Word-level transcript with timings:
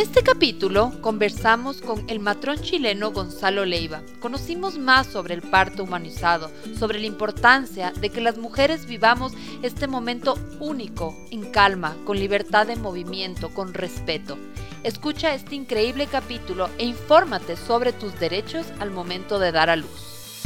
este 0.00 0.22
capítulo 0.22 0.92
conversamos 1.02 1.82
con 1.82 2.08
el 2.08 2.20
matrón 2.20 2.58
chileno 2.58 3.12
Gonzalo 3.12 3.66
Leiva. 3.66 4.00
Conocimos 4.18 4.78
más 4.78 5.06
sobre 5.06 5.34
el 5.34 5.42
parto 5.42 5.84
humanizado, 5.84 6.50
sobre 6.78 6.98
la 7.00 7.06
importancia 7.06 7.92
de 8.00 8.08
que 8.08 8.22
las 8.22 8.38
mujeres 8.38 8.86
vivamos 8.86 9.34
este 9.62 9.88
momento 9.88 10.38
único, 10.58 11.14
en 11.30 11.50
calma, 11.50 11.96
con 12.06 12.18
libertad 12.18 12.66
de 12.66 12.76
movimiento, 12.76 13.50
con 13.50 13.74
respeto. 13.74 14.38
Escucha 14.84 15.34
este 15.34 15.54
increíble 15.54 16.06
capítulo 16.06 16.70
e 16.78 16.86
infórmate 16.86 17.58
sobre 17.58 17.92
tus 17.92 18.18
derechos 18.18 18.66
al 18.78 18.90
momento 18.90 19.38
de 19.38 19.52
dar 19.52 19.68
a 19.68 19.76
luz. 19.76 20.40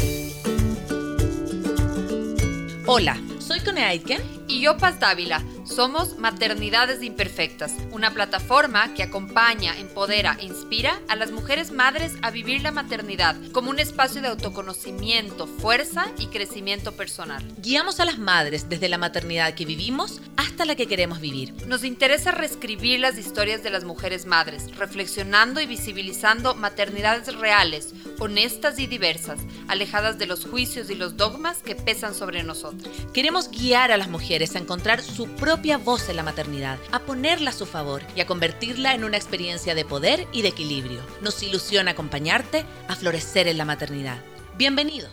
Hola, 2.87 3.17
soy 3.39 3.61
Cone 3.61 3.85
Aitken 3.85 4.21
y 4.49 4.63
yo 4.63 4.77
Paz 4.79 4.99
Dávila. 4.99 5.45
Somos 5.65 6.19
Maternidades 6.19 7.03
Imperfectas, 7.03 7.73
una 7.91 8.13
plataforma 8.13 8.93
que 8.93 9.03
acompaña, 9.03 9.75
empodera 9.79 10.37
e 10.39 10.45
inspira 10.45 11.01
a 11.09 11.17
las 11.17 11.31
mujeres 11.31 11.73
madres 11.73 12.13
a 12.21 12.31
vivir 12.31 12.61
la 12.61 12.71
maternidad 12.71 13.35
como 13.53 13.71
un 13.71 13.79
espacio 13.79 14.21
de 14.21 14.29
autoconocimiento, 14.29 15.47
fuerza 15.47 16.07
y 16.19 16.27
crecimiento 16.27 16.93
personal. 16.93 17.43
Guiamos 17.63 17.99
a 17.99 18.05
las 18.05 18.19
madres 18.19 18.69
desde 18.69 18.91
la 18.91 18.99
maternidad 18.99 19.55
que 19.55 19.65
vivimos 19.65 20.21
hasta 20.37 20.67
la 20.67 20.75
que 20.75 20.87
queremos 20.87 21.23
vivir. 21.23 21.55
Nos 21.67 21.83
interesa 21.83 22.31
reescribir 22.31 23.01
las 23.01 23.17
historias 23.17 23.63
de 23.63 23.71
las 23.71 23.85
mujeres 23.85 24.27
madres, 24.27 24.77
reflexionando 24.77 25.63
y 25.63 25.67
visibilizando 25.67 26.55
maternidades 26.55 27.35
reales, 27.37 27.95
honestas 28.19 28.79
y 28.79 28.87
diversas, 28.87 29.41
alejadas 29.69 30.19
de 30.19 30.27
los 30.27 30.45
juicios 30.45 30.91
y 30.91 30.95
los 30.95 31.17
dogmas 31.17 31.63
que 31.63 31.75
pesan 31.75 32.15
sobre 32.15 32.43
nosotras. 32.43 32.95
Queremos 33.15 33.51
guiar 33.51 33.93
a 33.93 33.97
las 33.97 34.09
mujeres 34.09 34.55
a 34.55 34.59
encontrar 34.59 35.03
su 35.03 35.27
propia 35.29 35.54
voz 35.85 36.09
en 36.09 36.17
la 36.17 36.23
maternidad, 36.23 36.79
a 36.93 37.01
ponerla 37.01 37.51
a 37.51 37.53
su 37.53 37.67
favor 37.67 38.03
y 38.17 38.21
a 38.21 38.27
convertirla 38.27 38.95
en 38.95 39.05
una 39.05 39.17
experiencia 39.17 39.75
de 39.75 39.85
poder 39.85 40.27
y 40.33 40.43
de 40.43 40.49
equilibrio. 40.49 41.01
Nos 41.21 41.43
ilusiona 41.43 41.93
acompañarte 41.93 42.65
a 42.89 42.97
florecer 42.97 43.49
en 43.49 43.59
la 43.59 43.65
maternidad. 43.65 44.19
Bienvenidos. 44.57 45.13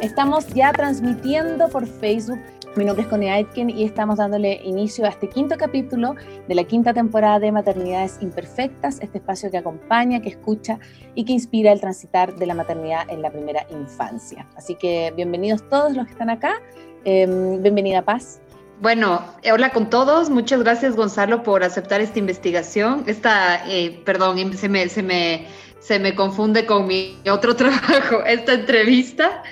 Estamos 0.00 0.46
ya 0.48 0.72
transmitiendo 0.72 1.68
por 1.68 1.86
Facebook 1.86 2.38
mi 2.76 2.84
nombre 2.84 3.04
es 3.04 3.08
Connie 3.08 3.30
Aitken 3.30 3.70
y 3.70 3.84
estamos 3.84 4.18
dándole 4.18 4.60
inicio 4.64 5.04
a 5.04 5.08
este 5.08 5.28
quinto 5.28 5.56
capítulo 5.56 6.16
de 6.48 6.54
la 6.54 6.64
quinta 6.64 6.92
temporada 6.92 7.38
de 7.38 7.52
Maternidades 7.52 8.18
Imperfectas, 8.20 8.98
este 9.00 9.18
espacio 9.18 9.50
que 9.50 9.58
acompaña, 9.58 10.20
que 10.20 10.30
escucha 10.30 10.80
y 11.14 11.24
que 11.24 11.32
inspira 11.32 11.70
el 11.70 11.80
transitar 11.80 12.34
de 12.34 12.46
la 12.46 12.54
maternidad 12.54 13.08
en 13.08 13.22
la 13.22 13.30
primera 13.30 13.64
infancia. 13.70 14.48
Así 14.56 14.74
que 14.74 15.12
bienvenidos 15.14 15.68
todos 15.68 15.94
los 15.94 16.06
que 16.06 16.12
están 16.12 16.30
acá. 16.30 16.60
Em, 17.04 17.62
bienvenida 17.62 18.02
Paz. 18.02 18.40
Bueno, 18.80 19.22
hola 19.52 19.70
con 19.70 19.88
todos. 19.88 20.28
Muchas 20.28 20.62
gracias 20.62 20.96
Gonzalo 20.96 21.44
por 21.44 21.62
aceptar 21.62 22.00
esta 22.00 22.18
investigación. 22.18 23.04
Esta, 23.06 23.68
eh, 23.68 24.02
perdón, 24.04 24.52
se 24.54 24.68
me, 24.68 24.88
se, 24.88 25.02
me, 25.02 25.46
se 25.78 26.00
me 26.00 26.16
confunde 26.16 26.66
con 26.66 26.88
mi 26.88 27.18
otro 27.30 27.54
trabajo, 27.56 28.24
esta 28.26 28.54
entrevista. 28.54 29.42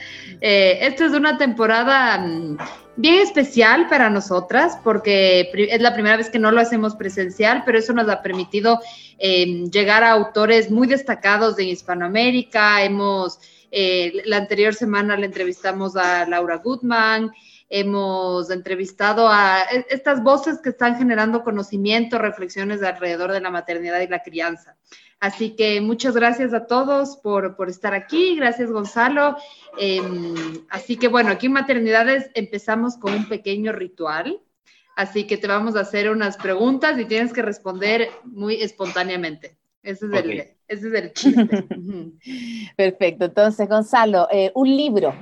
Eh, 0.45 0.85
esta 0.85 1.07
es 1.07 1.13
una 1.13 1.39
temporada 1.39 2.19
mm, 2.19 2.59
bien 2.97 3.23
especial 3.23 3.89
para 3.89 4.11
nosotras 4.11 4.77
porque 4.83 5.49
es 5.55 5.81
la 5.81 5.95
primera 5.95 6.17
vez 6.17 6.31
que 6.31 6.41
no 6.41 6.51
lo 6.51 6.61
hacemos 6.61 6.97
presencial, 6.97 7.63
pero 7.65 7.79
eso 7.79 7.93
nos 7.93 8.09
ha 8.09 8.23
permitido 8.23 8.81
em, 9.19 9.71
llegar 9.71 10.03
a 10.03 10.11
autores 10.11 10.69
muy 10.69 10.89
destacados 10.89 11.55
de 11.55 11.67
Hispanoamérica. 11.67 12.83
Hemos, 12.83 13.39
eh, 13.71 14.21
la 14.25 14.39
anterior 14.39 14.75
semana 14.75 15.17
le 15.17 15.27
entrevistamos 15.27 15.95
a 15.95 16.27
Laura 16.27 16.57
Goodman, 16.57 17.31
hemos 17.69 18.51
entrevistado 18.51 19.29
a 19.29 19.61
e, 19.73 19.87
estas 19.91 20.25
voces 20.25 20.59
que 20.61 20.71
están 20.71 20.99
generando 20.99 21.45
conocimiento, 21.45 22.19
reflexiones 22.19 22.83
alrededor 22.83 23.31
de 23.31 23.41
la 23.41 23.51
maternidad 23.51 24.01
y 24.01 24.09
la 24.09 24.25
crianza. 24.25 24.77
Así 25.23 25.51
que 25.51 25.81
muchas 25.81 26.17
gracias 26.17 26.53
a 26.53 26.67
todos 26.67 27.17
por, 27.17 27.55
estar 27.69 27.95
aquí. 27.95 28.35
Gracias, 28.35 28.73
Gonzalo. 28.73 29.37
Em, 29.79 30.35
así 30.69 30.97
que 30.97 31.07
bueno, 31.07 31.31
aquí 31.31 31.47
en 31.47 31.53
Maternidades 31.53 32.29
empezamos 32.35 32.97
con 32.97 33.15
un 33.15 33.29
pequeño 33.29 33.71
ritual. 33.71 34.41
Así 34.97 35.23
que 35.29 35.37
te 35.37 35.47
vamos 35.47 35.77
a 35.77 35.83
hacer 35.83 36.11
unas 36.11 36.37
preguntas 36.37 36.99
y 36.99 37.05
tienes 37.05 37.33
que 37.33 37.41
responder 37.41 38.09
muy 38.25 38.57
espontáneamente. 38.57 39.57
Ese 39.85 40.07
es, 40.07 40.13
el, 40.13 40.31
ese 40.67 40.89
es 40.89 40.93
el 40.93 41.13
chiste. 41.13 41.67
Perfecto. 42.77 43.27
Entonces, 43.27 43.69
Gonzalo, 43.69 44.27
eh, 44.33 44.51
un 44.57 44.77
libro. 44.77 45.15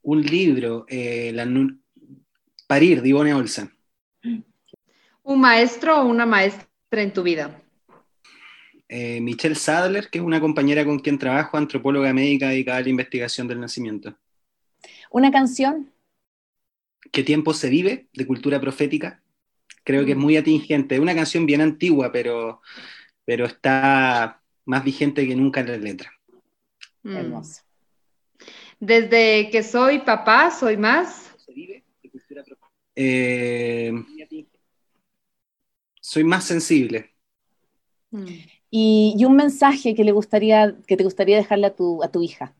Un 0.00 0.22
libro, 0.22 0.86
eh, 0.88 1.30
la, 1.34 1.46
Parir, 2.66 3.02
de 3.02 3.10
Ivone 3.10 3.34
Olsen. 3.34 3.70
¿Un 5.22 5.40
maestro 5.42 6.00
o 6.00 6.06
una 6.06 6.24
maestra 6.24 6.66
en 6.92 7.12
tu 7.12 7.22
vida? 7.22 7.61
Eh, 8.94 9.22
Michelle 9.22 9.54
Sadler, 9.54 10.10
que 10.10 10.18
es 10.18 10.24
una 10.24 10.38
compañera 10.38 10.84
con 10.84 10.98
quien 10.98 11.18
trabajo, 11.18 11.56
antropóloga 11.56 12.12
médica 12.12 12.50
dedicada 12.50 12.76
a 12.76 12.82
la 12.82 12.90
investigación 12.90 13.48
del 13.48 13.58
nacimiento. 13.58 14.18
¿Una 15.10 15.30
canción? 15.30 15.90
¿Qué 17.10 17.22
tiempo 17.22 17.54
se 17.54 17.70
vive? 17.70 18.08
de 18.12 18.26
cultura 18.26 18.60
profética. 18.60 19.22
Creo 19.82 20.04
que 20.04 20.10
es 20.10 20.16
mm. 20.18 20.20
muy 20.20 20.36
atingente. 20.36 20.96
Es 20.96 21.00
una 21.00 21.14
canción 21.14 21.46
bien 21.46 21.62
antigua, 21.62 22.12
pero, 22.12 22.60
pero 23.24 23.46
está 23.46 24.42
más 24.66 24.84
vigente 24.84 25.26
que 25.26 25.36
nunca 25.36 25.60
en 25.60 25.68
la 25.68 25.78
letra. 25.78 26.12
Mm. 27.02 27.16
Hermoso. 27.16 27.62
Desde 28.78 29.48
que 29.48 29.62
soy 29.62 30.00
papá, 30.00 30.50
soy 30.50 30.76
más. 30.76 31.34
Eh, 32.94 33.90
soy 35.98 36.24
más 36.24 36.44
sensible. 36.44 37.14
Mm 38.10 38.51
y, 38.74 39.22
un 39.26 39.36
mensaje 39.36 39.94
que, 39.94 40.02
le 40.02 40.12
gustaría, 40.12 40.74
que 40.86 40.96
te 40.96 41.04
gustaría 41.04 41.36
dejarle 41.36 41.66
a 41.66 41.76
tu, 41.76 42.02
a 42.02 42.10
tu 42.10 42.22
hija. 42.22 42.54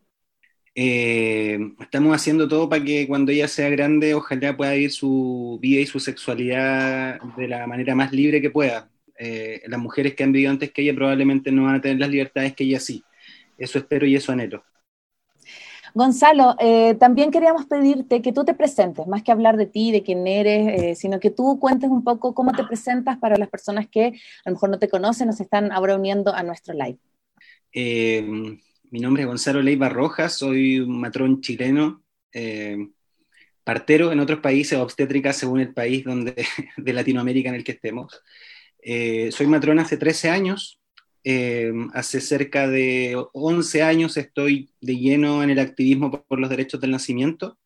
Eh, 0.75 1.59
estamos 1.81 2.15
haciendo 2.15 2.47
todo 2.47 2.69
para 2.69 2.84
que 2.84 3.09
cuando 3.09 3.33
ella 3.33 3.49
sea 3.49 3.71
grande, 3.71 4.15
ojalá 4.15 4.55
pueda 4.55 4.73
vivir 4.73 4.93
su 4.93 5.59
vida 5.61 5.81
y 5.81 5.87
su 5.87 6.00
sexualidad 6.00 7.19
de 7.37 7.49
la 7.49 7.67
manera 7.67 7.95
más 7.95 8.12
libre 8.12 8.43
que 8.43 8.50
pueda. 8.50 8.91
Eh, 9.19 9.62
las 9.67 9.81
mujeres 9.81 10.15
que 10.15 10.23
han 10.23 10.33
vivido 10.33 10.50
antes 10.50 10.71
que 10.71 10.83
ella 10.83 10.95
probablemente 10.95 11.50
no 11.50 11.65
van 11.65 11.77
a 11.77 11.81
tener 11.81 11.99
las 11.99 12.11
libertades 12.11 12.55
que 12.55 12.65
ella 12.65 12.79
sí. 12.79 13.03
Eso 13.56 13.79
espero 13.79 14.06
y 14.06 14.15
eso 14.15 14.33
anhelo. 14.33 14.65
Gonzalo, 15.94 16.56
eh, 16.58 16.94
también 16.94 17.30
queríamos 17.30 17.66
pedirte 17.66 18.22
que 18.22 18.32
tú 18.32 18.44
te 18.44 18.54
presentes, 18.54 19.06
más 19.06 19.22
que 19.22 19.32
hablar 19.32 19.56
de 19.56 19.66
ti, 19.66 19.92
de 19.92 20.03
quién 20.03 20.26
eres, 20.26 20.82
eh, 20.82 20.94
sino 20.94 21.20
que 21.20 21.30
tú 21.30 21.58
cuentes 21.60 21.91
un 21.91 22.03
poco 22.03 22.34
cómo 22.34 22.53
te 22.53 22.64
presentas 22.64 23.19
para 23.19 23.36
las 23.36 23.48
personas 23.48 23.86
que 23.88 24.06
a 24.44 24.50
lo 24.50 24.52
mejor 24.52 24.70
no 24.70 24.78
te 24.78 24.88
conocen 24.88 25.32
se 25.32 25.42
están 25.42 25.70
ahora 25.70 25.97
uniendo 25.97 26.34
a 26.34 26.42
nuestro 26.42 26.75
live. 26.75 26.98
Eh, 27.72 28.22
mi 28.91 29.00
nombre 29.00 29.22
es 29.22 29.28
Gonzalo 29.28 29.62
Leiva 29.62 29.88
Rojas, 29.88 30.34
soy 30.34 30.81
un 30.81 31.00
matrón 31.00 31.41
chileno, 31.41 32.02
partero 33.64 34.12
en 34.12 34.20
otros 34.20 34.41
países, 34.41 34.78
obstétrica 34.78 35.32
según 35.32 35.60
el 35.60 35.72
país 35.72 36.04
donde, 36.04 36.34
de 36.76 36.92
Latinoamérica 36.92 37.50
en 37.50 37.54
el 37.54 37.64
que 37.64 37.72
estemos. 37.72 38.22
soy 39.31 39.47
matrón 39.47 39.78
hace 39.78 39.97
13 39.97 40.31
años, 40.31 40.81
Em, 41.25 41.88
hace 41.94 42.21
cerca 42.21 42.66
de 42.66 43.16
11 43.33 43.83
años 43.83 44.16
estoy 44.16 44.71
de 44.81 44.97
lleno 44.97 45.44
en 45.44 45.50
el 45.50 45.60
activismo 45.60 46.10
por 46.10 46.41
los 46.41 46.50
derechos 46.50 46.81
del 46.81 46.91
nacimiento. 46.91 47.59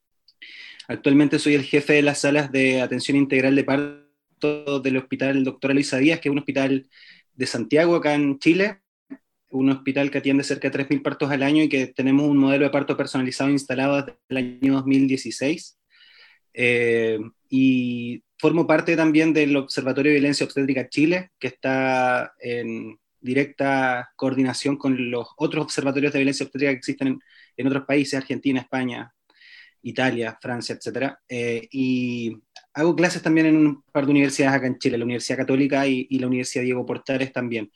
Actualmente 0.88 1.38
soy 1.38 1.54
el 1.54 1.64
jefe 1.64 1.94
de 1.94 2.02
las 2.02 2.20
salas 2.20 2.52
de 2.52 2.82
atención 2.82 3.16
integral 3.16 3.56
de 3.56 3.64
parto 3.64 4.80
del 4.80 4.98
Hospital 4.98 5.42
Doctora 5.42 5.72
Luisa 5.74 5.96
Díaz, 5.96 6.20
que 6.20 6.28
es 6.28 6.32
un 6.32 6.38
hospital 6.38 6.86
de 7.34 7.46
Santiago, 7.46 7.96
acá 7.96 8.14
en 8.14 8.38
Chile, 8.38 8.80
un 9.50 9.70
hospital 9.70 10.10
que 10.10 10.18
atiende 10.18 10.44
cerca 10.44 10.68
de 10.68 10.78
3.000 10.78 11.02
partos 11.02 11.30
al 11.30 11.42
año 11.42 11.62
y 11.62 11.68
que 11.68 11.86
tenemos 11.86 12.28
un 12.28 12.36
modelo 12.36 12.64
de 12.64 12.70
parto 12.70 12.96
personalizado 12.96 13.50
instalado 13.50 13.96
desde 13.96 14.18
el 14.28 14.36
año 14.36 14.74
2016. 14.74 15.78
Eh, 16.52 17.18
y 17.48 18.22
formo 18.38 18.66
parte 18.66 18.96
también 18.96 19.32
del 19.32 19.56
Observatorio 19.56 20.10
de 20.10 20.18
Violencia 20.18 20.44
Obstétrica 20.44 20.88
Chile, 20.88 21.30
que 21.38 21.48
está 21.48 22.34
en, 22.40 22.98
directa 23.26 24.10
coordinación 24.16 24.76
con 24.76 25.10
los 25.10 25.28
otros 25.36 25.64
observatorios 25.64 26.12
de 26.12 26.20
violencia 26.20 26.44
obstétrica 26.44 26.72
que 26.72 26.78
existen 26.78 27.20
en, 27.56 27.66
otros 27.66 27.84
países, 27.84 28.14
Argentina, 28.14 28.60
España, 28.60 29.12
Italia, 29.82 30.38
Francia, 30.40 30.74
etc. 30.74 31.14
Eh, 31.28 31.68
y 31.70 32.36
hago 32.72 32.96
clases 32.96 33.22
también 33.22 33.46
en 33.48 33.56
un 33.56 33.82
par 33.92 34.04
de 34.06 34.12
universidades 34.12 34.56
acá 34.56 34.66
en 34.66 34.78
Chile, 34.78 34.98
la 34.98 35.04
Universidad 35.04 35.38
Católica 35.38 35.86
y, 35.86 36.06
y 36.08 36.18
la 36.18 36.26
Universidad 36.26 36.64
Diego 36.64 36.86
Portales 36.86 37.32
también. 37.32 37.70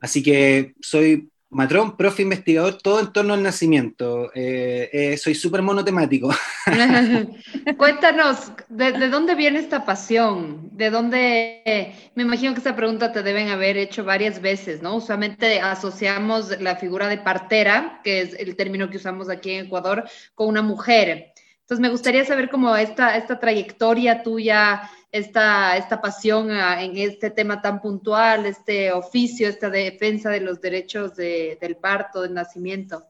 Así 0.00 0.22
que 0.22 0.74
soy 0.80 1.30
Matrón, 1.48 1.96
profe 1.96 2.22
investigador, 2.22 2.78
todo 2.82 2.98
en 2.98 3.12
torno 3.12 3.32
al 3.32 3.42
nacimiento. 3.42 4.32
Eh, 4.34 4.90
eh, 4.92 5.16
soy 5.16 5.34
súper 5.34 5.62
monotemático. 5.62 6.34
Cuéntanos, 7.76 8.52
¿de, 8.68 9.08
dónde 9.08 9.36
viene 9.36 9.60
esta 9.60 9.84
pasión? 9.84 10.68
¿De 10.72 10.90
dónde? 10.90 11.94
Me 12.16 12.24
imagino 12.24 12.52
que 12.52 12.58
esta 12.58 12.74
pregunta 12.74 13.12
te 13.12 13.22
deben 13.22 13.48
haber 13.48 13.76
hecho 13.76 14.04
varias 14.04 14.42
veces, 14.42 14.82
¿no? 14.82 14.96
Usualmente 14.96 15.60
asociamos 15.60 16.60
la 16.60 16.74
figura 16.76 17.06
de 17.06 17.18
partera, 17.18 18.00
que 18.02 18.22
es 18.22 18.34
el 18.34 18.56
término 18.56 18.90
que 18.90 18.96
usamos 18.96 19.30
aquí 19.30 19.52
en 19.52 19.66
Ecuador, 19.66 20.04
con 20.34 20.48
una 20.48 20.62
mujer. 20.62 21.32
Entonces 21.60 21.80
me 21.80 21.88
gustaría 21.88 22.24
saber 22.24 22.48
cómo 22.48 22.76
esta, 22.76 23.16
esta 23.16 23.40
trayectoria 23.40 24.22
tuya, 24.22 24.88
esta, 25.16 25.76
esta 25.76 26.00
pasión 26.00 26.50
ah, 26.50 26.82
en 26.82 26.96
este 26.96 27.30
tema 27.30 27.62
tan 27.62 27.80
puntual, 27.80 28.46
este 28.46 28.92
oficio, 28.92 29.48
esta 29.48 29.70
defensa 29.70 30.30
de 30.30 30.40
los 30.40 30.60
derechos 30.60 31.16
del 31.16 31.76
parto, 31.80 32.22
del 32.22 32.34
nacimiento. 32.34 33.04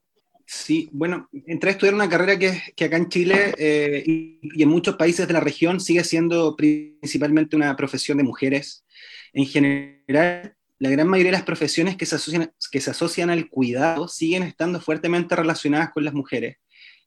Sí, 0.46 0.88
bueno, 0.92 1.28
entré 1.46 1.70
a 1.70 1.72
estudiar 1.72 1.94
una 1.94 2.08
carrera 2.08 2.38
que, 2.38 2.62
que 2.76 2.84
acá 2.84 2.96
en 2.96 3.08
Chile 3.08 3.52
eh, 3.58 4.04
y, 4.06 4.62
en 4.62 4.68
muchos 4.68 4.94
países 4.94 5.26
de 5.26 5.34
la 5.34 5.40
región 5.40 5.80
sigue 5.80 6.04
siendo 6.04 6.54
principalmente 6.54 7.56
una 7.56 7.74
profesión 7.74 8.18
de 8.18 8.24
mujeres. 8.24 8.84
En 9.32 9.46
general, 9.46 10.54
la 10.78 10.90
gran 10.90 11.08
mayoría 11.08 11.32
de 11.32 11.38
las 11.38 11.46
profesiones 11.46 11.96
que 11.96 12.06
se 12.06 12.14
asocian, 12.14 12.52
que 12.70 12.80
se 12.80 12.90
asocian 12.90 13.30
al 13.30 13.48
cuidado 13.48 14.06
siguen 14.06 14.44
estando 14.44 14.80
fuertemente 14.80 15.34
relacionadas 15.34 15.90
con 15.90 16.04
las 16.04 16.14
mujeres. 16.14 16.58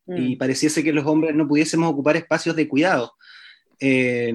Y 0.06 0.36
mm. 0.36 0.38
pareciese 0.38 0.84
que 0.84 0.92
los 0.92 1.06
hombres 1.06 1.34
no 1.34 1.48
pudiésemos 1.48 1.90
ocupar 1.90 2.18
espacios 2.18 2.58
de 2.58 2.68
cuidado. 2.68 3.14
Eh, 3.80 4.34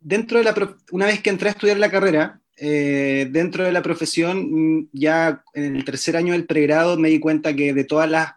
dentro 0.00 0.38
de 0.38 0.44
la, 0.44 0.76
una 0.92 1.06
vez 1.06 1.22
que 1.22 1.30
entré 1.30 1.48
a 1.48 1.52
estudiar 1.52 1.78
la 1.78 1.90
carrera, 1.90 2.40
eh, 2.56 3.28
dentro 3.30 3.64
de 3.64 3.72
la 3.72 3.82
profesión, 3.82 4.48
mm, 4.50 4.88
ya 4.92 5.44
en 5.54 5.76
el 5.76 5.84
tercer 5.84 6.16
año 6.16 6.32
del 6.32 6.46
pregrado 6.46 6.98
me 6.98 7.08
di 7.08 7.20
cuenta 7.20 7.54
que 7.54 7.72
de 7.72 7.84
todas 7.84 8.10
las 8.10 8.32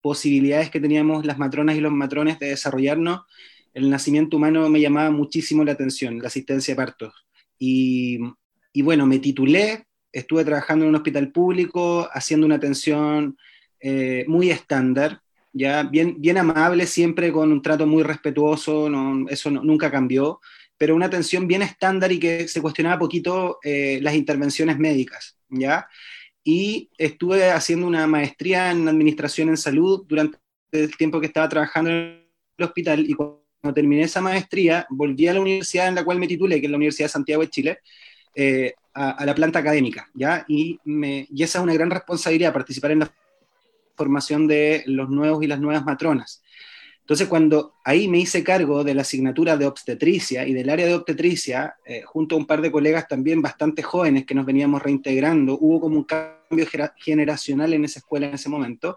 posibilidades 0.00 0.70
que 0.70 0.80
teníamos 0.80 1.24
las 1.24 1.38
matronas 1.38 1.76
y 1.76 1.80
los 1.80 1.92
matrones 1.92 2.38
de 2.38 2.48
desarrollarnos, 2.48 3.22
el 3.72 3.90
nacimiento 3.90 4.36
humano 4.36 4.68
me 4.68 4.80
llamaba 4.80 5.10
muchísimo 5.10 5.64
la 5.64 5.72
atención, 5.72 6.20
la 6.20 6.28
asistencia 6.28 6.72
de 6.72 6.76
partos. 6.76 7.26
Y, 7.58 8.20
y 8.72 8.82
bueno, 8.82 9.06
me 9.06 9.18
titulé, 9.18 9.86
estuve 10.12 10.44
trabajando 10.44 10.84
en 10.84 10.90
un 10.90 10.96
hospital 10.96 11.32
público, 11.32 12.08
haciendo 12.12 12.46
una 12.46 12.56
atención 12.56 13.36
eh, 13.80 14.24
muy 14.28 14.50
estándar, 14.50 15.20
ya 15.52 15.82
bien, 15.82 16.20
bien 16.20 16.38
amable, 16.38 16.86
siempre 16.86 17.32
con 17.32 17.50
un 17.50 17.62
trato 17.62 17.86
muy 17.86 18.02
respetuoso, 18.02 18.88
no, 18.88 19.28
eso 19.28 19.50
nunca 19.50 19.90
cambió 19.90 20.40
pero 20.76 20.94
una 20.94 21.06
atención 21.06 21.46
bien 21.46 21.62
estándar 21.62 22.12
y 22.12 22.18
que 22.18 22.48
se 22.48 22.60
cuestionaba 22.60 22.98
poquito 22.98 23.58
eh, 23.62 23.98
las 24.02 24.14
intervenciones 24.14 24.78
médicas, 24.78 25.38
¿ya? 25.48 25.86
Y 26.42 26.90
estuve 26.98 27.50
haciendo 27.50 27.86
una 27.86 28.06
maestría 28.06 28.70
en 28.70 28.88
administración 28.88 29.48
en 29.48 29.56
salud 29.56 30.04
durante 30.06 30.38
el 30.72 30.96
tiempo 30.96 31.20
que 31.20 31.26
estaba 31.26 31.48
trabajando 31.48 31.90
en 31.90 32.26
el 32.58 32.64
hospital 32.64 33.08
y 33.08 33.14
cuando 33.14 33.44
terminé 33.74 34.02
esa 34.02 34.20
maestría 34.20 34.86
volví 34.90 35.26
a 35.28 35.32
la 35.32 35.40
universidad 35.40 35.88
en 35.88 35.94
la 35.94 36.04
cual 36.04 36.18
me 36.18 36.26
titulé, 36.26 36.60
que 36.60 36.66
es 36.66 36.70
la 36.70 36.76
Universidad 36.76 37.06
de 37.06 37.12
Santiago 37.12 37.42
de 37.42 37.50
Chile, 37.50 37.78
eh, 38.34 38.74
a, 38.92 39.24
la 39.24 39.34
planta 39.34 39.58
académica, 39.58 40.08
¿ya? 40.14 40.44
Y, 40.48 40.78
me, 40.84 41.26
y 41.30 41.42
esa 41.42 41.58
es 41.58 41.64
una 41.64 41.74
gran 41.74 41.90
responsabilidad, 41.90 42.52
participar 42.52 42.92
en 42.92 43.00
la 43.00 43.12
formación 43.96 44.46
de 44.46 44.84
los 44.86 45.08
nuevos 45.08 45.42
y 45.42 45.46
las 45.46 45.60
nuevas 45.60 45.84
matronas. 45.84 46.43
Entonces, 47.04 47.28
cuando 47.28 47.74
ahí 47.84 48.08
me 48.08 48.16
hice 48.16 48.42
cargo 48.42 48.82
de 48.82 48.94
la 48.94 49.02
asignatura 49.02 49.58
de 49.58 49.66
obstetricia 49.66 50.48
y 50.48 50.54
del 50.54 50.70
área 50.70 50.86
de 50.86 50.94
obstetricia, 50.94 51.76
eh, 51.84 52.00
junto 52.02 52.34
a 52.34 52.38
un 52.38 52.46
par 52.46 52.62
de 52.62 52.72
colegas 52.72 53.06
también 53.06 53.42
bastante 53.42 53.82
jóvenes 53.82 54.24
que 54.24 54.34
nos 54.34 54.46
veníamos 54.46 54.82
reintegrando, 54.82 55.58
hubo 55.60 55.82
como 55.82 55.98
un 55.98 56.04
cambio 56.04 56.66
generacional 56.96 57.74
en 57.74 57.84
esa 57.84 57.98
escuela 57.98 58.28
en 58.28 58.34
ese 58.34 58.48
momento, 58.48 58.96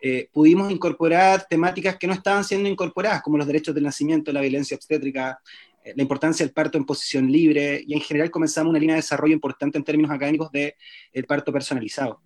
eh, 0.00 0.30
pudimos 0.32 0.72
incorporar 0.72 1.46
temáticas 1.46 1.98
que 1.98 2.06
no 2.06 2.14
estaban 2.14 2.42
siendo 2.42 2.70
incorporadas, 2.70 3.20
como 3.20 3.36
los 3.36 3.46
derechos 3.46 3.74
del 3.74 3.84
nacimiento, 3.84 4.32
la 4.32 4.40
violencia 4.40 4.74
obstétrica, 4.74 5.38
eh, 5.84 5.92
la 5.94 6.02
importancia 6.02 6.46
del 6.46 6.54
parto 6.54 6.78
en 6.78 6.86
posición 6.86 7.30
libre, 7.30 7.84
y 7.86 7.92
en 7.92 8.00
general 8.00 8.30
comenzamos 8.30 8.70
una 8.70 8.78
línea 8.78 8.94
de 8.94 9.02
desarrollo 9.02 9.34
importante 9.34 9.76
en 9.76 9.84
términos 9.84 10.10
académicos 10.10 10.50
del 10.52 10.72
el 11.12 11.24
parto 11.26 11.52
personalizado 11.52 12.22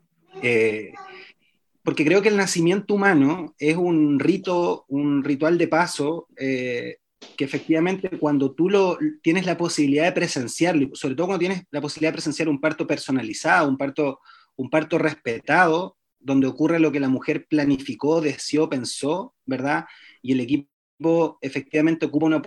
porque 1.87 2.05
creo 2.05 2.21
que 2.21 2.31
el 2.31 2.37
nacimiento 2.37 2.95
humano 2.95 3.55
es 3.61 3.77
un 3.77 4.19
rito, 4.19 4.87
un 4.89 5.23
ritual 5.23 5.57
de 5.57 5.69
paso 5.69 6.27
eh, 6.37 6.97
que 7.37 7.45
efectivamente 7.45 8.11
cuando 8.19 8.57
tú 8.57 8.69
lo, 8.69 8.99
tienes 9.23 9.47
la 9.47 9.57
posibilidad 9.57 10.03
de 10.07 10.11
presenciarlo, 10.11 10.91
sobre 10.95 11.15
todo 11.15 11.29
cuando 11.29 11.47
tienes 11.47 11.63
la 11.71 11.81
posibilidad 11.81 12.11
de 12.11 12.17
presenciar 12.17 12.49
un 12.49 12.61
parto 12.61 12.89
personalizado, 12.89 13.69
un 13.69 13.77
parto, 13.77 14.19
un 14.57 14.69
parto 14.69 14.99
respetado, 14.99 15.97
donde 16.19 16.49
ocurre 16.49 16.81
lo 16.81 16.91
que 16.91 16.99
la 16.99 17.09
mujer 17.09 17.47
planificó, 17.49 18.21
deseó, 18.21 18.69
pensó, 18.69 19.37
¿verdad? 19.45 19.85
Y 20.23 20.33
el 20.33 20.41
equipo 20.41 21.39
efectivamente 21.41 22.07
ocupa 22.07 22.27
una 22.27 22.43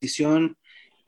posición 0.00 0.56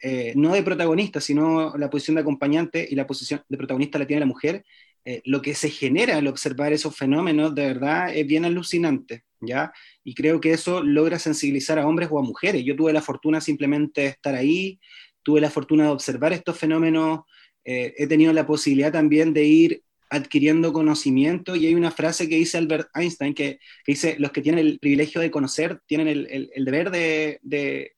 eh, 0.03 0.35
no 0.37 0.53
de 0.53 0.63
protagonista, 0.63 1.19
sino 1.23 1.75
la 1.79 1.89
posición 1.89 2.17
de 2.17 2.21
acompañante 2.21 2.87
y 2.91 2.95
la 2.95 3.07
posición 3.07 3.43
de 3.49 3.57
protagonista 3.57 3.99
la 3.99 4.07
tiene 4.07 4.21
la 4.21 4.27
mujer, 4.27 4.67
eh, 5.05 5.23
lo 5.25 5.43
que 5.43 5.55
se 5.55 5.71
genera 5.71 6.17
al 6.17 6.27
observar 6.27 6.73
esos 6.73 6.97
fenómenos 6.97 7.55
de 7.55 7.67
verdad 7.67 8.15
es 8.15 8.27
bien 8.27 8.45
alucinante, 8.45 9.25
¿ya? 9.41 9.73
Y 10.05 10.15
creo 10.15 10.41
que 10.41 10.53
eso 10.53 10.83
logra 10.83 11.19
sensibilizar 11.19 11.79
a 11.79 11.87
hombres 11.87 12.09
o 12.11 12.19
a 12.19 12.23
mujeres. 12.23 12.65
Yo 12.65 12.77
tuve 12.77 12.93
la 12.93 13.03
fortuna 13.03 13.41
simplemente 13.41 14.03
de 14.03 14.07
estar 14.09 14.35
ahí, 14.35 14.79
tuve 15.23 15.41
la 15.41 15.51
fortuna 15.51 15.85
de 15.85 15.91
observar 15.91 16.33
estos 16.33 16.59
fenómenos, 16.59 17.21
eh, 17.65 17.95
he 17.97 18.07
tenido 18.07 18.33
la 18.33 18.47
posibilidad 18.47 18.93
también 18.93 19.33
de 19.33 19.45
ir 19.45 19.83
adquiriendo 20.11 20.73
conocimiento 20.73 21.55
y 21.55 21.67
hay 21.67 21.75
una 21.75 21.93
frase 21.93 22.29
que 22.29 22.37
dice 22.37 22.59
Albert 22.59 22.89
Einstein 22.95 23.33
que, 23.33 23.61
dice, 23.87 24.17
los 24.19 24.33
que 24.33 24.43
tienen 24.43 24.67
el 24.67 24.79
privilegio 24.81 25.21
de 25.21 25.31
conocer 25.31 25.81
tienen 25.87 26.09
el, 26.09 26.65
deber 26.65 26.91
de, 26.91 27.93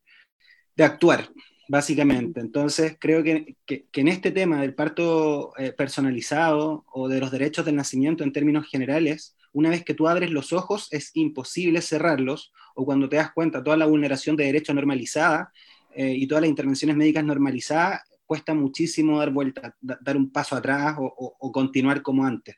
actuar, 0.78 1.30
básicamente. 1.72 2.38
Entonces, 2.38 2.98
creo 3.00 3.22
que, 3.22 3.56
en 3.66 4.08
este 4.08 4.30
tema 4.30 4.60
del 4.60 4.74
parto 4.74 5.56
eh, 5.56 5.72
personalizado 5.72 6.84
o 6.92 7.08
de 7.08 7.18
los 7.18 7.30
derechos 7.30 7.64
del 7.64 7.76
nacimiento 7.76 8.24
en 8.24 8.32
términos 8.34 8.66
generales, 8.68 9.38
una 9.52 9.70
vez 9.70 9.82
que 9.82 9.94
tú 9.94 10.06
abres 10.06 10.30
los 10.30 10.52
ojos 10.52 10.88
es 10.90 11.12
imposible 11.14 11.80
cerrarlos, 11.80 12.52
o 12.74 12.84
cuando 12.84 13.08
te 13.08 13.16
das 13.16 13.32
cuenta 13.32 13.64
toda 13.64 13.78
la 13.78 13.86
vulneración 13.86 14.36
de 14.36 14.44
derechos 14.44 14.74
normalizada 14.74 15.50
eh, 15.94 16.12
y 16.14 16.26
todas 16.26 16.42
las 16.42 16.50
intervenciones 16.50 16.94
médicas 16.94 17.24
normalizadas, 17.24 18.02
cuesta 18.26 18.52
muchísimo 18.52 19.18
dar 19.18 19.30
vuelta, 19.30 19.74
dar 19.80 20.18
un 20.18 20.30
paso 20.30 20.54
atrás 20.54 20.96
o, 20.98 21.52
continuar 21.52 22.02
como 22.02 22.26
antes. 22.26 22.56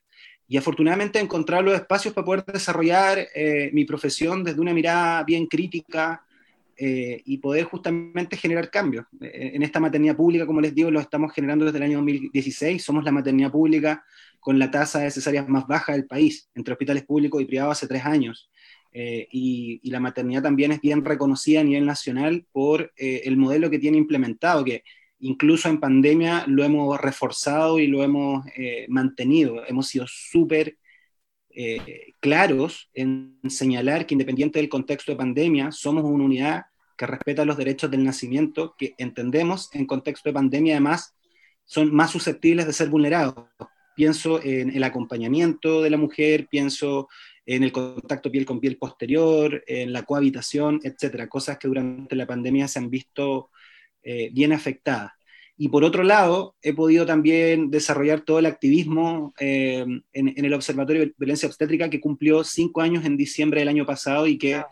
Y 0.48 0.56
afortunadamente 0.56 1.20
he 1.20 1.62
los 1.62 1.74
espacios 1.74 2.12
para 2.14 2.24
poder 2.24 2.44
desarrollar 2.46 3.28
eh, 3.32 3.70
mi 3.72 3.84
profesión 3.84 4.42
desde 4.42 4.60
una 4.60 4.74
mirada 4.74 5.22
bien 5.22 5.46
crítica, 5.46 6.24
eh, 6.76 7.22
y 7.24 7.38
poder 7.38 7.64
justamente 7.64 8.36
generar 8.36 8.70
cambios. 8.70 9.06
Eh, 9.20 9.52
en 9.54 9.62
esta 9.62 9.80
maternidad 9.80 10.16
pública, 10.16 10.46
como 10.46 10.60
les 10.60 10.74
digo, 10.74 10.90
lo 10.90 11.00
estamos 11.00 11.32
generando 11.32 11.64
desde 11.64 11.78
el 11.78 11.84
año 11.84 11.98
2016. 11.98 12.82
Somos 12.82 13.04
la 13.04 13.12
maternidad 13.12 13.52
pública 13.52 14.04
con 14.40 14.58
la 14.58 14.70
tasa 14.70 15.00
de 15.00 15.10
cesáreas 15.10 15.48
más 15.48 15.66
baja 15.66 15.92
del 15.92 16.06
país, 16.06 16.50
entre 16.54 16.72
hospitales 16.72 17.04
públicos 17.04 17.40
y 17.40 17.44
privados 17.44 17.78
hace 17.78 17.86
tres 17.86 18.04
años. 18.04 18.50
Eh, 18.92 19.28
y, 19.30 19.88
la 19.90 20.00
maternidad 20.00 20.42
también 20.42 20.72
es 20.72 20.80
bien 20.80 21.04
reconocida 21.04 21.60
a 21.60 21.64
nivel 21.64 21.86
nacional 21.86 22.46
por 22.52 22.92
el 22.96 23.36
modelo 23.36 23.70
que 23.70 23.78
tiene 23.78 23.98
implementado, 23.98 24.64
que 24.64 24.82
incluso 25.20 25.68
en 25.68 25.80
pandemia 25.80 26.44
lo 26.46 26.64
hemos 26.64 27.00
reforzado 27.00 27.78
y 27.78 27.86
lo 27.86 28.02
hemos 28.02 28.44
mantenido. 28.88 29.64
Hemos 29.66 29.88
sido 29.88 30.06
súper 30.08 30.78
eh, 31.54 32.14
claros 32.20 32.90
en 32.94 33.38
señalar 33.48 34.06
que 34.06 34.14
independiente 34.14 34.58
del 34.58 34.68
contexto 34.68 35.12
de 35.12 35.18
pandemia, 35.18 35.72
somos 35.72 36.04
una 36.04 36.24
unidad 36.24 36.64
que 36.96 37.06
respeta 37.06 37.44
los 37.44 37.56
derechos 37.56 37.90
del 37.90 38.04
nacimiento, 38.04 38.74
que 38.78 38.94
entendemos 38.98 39.70
en 39.72 39.86
contexto 39.86 40.28
de 40.28 40.34
pandemia 40.34 40.74
además 40.74 41.14
son 41.64 41.94
más 41.94 42.10
susceptibles 42.10 42.66
de 42.66 42.72
ser 42.72 42.88
vulnerados. 42.88 43.34
Pienso 43.96 44.42
en 44.42 44.70
el 44.70 44.82
acompañamiento 44.84 45.82
de 45.82 45.90
la 45.90 45.96
mujer, 45.96 46.48
pienso 46.48 47.08
en 47.46 47.62
el 47.62 47.72
contacto 47.72 48.30
piel 48.30 48.44
con 48.44 48.60
piel 48.60 48.76
posterior, 48.76 49.62
en 49.66 49.92
la 49.92 50.02
cohabitación, 50.02 50.80
etcétera, 50.82 51.28
cosas 51.28 51.58
que 51.58 51.68
durante 51.68 52.16
la 52.16 52.26
pandemia 52.26 52.68
se 52.68 52.78
han 52.78 52.90
visto 52.90 53.50
eh, 54.02 54.30
bien 54.32 54.52
afectadas. 54.52 55.12
Y 55.56 55.68
por 55.68 55.84
otro 55.84 56.02
lado, 56.02 56.56
he 56.62 56.72
podido 56.72 57.06
también 57.06 57.70
desarrollar 57.70 58.22
todo 58.22 58.40
el 58.40 58.46
activismo 58.46 59.32
eh, 59.38 59.86
en, 60.12 60.44
el 60.44 60.52
Observatorio 60.52 61.02
de 61.02 61.14
Violencia 61.16 61.48
Obstétrica 61.48 61.88
que 61.88 62.00
cumplió 62.00 62.42
cinco 62.42 62.80
años 62.80 63.04
en 63.04 63.16
diciembre 63.16 63.60
del 63.60 63.68
año 63.68 63.86
pasado 63.86 64.26
y 64.26 64.36
que 64.36 64.62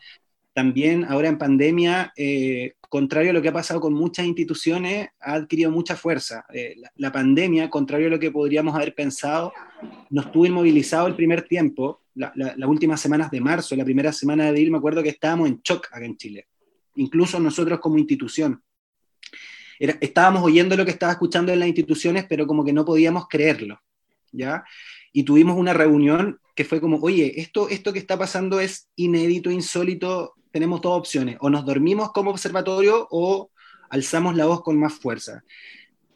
también 0.53 1.05
ahora 1.05 1.29
en 1.29 1.39
pandemia, 1.39 2.13
eh, 2.17 2.75
contrario 2.89 3.31
a 3.31 3.33
lo 3.33 3.41
que 3.41 3.49
ha 3.49 3.53
pasado 3.53 3.81
con 3.81 3.95
muchas 3.95 4.27
instituciones, 4.27 5.09
ha 5.21 5.35
adquirido 5.35 5.71
mucha 5.71 5.95
fuerza. 5.95 6.45
Eh, 6.53 6.75
la, 6.97 7.13
pandemia, 7.13 7.71
contrario 7.71 8.09
a 8.09 8.11
lo 8.11 8.19
que 8.19 8.33
podríamos 8.33 8.75
haber 8.75 8.93
pensado, 8.93 9.53
nos 10.11 10.33
tuvo 10.33 10.47
inmovilizado 10.47 11.07
el 11.07 11.15
primer 11.15 11.43
tiempo, 11.43 12.01
las 12.15 12.69
últimas 12.69 13.01
semanas 13.01 13.31
de 13.31 13.41
marzo, 13.41 13.77
la 13.77 13.85
primera 13.85 14.13
semana 14.13 14.45
de 14.45 14.51
abril, 14.51 14.73
me 14.73 14.79
acuerdo 14.79 15.03
que 15.03 15.11
estábamos 15.11 15.49
en 15.49 15.61
shock 15.63 15.87
acá 15.93 16.05
en 16.05 16.17
Chile, 16.17 16.49
incluso 16.97 17.41
nosotros 17.41 17.81
como 17.81 17.97
institución 17.97 18.61
estábamos 19.79 20.43
oyendo 20.43 20.77
lo 20.77 20.85
que 20.85 20.91
estaba 20.91 21.13
escuchando 21.13 21.53
en 21.53 21.61
las 21.61 21.69
instituciones, 21.69 22.27
pero 22.29 22.47
como 22.47 22.65
que 22.65 22.73
no 22.73 22.85
podíamos 22.85 23.29
creerlo, 23.29 23.81
¿ya? 24.31 24.65
Y 25.13 25.25
tuvimos 25.25 25.57
una 25.57 25.73
reunión 25.73 26.41
que 26.55 26.65
fue 26.65 26.81
como, 26.81 26.99
oye, 26.99 27.41
esto, 27.41 27.69
esto 27.69 27.93
que 27.93 27.99
está 27.99 28.19
pasando 28.19 28.61
es 28.61 28.89
inédito, 28.97 29.51
insólito, 29.51 30.35
tenemos 30.51 30.81
dos 30.81 30.99
opciones, 30.99 31.37
o 31.41 31.51
nos 31.51 31.65
dormimos 31.65 32.13
como 32.13 32.31
observatorio 32.31 33.09
o 33.11 33.51
alzamos 33.91 34.37
la 34.37 34.47
voz 34.47 34.63
con 34.63 34.79
más 34.79 34.95
fuerza. 34.95 35.45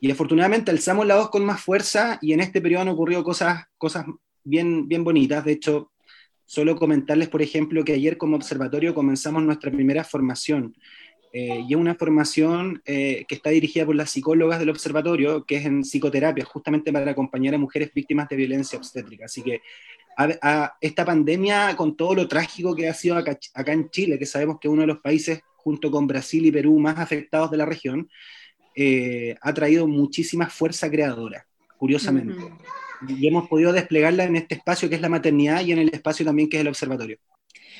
Y 0.00 0.10
afortunadamente 0.10 0.70
alzamos 0.70 1.06
la 1.06 1.16
voz 1.16 1.30
con 1.30 1.44
más 1.44 1.60
fuerza 1.60 2.18
y 2.20 2.32
en 2.32 2.40
este 2.40 2.60
periodo 2.60 2.82
han 2.82 2.88
ocurrido 2.88 3.25
cosas, 3.25 3.64
cosas 3.78 4.04
bien, 4.44 4.88
bien 4.88 5.04
bonitas. 5.04 5.44
De 5.44 5.52
hecho, 5.52 5.90
Solo 6.48 6.76
comentarles, 6.76 7.28
por 7.28 7.42
ejemplo, 7.42 7.84
que 7.84 7.92
ayer 7.94 8.16
como 8.16 8.36
observatorio 8.36 8.94
comenzamos 8.94 9.42
nuestra 9.42 9.72
primera 9.72 10.04
formación. 10.04 10.76
Eh, 11.38 11.66
y 11.69 11.75
es 11.75 11.78
una 11.78 11.95
formación 11.95 12.81
eh, 12.87 13.26
que 13.28 13.35
está 13.35 13.50
dirigida 13.50 13.85
por 13.85 13.95
las 13.95 14.09
psicólogas 14.09 14.59
del 14.59 14.71
observatorio, 14.71 15.45
que 15.45 15.57
es 15.57 15.66
en 15.66 15.83
psicoterapia, 15.83 16.47
justamente 16.47 16.90
para 16.90 17.11
acompañar 17.11 17.55
a 17.55 17.59
mujeres 17.59 17.93
víctimas 17.93 18.26
de 18.31 18.37
violencia 18.37 18.78
obstétrica. 18.78 19.26
Así 19.26 19.43
que 19.43 19.61
a, 20.16 20.78
esta 20.81 21.05
pandemia, 21.05 21.76
con 21.76 21.95
todo 21.95 22.14
lo 22.14 22.26
trágico 22.26 22.75
que 22.75 22.88
ha 22.88 22.95
sido 22.95 23.19
acá, 23.19 23.38
en 23.66 23.90
Chile, 23.90 24.19
que 24.19 24.25
sabemos 24.25 24.59
que 24.59 24.69
es 24.69 24.73
uno 24.73 24.81
de 24.81 24.87
los 24.87 25.00
países, 25.00 25.43
junto 25.57 25.90
con 25.90 26.07
Brasil 26.07 26.47
y 26.47 26.50
Perú, 26.50 26.78
más 26.78 26.99
afectados 26.99 27.50
de 27.50 27.59
la 27.59 27.66
región, 27.66 28.09
eh, 28.75 29.37
ha 29.43 29.52
traído 29.52 29.87
muchísima 29.87 30.49
fuerza 30.49 30.90
creadora, 30.90 31.47
curiosamente 31.76 32.45
y 33.09 33.26
hemos 33.26 33.47
podido 33.47 33.75
desplegarla 33.75 34.25
en 34.25 34.37
este 34.37 34.55
espacio 34.55 34.88
que 34.88 34.95
es 34.95 35.02
la 35.02 35.11
maternidad 35.11 35.61
y 35.61 35.73
en 35.73 35.78
el 35.81 35.90
espacio 35.93 36.25
también 36.25 36.49
que 36.49 36.57
es 36.57 36.62
el 36.62 36.69
observatorio. 36.69 37.19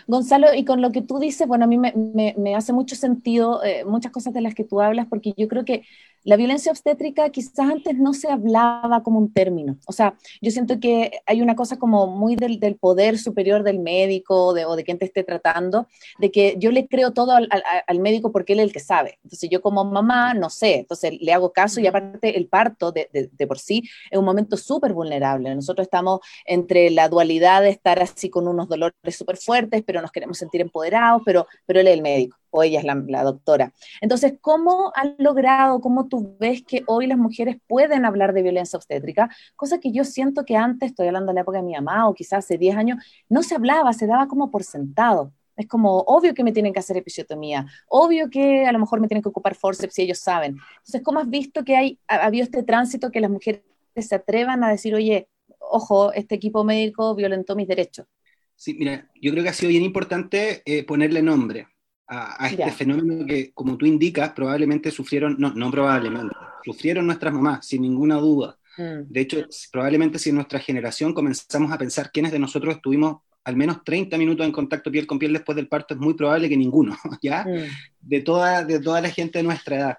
Gonzalo, 0.07 0.55
y 0.55 0.65
con 0.65 0.83
lo 0.83 0.93
que 0.93 1.03
tú 1.03 1.19
dices, 1.19 1.49
bueno, 1.49 1.65
a 1.65 1.69
mí 1.69 1.79
me, 1.79 1.93
me, 2.37 2.55
hace 2.55 2.73
mucho 2.73 2.95
sentido 2.97 3.63
eh, 3.65 3.85
muchas 3.85 4.13
cosas 4.13 4.33
de 4.35 4.41
las 4.41 4.55
que 4.55 4.65
tú 4.65 4.81
hablas, 4.81 5.07
porque 5.09 5.35
yo 5.37 5.49
creo 5.49 5.65
que 5.65 5.85
la 6.26 6.37
violencia 6.37 6.73
obstétrica 6.73 7.30
quizás 7.30 7.71
antes 7.71 7.97
no 7.97 8.12
se 8.12 8.28
hablaba 8.28 9.04
como 9.04 9.21
un 9.21 9.33
término. 9.33 9.78
O 9.87 9.92
sea, 9.92 10.18
yo 10.42 10.50
siento 10.50 10.80
que 10.80 11.21
hay 11.25 11.40
una 11.40 11.54
cosa 11.54 11.78
como 11.78 12.09
muy 12.09 12.35
del, 12.35 12.59
del 12.59 12.75
poder 12.75 13.16
superior 13.16 13.62
del 13.62 13.78
médico 13.78 14.52
de, 14.52 14.64
o 14.64 14.75
de 14.75 14.83
quien 14.83 14.99
te 14.99 15.04
esté 15.04 15.23
tratando, 15.23 15.87
de 16.18 16.33
que 16.33 16.56
yo 16.59 16.73
le 16.73 16.88
creo 16.88 17.12
todo 17.12 17.30
al, 17.30 17.49
al, 17.87 18.00
médico 18.00 18.33
porque 18.33 18.54
él 18.54 18.59
es 18.59 18.64
el 18.64 18.73
que 18.73 18.80
sabe. 18.80 19.21
Entonces 19.23 19.49
yo 19.49 19.62
como 19.62 19.85
mamá 19.85 20.35
no 20.35 20.50
sé, 20.50 20.80
entonces 20.80 21.12
le 21.21 21.33
hago 21.33 21.52
caso 21.52 21.78
y 21.78 21.87
aparte 21.87 22.37
el 22.37 22.49
parto 22.49 22.90
de, 22.90 23.09
de, 23.12 23.30
de 23.30 23.47
por 23.47 23.61
sí 23.61 23.85
es 24.11 24.18
un 24.18 24.25
momento 24.25 24.56
súper 24.56 24.95
vulnerable. 24.95 25.54
Nosotros 25.54 25.87
estamos 25.87 26.21
entre 26.45 26.90
la 26.90 27.09
dualidad 27.09 27.62
de 27.62 27.68
estar 27.68 28.02
así 28.02 28.30
con 28.30 28.49
unos 28.49 28.68
dolores 28.68 29.16
súper 29.16 29.37
fuertes, 29.37 29.85
pero 29.87 30.02
nos 30.02 30.11
queremos 30.11 30.38
sentir 30.38 30.61
empoderados, 30.61 31.23
pero, 31.25 31.47
pero 31.66 31.78
él 31.78 31.87
es 31.87 31.95
el 31.95 32.02
médico 32.02 32.37
o 32.57 32.63
ella 32.63 32.81
es 32.81 32.85
la, 32.85 33.23
doctora. 33.23 33.73
Entonces, 34.01 34.35
¿cómo 34.41 34.93
han 34.95 35.15
logrado, 35.19 35.81
cómo 35.81 36.09
tú 36.09 36.37
ves 36.41 36.63
que 36.63 36.83
hoy 36.87 37.07
las 37.07 37.19
mujeres 37.19 37.57
pueden 37.67 38.07
hablar 38.07 38.33
de 38.33 38.43
violencia 38.43 38.79
obstétrica? 38.79 39.31
Cosa 39.57 39.79
que 39.79 39.93
yo 39.93 40.05
siento 40.05 40.45
que 40.45 40.57
antes, 40.57 40.91
estoy 40.91 41.09
hablando 41.09 41.33
de 41.33 41.35
la 41.35 41.41
época 41.43 41.59
de 41.59 41.65
mi 41.65 41.75
mamá 41.75 42.09
o 42.09 42.15
quizás 42.15 42.45
hace 42.45 42.57
10 42.57 42.77
años, 42.77 43.05
no 43.29 43.43
se 43.43 43.55
hablaba, 43.55 43.93
se 43.93 44.07
daba 44.07 44.27
como 44.27 44.51
por 44.51 44.65
sentado. 44.65 45.33
Es 45.57 45.67
como 45.67 45.99
obvio 46.01 46.35
que 46.35 46.45
me 46.45 46.53
tienen 46.53 46.73
que 46.73 46.81
hacer 46.81 46.97
episiotomía, 46.97 47.67
obvio 47.89 48.29
que 48.31 48.67
a 48.67 48.73
lo 48.73 48.79
mejor 48.79 49.01
me 49.01 49.09
tienen 49.09 49.23
que 49.23 49.29
ocupar 49.29 49.55
forceps 49.55 49.95
si 49.95 50.03
ellos 50.03 50.19
saben. 50.19 50.57
Entonces, 50.79 51.03
¿cómo 51.03 51.19
has 51.19 51.29
visto 51.29 51.65
que 51.65 51.77
hay, 51.77 51.99
ha 52.09 52.27
habido 52.27 52.45
este 52.45 52.63
tránsito 52.63 53.11
que 53.11 53.21
las 53.21 53.31
mujeres 53.31 53.63
se 53.97 54.15
atrevan 54.15 54.65
a 54.65 54.69
decir, 54.69 54.95
oye, 54.95 55.29
ojo, 55.59 56.13
este 56.13 56.35
equipo 56.35 56.65
médico 56.65 57.15
violentó 57.15 57.57
mis 57.57 57.69
derechos? 57.69 58.07
Sí, 58.55 58.75
mira, 58.75 59.11
yo 59.21 59.31
creo 59.33 59.43
que 59.43 59.51
ha 59.51 59.55
sido 59.55 59.69
bien 59.69 59.83
importante 59.83 60.63
eh, 60.65 60.85
ponerle 60.85 61.23
nombre 61.23 61.69
a, 62.09 62.49
este 62.49 62.71
fenómeno 62.73 63.27
que, 63.27 63.53
como 63.53 63.77
tú 63.77 63.87
indicas, 63.87 64.31
probablemente 64.33 64.91
sufrieron, 64.91 65.37
no, 65.39 65.53
no 65.55 65.71
probablemente, 65.71 66.35
sufrieron 66.65 67.07
nuestras 67.07 67.33
mamás, 67.33 67.67
sin 67.67 67.83
ninguna 67.83 68.17
duda. 68.17 68.59
Mm. 68.77 69.09
De 69.09 69.21
hecho, 69.21 69.47
probablemente 69.73 70.19
si 70.19 70.31
en 70.31 70.37
nuestra 70.37 70.59
generación 70.59 71.15
comenzamos 71.15 71.73
a 71.73 71.79
pensar 71.79 72.11
quiénes 72.13 72.33
de 72.33 72.39
nosotros 72.39 72.77
estuvimos 72.77 73.19
al 73.45 73.57
menos 73.57 73.85
30 73.85 74.19
minutos 74.19 74.45
en 74.45 74.51
contacto 74.51 74.91
piel 74.91 75.07
con 75.07 75.21
piel 75.21 75.33
después 75.33 75.55
del 75.55 75.69
parto, 75.69 75.95
es 75.95 76.01
muy 76.01 76.15
probable 76.15 76.49
que 76.49 76.57
ninguno, 76.57 76.97
¿ya? 77.23 77.45
Mm. 77.45 77.69
De, 78.01 78.21
toda, 78.21 78.65
de 78.65 78.81
toda 78.81 79.01
la 79.01 79.09
gente 79.09 79.39
de 79.39 79.45
nuestra 79.45 79.77
edad. 79.77 79.99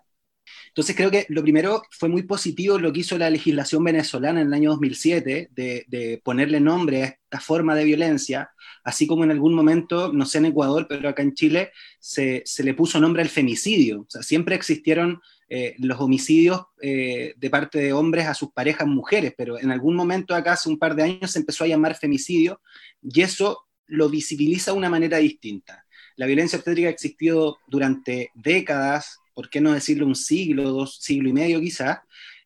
Entonces 0.78 0.96
creo 0.96 1.10
que 1.10 1.26
lo 1.30 1.42
primero 1.42 1.82
fue 1.90 2.08
muy 2.08 2.22
positivo 2.22 2.78
lo 2.78 2.94
que 2.94 3.00
hizo 3.00 3.18
la 3.18 3.32
legislación 3.32 3.84
venezolana 3.84 4.42
en 4.42 4.48
el 4.50 4.54
año 4.54 4.70
2007 4.70 5.50
de, 5.52 6.22
ponerle 6.24 6.60
nombre 6.60 7.02
a 7.02 7.06
esta 7.08 7.40
forma 7.40 7.74
de 7.74 7.84
violencia, 7.84 8.52
así 8.84 9.08
como 9.08 9.24
en 9.24 9.32
algún 9.32 9.56
momento, 9.56 10.14
no 10.14 10.28
sé 10.28 10.38
en 10.38 10.46
Ecuador, 10.46 10.86
pero 10.88 11.10
acá 11.10 11.24
en 11.24 11.34
Chile 11.34 11.72
se, 12.00 12.44
se 12.46 12.64
le 12.64 12.76
puso 12.76 13.00
nombre 13.00 13.24
al 13.24 13.30
femicidio. 13.30 14.02
O 14.02 14.06
sea, 14.08 14.22
siempre 14.22 14.54
existieron 14.54 15.20
eh, 15.50 15.74
los 15.80 16.00
homicidios 16.00 16.68
eh, 16.80 17.34
de 17.36 17.50
parte 17.50 17.80
de 17.80 17.94
hombres 17.94 18.28
a 18.28 18.36
sus 18.36 18.52
parejas 18.52 18.88
mujeres, 18.88 19.34
pero 19.36 19.58
en 19.58 19.72
algún 19.72 19.96
momento 19.96 20.36
acá 20.36 20.52
hace 20.52 20.70
un 20.70 20.78
par 20.78 20.94
de 20.94 21.02
años 21.02 21.32
se 21.32 21.40
empezó 21.40 21.64
a 21.64 21.68
llamar 21.68 21.96
femicidio 21.96 22.62
y 23.02 23.22
eso 23.22 23.66
lo 23.88 24.10
visibiliza 24.10 24.74
de 24.74 24.78
una 24.78 24.92
manera 24.92 25.18
distinta. 25.18 25.88
La 26.18 26.28
violencia 26.28 26.58
obstétrica 26.58 26.90
ha 26.90 26.92
existido 26.92 27.58
durante 27.68 28.30
décadas, 28.36 29.22
¿por 29.38 29.52
qué 29.52 29.62
no 29.62 29.72
decirlo 29.72 30.08
un 30.08 30.16
siglo, 30.16 30.64
dos, 30.72 30.98
siglo 31.00 31.30
y 31.30 31.34
medio 31.34 31.62
quizás? 31.62 32.00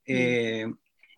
Eh, 0.05 0.65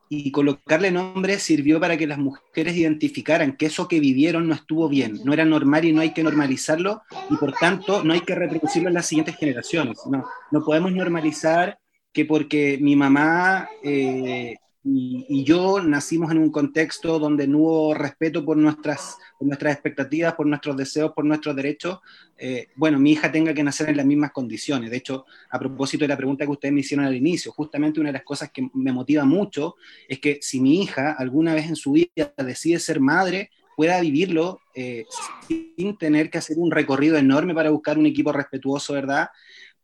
y 0.07 0.29
colocarle 0.29 0.91
nombre 0.91 1.39
sirvió 1.39 1.79
para 1.79 1.97
que 1.97 2.05
las 2.05 2.19
mujeres 2.19 2.77
identificaran 2.77 3.57
que 3.57 3.65
eso 3.65 3.87
que 3.87 3.99
vivieron 3.99 4.47
no 4.47 4.53
estuvo 4.53 4.87
bien, 4.87 5.19
no 5.23 5.33
era 5.33 5.45
normal 5.45 5.83
y 5.85 5.91
no 5.91 6.01
hay 6.01 6.13
que 6.13 6.21
normalizarlo 6.21 7.01
y 7.27 7.37
por 7.37 7.53
tanto 7.53 8.03
no 8.03 8.13
hay 8.13 8.19
que 8.21 8.35
reproducirlo 8.35 8.89
en 8.89 8.93
las 8.93 9.07
siguientes 9.07 9.35
generaciones. 9.35 9.97
No, 10.05 10.23
no 10.51 10.63
podemos 10.63 10.91
normalizar 10.91 11.79
que 12.11 12.25
porque 12.25 12.77
mi 12.79 12.95
mamá 12.95 13.67
eh, 13.83 14.57
y, 14.85 15.43
yo 15.45 15.81
nacimos 15.81 16.31
en 16.31 16.39
un 16.39 16.51
contexto 16.51 17.17
donde 17.17 17.47
no 17.47 17.59
hubo 17.59 17.93
respeto 17.93 18.43
por 18.43 18.57
nuestras, 18.57 19.17
nuestras 19.39 19.73
expectativas, 19.73 20.33
por 20.33 20.45
nuestros 20.45 20.75
deseos, 20.75 21.13
por 21.13 21.23
nuestros 21.23 21.55
derechos. 21.55 21.99
Eh, 22.37 22.67
bueno, 22.75 22.99
mi 22.99 23.11
hija 23.13 23.31
tenga 23.31 23.53
que 23.53 23.63
nacer 23.63 23.89
en 23.89 23.97
las 23.97 24.05
mismas 24.05 24.31
condiciones. 24.31 24.91
De 24.91 24.97
hecho, 24.97 25.25
a 25.49 25.57
propósito 25.57 26.03
de 26.03 26.09
la 26.09 26.17
pregunta 26.17 26.45
que 26.45 26.51
ustedes 26.51 26.73
me 26.73 26.81
hicieron 26.81 27.05
al 27.05 27.15
inicio, 27.15 27.51
justamente 27.53 28.01
una 28.01 28.09
de 28.09 28.13
las 28.13 28.23
cosas 28.23 28.51
que 28.51 28.69
me 28.73 28.91
motiva 28.91 29.23
mucho 29.23 29.75
es 30.07 30.19
que 30.19 30.39
si 30.41 30.59
mi 30.59 30.81
hija 30.81 31.13
alguna 31.13 31.53
vez 31.53 31.67
en 31.67 31.77
su 31.77 31.93
vida 31.93 32.33
decide 32.37 32.79
ser 32.79 32.99
madre, 32.99 33.51
pueda 33.75 33.99
vivirlo 34.01 34.59
eh, 34.75 35.05
sin 35.47 35.97
tener 35.97 36.29
que 36.29 36.37
hacer 36.37 36.57
un 36.59 36.71
recorrido 36.71 37.17
enorme 37.17 37.55
para 37.55 37.69
buscar 37.69 37.97
un 37.97 38.05
equipo 38.05 38.31
respetuoso, 38.31 38.93
¿verdad? 38.93 39.29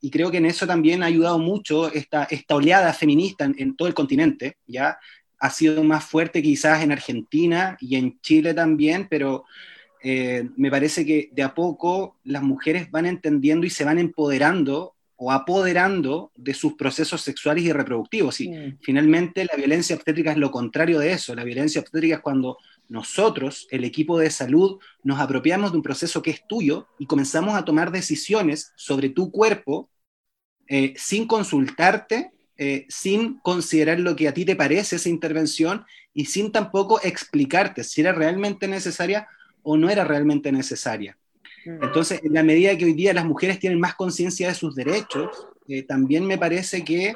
Y 0.01 0.09
creo 0.11 0.31
que 0.31 0.37
en 0.37 0.45
eso 0.45 0.65
también 0.65 1.03
ha 1.03 1.07
ayudado 1.07 1.39
mucho 1.39 1.91
esta, 1.91 2.23
esta 2.25 2.55
oleada 2.55 2.93
feminista 2.93 3.45
en, 3.45 3.75
todo 3.75 3.87
el 3.87 3.93
continente, 3.93 4.57
¿ya? 4.65 4.97
Ha 5.39 5.49
sido 5.49 5.83
más 5.83 6.03
fuerte 6.03 6.41
quizás 6.41 6.83
en 6.83 6.91
Argentina 6.91 7.77
y 7.79 7.95
en 7.95 8.19
Chile 8.21 8.53
también, 8.53 9.07
pero 9.09 9.45
eh, 10.03 10.49
me 10.57 10.71
parece 10.71 11.05
que 11.05 11.29
de 11.31 11.43
a 11.43 11.53
poco 11.53 12.17
las 12.23 12.43
mujeres 12.43 12.89
van 12.91 13.05
entendiendo 13.05 13.65
y 13.65 13.69
se 13.69 13.85
van 13.85 13.99
empoderando 13.99 14.95
o 15.21 15.31
apoderando 15.33 16.31
de 16.35 16.53
sus 16.53 16.75
procesos 16.75 17.21
sexuales 17.21 17.65
y 17.65 17.73
reproductivos. 17.73 18.39
Y 18.39 18.77
finalmente 18.81 19.45
la 19.45 19.57
violencia 19.57 19.95
obstétrica 19.95 20.31
es 20.31 20.37
lo 20.37 20.49
contrario 20.49 20.99
de 20.99 21.11
eso. 21.11 21.35
La 21.35 21.43
violencia 21.43 21.81
obstétrica 21.81 22.15
es 22.15 22.21
cuando 22.21 22.57
nosotros, 22.89 23.67
el 23.69 23.83
equipo 23.83 24.17
de 24.19 24.31
salud, 24.31 24.79
nos 25.03 25.19
apropiamos 25.19 25.71
de 25.71 25.77
un 25.77 25.83
proceso 25.83 26.21
que 26.21 26.31
es 26.31 26.45
tuyo 26.47 26.87
y 26.97 27.05
comenzamos 27.05 27.55
a 27.55 27.63
tomar 27.63 27.91
decisiones 27.91 28.73
sobre 28.75 29.09
tu 29.09 29.31
cuerpo 29.31 29.89
eh, 30.67 30.93
sin 30.97 31.27
consultarte, 31.27 32.31
eh, 32.57 32.85
sin 32.89 33.39
considerar 33.39 33.99
lo 33.99 34.15
que 34.15 34.27
a 34.27 34.33
ti 34.33 34.43
te 34.43 34.55
parece 34.55 34.97
esa 34.97 35.09
intervención 35.09 35.85
y 36.13 36.25
sin 36.25 36.51
tampoco 36.51 36.99
explicarte 37.01 37.83
si 37.83 38.01
era 38.01 38.11
realmente 38.11 38.67
necesaria 38.67 39.27
o 39.63 39.77
no 39.77 39.89
era 39.89 40.03
realmente 40.03 40.51
necesaria. 40.51 41.17
Mm. 41.65 41.83
Entonces, 41.83 42.21
en 42.23 42.33
la 42.33 42.43
medida 42.43 42.77
que 42.77 42.85
hoy 42.85 42.93
día 42.93 43.13
las 43.13 43.25
mujeres 43.25 43.59
tienen 43.59 43.79
más 43.79 43.95
conciencia 43.95 44.47
de 44.47 44.55
sus 44.55 44.75
derechos, 44.75 45.47
eh, 45.67 45.83
también 45.83 46.25
me 46.25 46.37
parece 46.37 46.83
que 46.83 47.13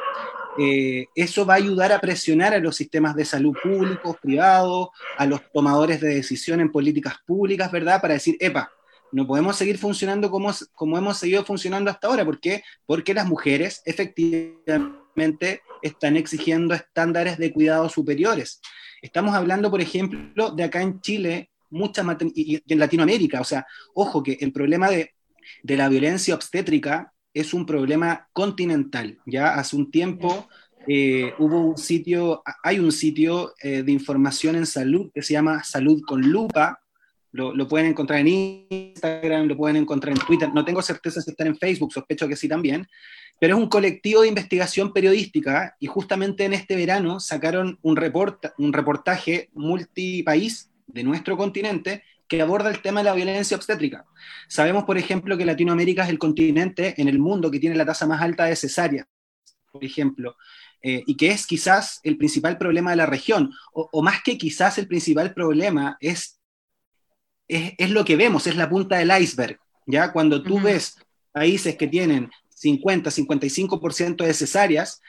eh, 0.60 1.08
eso 1.16 1.46
va 1.46 1.56
a 1.56 1.58
ayudar 1.58 1.92
a 1.92 2.00
presionar 2.00 2.54
a 2.54 2.60
los 2.60 2.76
sistemas 2.76 3.16
de 3.16 3.26
salud 3.26 3.56
públicos, 3.62 4.18
privados, 4.22 4.90
a 5.18 5.26
los 5.26 5.42
tomadores 5.52 6.00
de 6.02 6.16
decisión 6.16 6.60
en 6.62 6.72
políticas 6.72 7.16
públicas, 7.26 7.72
¿verdad? 7.72 8.02
Para 8.02 8.14
decir, 8.16 8.38
epa, 8.40 8.72
no 9.12 9.28
podemos 9.28 9.56
seguir 9.56 9.78
funcionando 9.78 10.30
como, 10.30 10.52
como 10.74 10.98
hemos 10.98 11.18
seguido 11.18 11.44
funcionando 11.44 11.90
hasta 11.90 12.08
ahora. 12.08 12.26
¿Por 12.26 12.40
qué? 12.40 12.64
Porque 12.86 13.14
las 13.14 13.28
mujeres 13.28 13.82
efectivamente 13.86 15.62
están 15.82 16.18
exigiendo 16.18 16.74
estándares 16.74 17.38
de 17.38 17.52
cuidado 17.52 17.90
superiores. 17.90 18.62
Estamos 19.02 19.36
hablando, 19.36 19.70
por 19.70 19.82
ejemplo, 19.82 20.52
de 20.52 20.64
acá 20.64 20.82
en 20.82 21.02
Chile, 21.02 21.52
mucha 21.70 22.04
y, 22.34 22.62
en 22.68 22.80
Latinoamérica. 22.80 23.42
O 23.42 23.44
sea, 23.44 23.66
ojo 23.94 24.24
que 24.24 24.38
el 24.40 24.52
problema 24.52 24.90
de, 24.90 25.14
de 25.62 25.78
la 25.78 25.90
violencia 25.90 26.36
obstétrica 26.36 27.14
es 27.34 27.54
un 27.54 27.66
problema 27.66 28.28
continental. 28.34 29.18
Ya 29.25 29.56
hace 29.56 29.75
un 29.75 29.92
tiempo 29.92 30.48
eh, 30.88 31.34
hubo 31.40 31.60
un 31.60 31.78
sitio, 31.78 32.44
hay 32.62 32.80
un 32.80 32.92
sitio 32.92 33.54
eh, 33.62 33.84
de 33.84 33.92
información 33.92 34.56
en 34.56 34.66
salud 34.66 35.12
que 35.13 35.22
se 35.22 35.34
llama 35.34 35.63
Salud 35.63 36.02
con 36.06 36.22
Lupa. 36.22 36.80
Lo, 37.32 37.68
pueden 37.68 37.88
encontrar 37.88 38.20
en 38.20 38.28
Instagram, 38.70 39.48
lo 39.48 39.58
pueden 39.58 39.78
encontrar 39.78 40.13
en 40.13 40.24
Twitter. 40.24 40.54
No 40.54 40.63
tengo 40.63 40.84
certeza 40.84 41.20
si 41.20 41.32
están 41.32 41.48
en 41.48 41.58
Facebook, 41.58 41.92
sospecho 41.92 42.28
que 42.28 42.36
sí 42.36 42.48
también. 42.48 42.88
Pero 43.40 43.56
es 43.56 43.63
un 43.63 43.70
colectivo 43.70 44.22
de 44.22 44.28
investigación 44.28 44.94
periodística 44.94 45.75
y 45.80 45.88
justamente 45.88 46.46
en 46.46 46.54
este 46.54 46.75
verano 46.75 47.20
sacaron 47.20 47.80
un, 47.82 47.98
un 48.58 48.74
reportaje 48.74 49.50
multipaís 49.54 50.70
de 50.86 51.04
nuestro 51.04 51.36
continente 51.36 52.04
que 52.36 52.42
aborda 52.42 52.72
el 52.72 52.82
tema 52.82 53.02
de 53.02 53.04
la 53.04 53.13
violencia 53.13 53.56
obstétrica. 53.56 54.08
Sabemos, 54.48 54.86
por 54.86 54.98
ejemplo, 54.98 55.38
que 55.38 55.46
Latinoamérica 55.46 56.04
es 56.04 56.10
el 56.10 56.18
continente 56.18 56.96
en 56.98 57.08
el 57.08 57.20
mundo 57.20 57.52
que 57.52 57.60
tiene 57.60 57.75
la 57.75 57.86
tasa 57.86 58.08
más 58.08 58.24
alta 58.24 58.46
de 58.46 58.56
cesárea, 58.56 59.08
por 59.72 59.86
ejemplo, 59.86 60.36
eh, 60.82 61.04
y 61.06 61.16
que 61.16 61.30
es 61.30 61.46
quizás 61.46 62.00
el 62.02 62.18
principal 62.18 62.58
problema 62.58 62.90
de 62.90 62.98
la 62.98 63.06
región, 63.06 63.52
o, 63.72 64.02
más 64.02 64.24
que 64.24 64.36
quizás 64.40 64.80
el 64.80 64.88
principal 64.88 65.36
problema, 65.36 65.96
es 66.00 66.40
es, 67.48 67.92
lo 67.92 68.04
que 68.04 68.16
vemos, 68.16 68.48
es 68.48 68.56
la 68.56 68.68
punta 68.68 68.98
del 68.98 69.12
iceberg. 69.22 69.60
¿ya? 69.86 70.12
Cuando 70.12 70.42
tú 70.42 70.60
ves 70.60 70.98
países 71.32 71.75
que 71.75 71.88
tienen 71.88 72.32
50, 72.50 73.12
55% 73.12 74.25
de 74.25 74.34
cesáreas, 74.34 75.02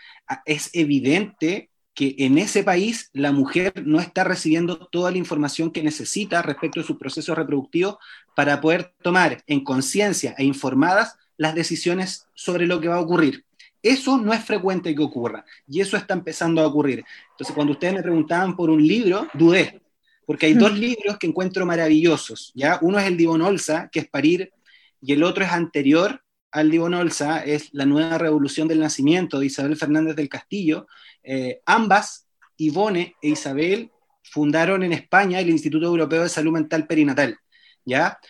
es 0.45 0.69
evidente 0.75 1.71
que 1.95 2.17
en 2.19 2.39
ese 2.39 2.65
país 2.65 3.11
la 3.13 3.31
mujer 3.33 3.73
no 3.87 4.01
está 4.01 4.25
recibiendo 4.25 4.77
toda 4.77 5.11
la 5.11 5.19
información 5.19 5.71
que 5.71 5.83
necesita 5.83 6.43
respecto 6.43 6.81
de 6.81 6.87
su 6.87 6.99
proceso 6.99 7.35
reproductivo 7.35 7.99
para 8.35 8.61
poder 8.61 8.93
tomar 9.03 9.43
en 9.47 9.63
conciencia 9.63 10.35
e 10.37 10.45
informadas 10.45 11.17
las 11.37 11.55
decisiones 11.55 12.27
sobre 12.35 12.67
lo 12.67 12.81
que 12.81 12.89
va 12.89 12.97
a 12.97 13.01
ocurrir. 13.01 13.45
Eso 13.83 14.19
no 14.19 14.33
es 14.33 14.45
frecuente 14.45 14.95
que 14.95 15.03
ocurra 15.03 15.45
y 15.69 15.81
eso 15.81 15.97
está 15.97 16.15
empezando 16.15 16.63
a 16.63 16.67
ocurrir. 16.67 17.05
Entonces, 17.31 17.55
cuando 17.55 17.75
ustedes 17.75 17.95
me 17.95 18.03
preguntaban 18.03 18.57
por 18.57 18.71
un 18.71 18.85
libro, 18.85 19.29
dudé, 19.35 19.81
porque 20.27 20.47
hay 20.47 20.55
dos 20.55 20.77
libros 20.77 21.19
que 21.19 21.27
encuentro 21.27 21.67
maravillosos. 21.67 22.51
¿ya? 22.55 22.79
Uno 22.81 22.99
es 22.99 23.07
el 23.07 23.27
Olsa, 23.27 23.89
que 23.93 24.01
es 24.01 24.09
Parir, 24.09 24.53
y 25.01 25.13
el 25.13 25.23
otro 25.23 25.45
es 25.45 25.53
anterior 25.53 26.24
al 26.55 26.71
Divon 26.71 26.95
Olsa, 26.95 27.45
es 27.45 27.69
La 27.73 27.85
Nueva 27.85 28.17
Revolución 28.17 28.69
del 28.69 28.79
Nacimiento 28.79 29.41
de 29.41 29.47
Isabel 29.47 29.77
Fernández 29.77 30.15
del 30.15 30.29
Castillo. 30.29 30.87
Eh, 31.25 31.61
ambas, 31.67 32.29
Ivone 32.57 33.17
e 33.21 33.31
Isabel, 33.31 33.91
fundaron 34.23 34.85
en 34.85 34.93
España 34.93 35.41
el 35.41 35.51
Instituto 35.51 35.87
Europeo 35.87 36.23
de 36.23 36.29
Salud 36.29 36.53
Mental 36.53 36.87
Perinatal. 36.87 37.37
¿ya? 37.85 38.21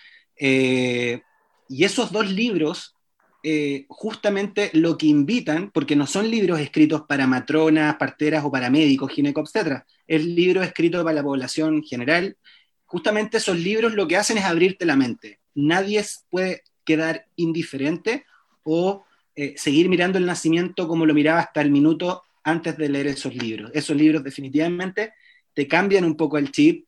Eh, 0.40 1.20
y 1.68 1.84
esos 1.84 2.12
dos 2.12 2.30
libros 2.30 2.94
eh, 3.42 3.84
justamente 3.90 4.70
lo 4.72 4.96
que 4.96 5.04
invitan, 5.04 5.70
porque 5.70 5.94
no 5.94 6.06
son 6.06 6.30
libros 6.30 6.60
escritos 6.60 7.02
para 7.06 7.26
matronas, 7.26 7.96
parteras 7.96 8.42
o 8.42 8.50
para 8.50 8.70
médicos, 8.70 9.12
ginecobstetras, 9.12 9.84
es 10.06 10.24
libro 10.24 10.62
escrito 10.62 11.04
para 11.04 11.16
la 11.16 11.22
población 11.22 11.82
general. 11.82 12.38
Justamente 12.86 13.36
esos 13.36 13.58
libros 13.58 13.92
lo 13.92 14.08
que 14.08 14.16
hacen 14.16 14.38
es 14.38 14.44
abrirte 14.44 14.86
la 14.86 14.96
mente. 14.96 15.40
Nadie 15.54 16.02
puede 16.30 16.62
quedar 16.84 17.26
indiferente 17.36 18.24
o 18.62 19.04
eh, 19.36 19.54
seguir 19.56 19.88
mirando 19.88 20.18
el 20.18 20.26
nacimiento 20.26 20.86
como 20.86 21.06
lo 21.06 21.14
miraba 21.14 21.40
hasta 21.40 21.60
el 21.60 21.70
minuto 21.70 22.22
antes 22.44 22.76
de 22.76 22.88
leer 22.88 23.08
esos 23.08 23.34
libros. 23.34 23.70
Esos 23.74 23.96
libros 23.96 24.22
definitivamente 24.22 25.14
te 25.54 25.66
cambian 25.66 26.04
un 26.04 26.16
poco 26.16 26.38
el 26.38 26.52
chip 26.52 26.86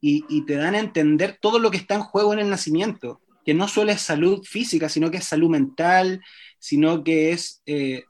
y, 0.00 0.44
te 0.46 0.54
dan 0.54 0.74
a 0.74 0.80
entender 0.80 1.38
todo 1.40 1.60
lo 1.60 1.70
que 1.70 1.76
está 1.76 1.94
en 1.94 2.02
juego 2.02 2.32
en 2.32 2.40
el 2.40 2.50
nacimiento 2.50 3.20
que 3.44 3.54
no 3.54 3.66
solo 3.66 3.90
es 3.90 4.00
salud 4.00 4.44
física, 4.44 4.88
sino 4.88 5.10
que 5.10 5.16
es 5.18 5.24
salud 5.24 5.50
mental, 5.50 6.20
sino 6.58 7.02
que 7.02 7.32
es 7.32 7.60
eh, 7.66 8.04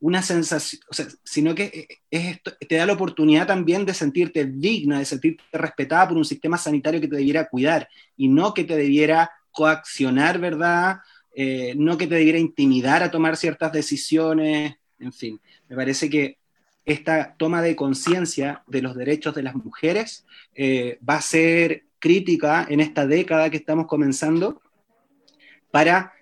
una 0.00 0.22
sensación, 0.22 0.80
o 0.88 0.94
sea, 0.94 1.06
sino 1.24 1.54
que 1.54 1.88
es 2.10 2.40
te 2.42 2.76
da 2.76 2.86
la 2.86 2.92
oportunidad 2.92 3.46
también 3.46 3.84
de 3.84 3.94
sentirte 3.94 4.44
digna, 4.44 5.00
de 5.00 5.04
sentirte 5.04 5.42
respetada 5.52 6.08
por 6.08 6.16
un 6.16 6.24
sistema 6.24 6.56
sanitario 6.58 7.00
que 7.00 7.08
te 7.08 7.16
debiera 7.16 7.48
cuidar 7.48 7.88
y 8.16 8.28
no 8.28 8.54
que 8.54 8.64
te 8.64 8.76
debiera 8.76 9.30
coaccionar, 9.58 10.38
¿verdad? 10.38 11.00
Eh, 11.34 11.74
no 11.76 11.98
que 11.98 12.06
te 12.06 12.14
debiera 12.14 12.38
intimidar 12.38 13.02
a 13.02 13.10
tomar 13.10 13.36
ciertas 13.36 13.72
decisiones, 13.72 14.76
en 15.00 15.12
fin, 15.12 15.40
me 15.68 15.74
parece 15.74 16.08
que 16.08 16.38
esta 16.84 17.34
toma 17.36 17.60
de 17.60 17.74
conciencia 17.74 18.62
de 18.68 18.82
los 18.82 18.94
derechos 18.94 19.34
de 19.34 19.42
las 19.42 19.56
mujeres 19.56 20.24
eh, 20.54 21.00
va 21.06 21.16
a 21.16 21.20
ser 21.20 21.86
crítica 21.98 22.68
en 22.70 22.78
esta 22.78 23.04
década 23.04 23.50
que 23.50 23.56
estamos 23.56 23.88
comenzando 23.88 24.62
para 25.72 26.12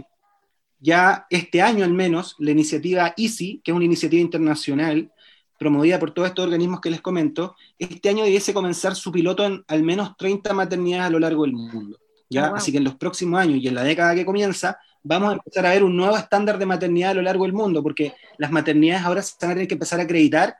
ya 0.79 1.27
este 1.29 1.61
año 1.61 1.83
al 1.83 1.93
menos, 1.93 2.35
la 2.39 2.51
iniciativa 2.51 3.13
EASY, 3.17 3.61
que 3.65 3.71
es 3.71 3.75
una 3.75 3.85
iniciativa 3.85 4.21
internacional 4.21 5.11
promovida 5.59 5.99
por 5.99 6.11
todos 6.11 6.29
estos 6.29 6.45
organismos 6.45 6.79
que 6.79 6.91
les 6.91 7.01
comento, 7.01 7.57
este 7.77 8.07
año 8.07 8.23
debiese 8.23 8.53
comenzar 8.53 8.95
su 8.95 9.11
piloto 9.11 9.45
en 9.45 9.65
al 9.67 9.83
menos 9.83 10.15
30 10.15 10.53
maternidades 10.53 11.07
a 11.07 11.09
lo 11.09 11.19
largo 11.19 11.43
del 11.43 11.53
mundo. 11.53 11.97
¿Ya? 12.29 12.51
Oh, 12.51 12.55
Así 12.55 12.71
que 12.71 12.77
en 12.77 12.83
los 12.83 12.95
próximos 12.95 13.39
años 13.39 13.59
y 13.61 13.67
en 13.67 13.75
la 13.75 13.83
década 13.83 14.15
que 14.15 14.25
comienza, 14.25 14.79
vamos 15.03 15.29
a 15.29 15.33
empezar 15.33 15.65
a 15.65 15.71
ver 15.71 15.83
un 15.83 15.95
nuevo 15.95 16.17
estándar 16.17 16.57
de 16.57 16.65
maternidad 16.65 17.11
a 17.11 17.15
lo 17.15 17.21
largo 17.21 17.43
del 17.45 17.53
mundo, 17.53 17.81
porque 17.81 18.13
las 18.37 18.51
maternidades 18.51 19.05
ahora 19.05 19.21
se 19.21 19.35
van 19.41 19.51
a 19.51 19.53
tener 19.55 19.67
que 19.67 19.75
empezar 19.75 19.99
a 19.99 20.03
acreditar 20.03 20.55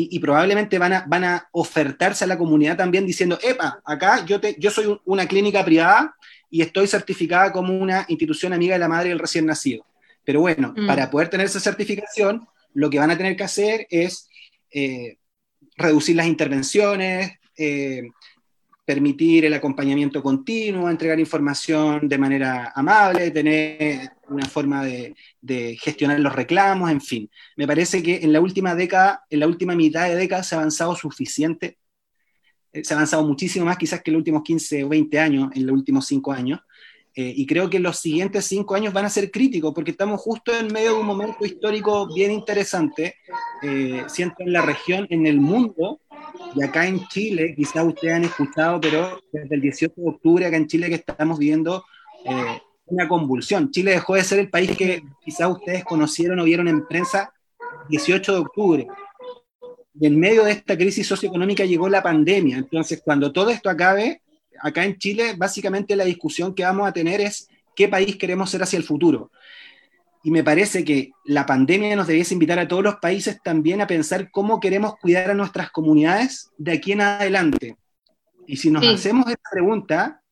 y, 0.00 0.20
probablemente 0.20 0.78
van 0.78 0.92
a, 0.92 1.04
van 1.08 1.24
a 1.24 1.48
ofertarse 1.50 2.22
a 2.22 2.28
la 2.28 2.38
comunidad 2.38 2.76
también 2.76 3.04
diciendo, 3.04 3.36
epa, 3.42 3.80
acá 3.84 4.24
yo, 4.24 4.40
te, 4.40 4.54
yo 4.56 4.70
soy 4.70 4.96
una 5.04 5.26
clínica 5.26 5.64
privada 5.64 6.14
y 6.48 6.62
estoy 6.62 6.86
certificada 6.86 7.50
como 7.50 7.76
una 7.76 8.04
institución 8.06 8.52
amiga 8.52 8.74
de 8.74 8.78
la 8.78 8.86
madre 8.86 9.08
y 9.08 9.12
el 9.12 9.18
recién 9.18 9.44
nacido. 9.46 9.84
Pero 10.24 10.40
bueno, 10.40 10.72
mm. 10.76 10.86
para 10.86 11.10
poder 11.10 11.28
tener 11.28 11.46
esa 11.46 11.58
certificación, 11.58 12.46
lo 12.74 12.90
que 12.90 13.00
van 13.00 13.10
a 13.10 13.16
tener 13.16 13.34
que 13.34 13.42
hacer 13.42 13.88
es 13.90 14.28
eh, 14.70 15.16
reducir 15.76 16.14
las 16.14 16.26
intervenciones, 16.26 17.32
eh, 17.56 18.02
permitir 18.88 19.44
el 19.44 19.52
acompañamiento 19.52 20.22
continuo, 20.22 20.88
entregar 20.88 21.20
información 21.20 22.08
de 22.08 22.16
manera 22.16 22.72
amable, 22.74 23.30
tener 23.30 24.12
una 24.30 24.46
forma 24.46 24.82
de, 24.82 25.14
gestionar 25.78 26.18
los 26.18 26.34
reclamos, 26.34 26.90
en 26.90 27.02
fin. 27.02 27.30
Me 27.58 27.66
parece 27.66 28.02
que 28.02 28.16
en 28.22 28.32
la 28.32 28.40
última 28.40 28.74
década, 28.74 29.26
en 29.28 29.40
la 29.40 29.46
última 29.46 29.74
mitad 29.74 30.08
de 30.08 30.16
década 30.16 30.42
se 30.42 30.54
ha 30.54 30.58
avanzado 30.60 30.96
suficiente, 30.96 31.76
eh, 32.72 32.82
se 32.82 32.94
ha 32.94 32.96
avanzado 32.96 33.24
muchísimo 33.26 33.66
más 33.66 33.76
quizás 33.76 34.00
que 34.00 34.10
en 34.10 34.14
los 34.14 34.20
últimos 34.20 34.42
15 34.42 34.84
o 34.84 34.88
20 34.88 35.18
años, 35.18 35.50
en 35.54 35.66
los 35.66 35.76
últimos 35.76 36.06
5 36.06 36.32
años, 36.32 36.60
eh, 37.14 37.34
y 37.36 37.44
creo 37.44 37.68
que 37.68 37.80
los 37.80 37.98
siguientes 37.98 38.46
5 38.46 38.74
años 38.74 38.94
van 38.94 39.04
a 39.04 39.10
ser 39.10 39.30
críticos 39.30 39.74
porque 39.74 39.90
estamos 39.90 40.18
justo 40.18 40.50
en 40.58 40.72
medio 40.72 40.94
de 40.94 41.00
un 41.00 41.06
momento 41.06 41.44
histórico 41.44 42.08
bien 42.14 42.30
interesante, 42.30 43.16
eh, 43.62 44.04
siento 44.06 44.36
en 44.38 44.54
la 44.54 44.62
región, 44.62 45.06
en 45.10 45.26
el 45.26 45.40
mundo, 45.40 46.00
y 46.54 46.62
acá 46.62 46.86
en 46.86 47.06
Chile, 47.08 47.54
quizás 47.54 47.84
ustedes 47.84 48.14
han 48.14 48.24
escuchado, 48.24 48.80
pero 48.80 49.20
desde 49.32 49.54
el 49.54 49.60
18 49.60 49.94
de 49.96 50.08
octubre 50.08 50.46
acá 50.46 50.56
en 50.56 50.66
Chile 50.66 50.88
que 50.88 50.96
estamos 50.96 51.38
viviendo 51.38 51.84
eh, 52.24 52.60
una 52.86 53.08
convulsión. 53.08 53.70
Chile 53.70 53.92
dejó 53.92 54.14
de 54.14 54.24
ser 54.24 54.38
el 54.38 54.50
país 54.50 54.76
que 54.76 55.02
quizás 55.24 55.50
ustedes 55.50 55.84
conocieron 55.84 56.40
o 56.40 56.44
vieron 56.44 56.68
en 56.68 56.86
prensa 56.86 57.32
18 57.88 58.32
de 58.32 58.38
octubre. 58.38 58.86
Y 60.00 60.06
en 60.06 60.18
medio 60.18 60.44
de 60.44 60.52
esta 60.52 60.76
crisis 60.76 61.06
socioeconómica 61.06 61.64
llegó 61.64 61.88
la 61.88 62.02
pandemia. 62.02 62.58
Entonces, 62.58 63.02
cuando 63.04 63.32
todo 63.32 63.50
esto 63.50 63.68
acabe, 63.68 64.22
acá 64.60 64.84
en 64.84 64.96
Chile, 64.98 65.34
básicamente 65.36 65.96
la 65.96 66.04
discusión 66.04 66.54
que 66.54 66.62
vamos 66.62 66.88
a 66.88 66.92
tener 66.92 67.20
es 67.20 67.48
qué 67.74 67.88
país 67.88 68.16
queremos 68.16 68.50
ser 68.50 68.62
hacia 68.62 68.76
el 68.76 68.84
futuro. 68.84 69.30
Y 70.22 70.30
me 70.30 70.42
parece 70.42 70.84
que 70.84 71.12
la 71.24 71.46
pandemia 71.46 71.94
nos 71.94 72.06
debiese 72.06 72.34
invitar 72.34 72.58
a 72.58 72.68
todos 72.68 72.82
los 72.82 72.96
países 72.96 73.40
también 73.42 73.80
a 73.80 73.86
pensar 73.86 74.30
cómo 74.30 74.60
queremos 74.60 74.96
cuidar 74.96 75.30
a 75.30 75.34
nuestras 75.34 75.70
comunidades 75.70 76.50
de 76.58 76.72
aquí 76.72 76.92
en 76.92 77.00
adelante. 77.00 77.76
Y 78.46 78.56
si 78.56 78.70
nos 78.70 78.86
hacemos 78.86 79.28
esta 79.28 79.50
pregunta, 79.50 80.22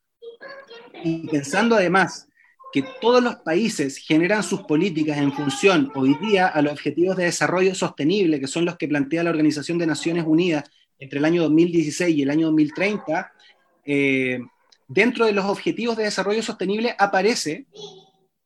y 1.05 1.29
pensando 1.29 1.77
además 1.77 2.27
que 2.73 2.85
todos 3.01 3.23
los 3.23 3.37
países 3.37 3.99
generan 3.99 4.43
sus 4.43 4.63
políticas 4.63 5.19
en 5.19 5.33
función 5.33 5.91
hoy 5.95 6.15
día 6.21 6.49
a 6.49 6.61
los 6.63 6.73
objetivos 6.73 7.17
de 7.17 7.25
desarrollo 7.25 7.75
sostenible, 7.75 8.41
que 8.41 8.47
son 8.47 8.65
los 8.65 8.77
que 8.77 8.89
plantea 8.89 9.23
la 9.23 9.31
Organización 9.31 9.79
de 9.79 9.87
Naciones 9.87 10.25
Unidas 10.27 10.71
entre 10.99 11.19
el 11.19 11.25
año 11.25 11.43
2016 11.43 12.17
y 12.17 12.23
el 12.23 12.31
año 12.31 12.47
2030, 12.47 13.33
eh, 13.85 14.41
dentro 14.89 15.27
de 15.27 15.33
los 15.33 15.45
objetivos 15.45 15.97
de 15.97 16.05
desarrollo 16.05 16.43
sostenible 16.43 16.95
aparece 16.99 17.67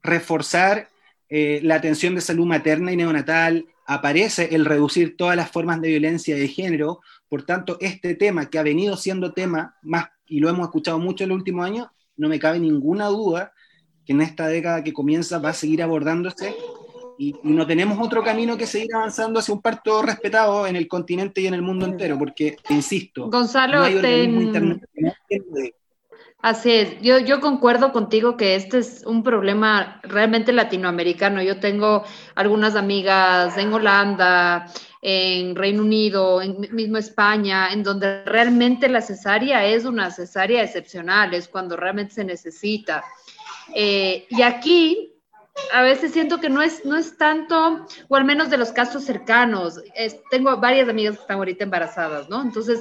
reforzar 0.02 0.88
eh, 1.30 1.60
la 1.62 1.76
atención 1.76 2.14
de 2.14 2.20
salud 2.20 2.44
materna 2.44 2.92
y 2.92 2.96
neonatal, 2.96 3.66
aparece 3.86 4.54
el 4.54 4.64
reducir 4.64 5.16
todas 5.16 5.36
las 5.36 5.50
formas 5.50 5.80
de 5.80 5.88
violencia 5.88 6.36
de 6.36 6.48
género. 6.48 7.00
Por 7.28 7.44
tanto, 7.44 7.78
este 7.80 8.16
tema 8.16 8.50
que 8.50 8.58
ha 8.58 8.62
venido 8.62 8.96
siendo 8.96 9.32
tema 9.32 9.76
más, 9.82 10.06
y 10.26 10.40
lo 10.40 10.48
hemos 10.48 10.66
escuchado 10.66 10.98
mucho 10.98 11.24
en 11.24 11.30
los 11.30 11.38
últimos 11.38 11.64
años, 11.64 11.86
no 12.16 12.28
me 12.28 12.38
cabe 12.38 12.58
ninguna 12.58 13.06
duda 13.06 13.52
que 14.04 14.12
en 14.12 14.20
esta 14.20 14.48
década 14.48 14.84
que 14.84 14.92
comienza 14.92 15.38
va 15.38 15.50
a 15.50 15.54
seguir 15.54 15.82
abordándose 15.82 16.54
y, 17.18 17.34
no 17.42 17.66
tenemos 17.66 17.98
otro 18.00 18.22
camino 18.24 18.56
que 18.56 18.66
seguir 18.66 18.94
avanzando 18.94 19.40
hacia 19.40 19.54
un 19.54 19.60
parto 19.60 20.00
respetado 20.00 20.66
en 20.66 20.74
el 20.74 20.88
continente 20.88 21.42
y 21.42 21.46
en 21.46 21.54
el 21.54 21.60
mundo 21.60 21.84
entero, 21.84 22.18
porque, 22.18 22.56
insisto, 22.70 23.28
Gonzalo, 23.28 23.80
no 23.80 23.84
hay 23.84 24.00
Así 26.42 26.72
es, 26.72 27.02
yo, 27.02 27.18
yo 27.18 27.38
concuerdo 27.40 27.92
contigo 27.92 28.38
que 28.38 28.54
este 28.54 28.78
es 28.78 29.02
un 29.04 29.22
problema 29.22 30.00
realmente 30.02 30.52
latinoamericano. 30.52 31.42
Yo 31.42 31.60
tengo 31.60 32.02
algunas 32.34 32.76
amigas 32.76 33.58
en 33.58 33.70
Holanda, 33.74 34.66
en 35.02 35.54
Reino 35.54 35.82
Unido, 35.82 36.40
en 36.40 36.58
mismo 36.72 36.96
España, 36.96 37.70
en 37.72 37.82
donde 37.82 38.24
realmente 38.24 38.88
la 38.88 39.02
cesárea 39.02 39.66
es 39.66 39.84
una 39.84 40.10
cesárea 40.10 40.62
excepcional, 40.62 41.34
es 41.34 41.46
cuando 41.46 41.76
realmente 41.76 42.14
se 42.14 42.24
necesita. 42.24 43.04
Eh, 43.74 44.26
y 44.30 44.40
aquí 44.40 45.12
a 45.74 45.82
veces 45.82 46.12
siento 46.12 46.40
que 46.40 46.48
no 46.48 46.62
es, 46.62 46.86
no 46.86 46.96
es 46.96 47.18
tanto, 47.18 47.86
o 48.08 48.16
al 48.16 48.24
menos 48.24 48.48
de 48.48 48.56
los 48.56 48.72
casos 48.72 49.04
cercanos. 49.04 49.78
tengo 50.30 50.56
varias 50.56 50.88
amigas 50.88 51.16
que 51.16 51.20
están 51.20 51.36
ahorita 51.36 51.64
embarazadas, 51.64 52.30
¿no? 52.30 52.40
Entonces, 52.40 52.80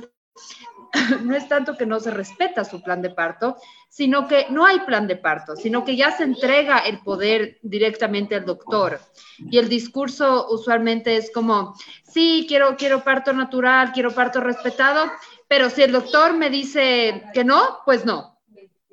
no 1.23 1.36
es 1.36 1.47
tanto 1.47 1.78
que 1.78 1.86
no 1.86 1.99
se 1.99 2.12
respeta 2.12 2.63
su 2.63 2.82
plan 2.82 3.02
de 3.02 3.10
parto, 3.10 3.58
sino 3.89 4.28
que 4.28 4.47
no 4.49 4.65
hay 4.65 4.80
plan 4.82 5.08
de 5.08 5.15
parto, 5.15 5.56
sino 5.56 5.84
que 5.84 5.95
ya 5.95 6.12
se 6.12 6.23
entrega 6.23 6.80
el 6.80 6.99
poder 6.99 7.58
directamente 7.62 8.36
al 8.36 8.45
doctor. 8.45 8.99
Y 9.38 9.58
el 9.58 9.69
discurso 9.69 10.47
usualmente 10.49 11.15
es 11.15 11.32
como, 11.32 11.75
sí, 12.04 12.45
quiero, 12.47 12.75
quiero 12.78 13.04
parto 13.04 13.34
natural, 13.34 13.91
quiero 13.93 14.13
parto 14.13 14.39
respetado, 14.39 15.12
pero 15.47 15.69
si 15.69 15.82
el 15.82 15.91
doctor 15.91 16.34
me 16.34 16.49
dice 16.49 17.23
que 17.34 17.43
no, 17.43 17.80
pues 17.86 18.06
no. 18.06 18.39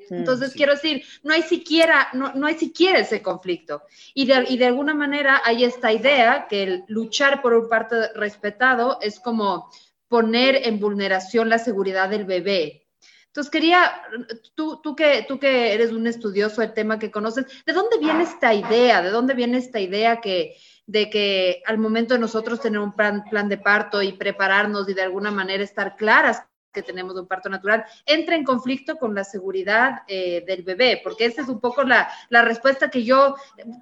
Entonces, 0.09 0.55
quiero 0.55 0.75
decir, 0.75 1.05
no 1.25 1.33
hay 1.33 1.43
siquiera, 1.43 2.09
no, 2.13 2.33
no 2.35 2.47
hay 2.47 2.55
siquiera 2.55 3.01
ese 3.01 3.23
conflicto. 3.23 3.83
Y 4.15 4.27
de, 4.27 4.45
y 4.49 4.57
de, 4.57 4.67
alguna 4.67 4.95
manera 4.95 5.43
hay 5.45 5.65
esta 5.65 5.93
idea 5.93 6.47
que 6.49 6.63
el 6.63 6.85
luchar 6.87 7.43
por 7.43 7.55
un 7.55 7.69
parto 7.69 7.97
respetado 8.15 8.99
es 9.01 9.19
como 9.19 9.69
poner 10.09 10.67
en 10.67 10.81
vulneración 10.81 11.49
la 11.49 11.59
seguridad 11.59 12.09
del 12.09 12.25
bebé. 12.25 12.87
Entonces 13.27 13.51
quería, 13.51 13.93
tú, 14.55 14.81
tú, 14.83 14.97
que, 14.97 15.27
tú 15.29 15.39
que 15.39 15.75
eres 15.75 15.93
un 15.93 16.07
estudioso 16.07 16.63
del 16.63 16.73
tema 16.73 16.99
que 16.99 17.11
conoces, 17.11 17.45
¿de 17.67 17.73
dónde 17.75 17.99
viene 17.99 18.23
esta 18.23 18.55
idea? 18.55 19.03
¿De 19.03 19.11
dónde 19.11 19.35
viene 19.35 19.59
esta 19.59 19.79
idea 19.79 20.23
que, 20.23 20.57
de 20.87 21.11
que 21.11 21.63
al 21.67 21.77
momento 21.77 22.15
de 22.15 22.21
nosotros 22.21 22.61
tener 22.61 22.81
un 22.81 22.95
plan, 22.95 23.25
plan 23.29 23.49
de 23.49 23.59
parto 23.59 24.03
y 24.03 24.13
prepararnos 24.13 24.89
y 24.89 24.95
de 24.95 25.03
alguna 25.03 25.31
manera 25.31 25.63
estar 25.63 25.97
claras 25.97 26.45
que 26.77 26.83
tenemos 26.83 27.17
un 27.17 27.27
parto 27.27 27.49
natural, 27.49 27.87
entra 28.05 28.37
en 28.37 28.45
conflicto 28.45 28.99
con 28.99 29.15
la 29.15 29.25
seguridad 29.25 30.03
eh, 30.07 30.45
del 30.47 30.63
bebé, 30.63 31.01
porque 31.03 31.25
esa 31.25 31.41
es 31.41 31.49
un 31.49 31.59
poco 31.59 31.83
la, 31.85 32.07
la, 32.29 32.43
respuesta 32.43 32.91
que 32.91 33.03
yo, 33.03 33.35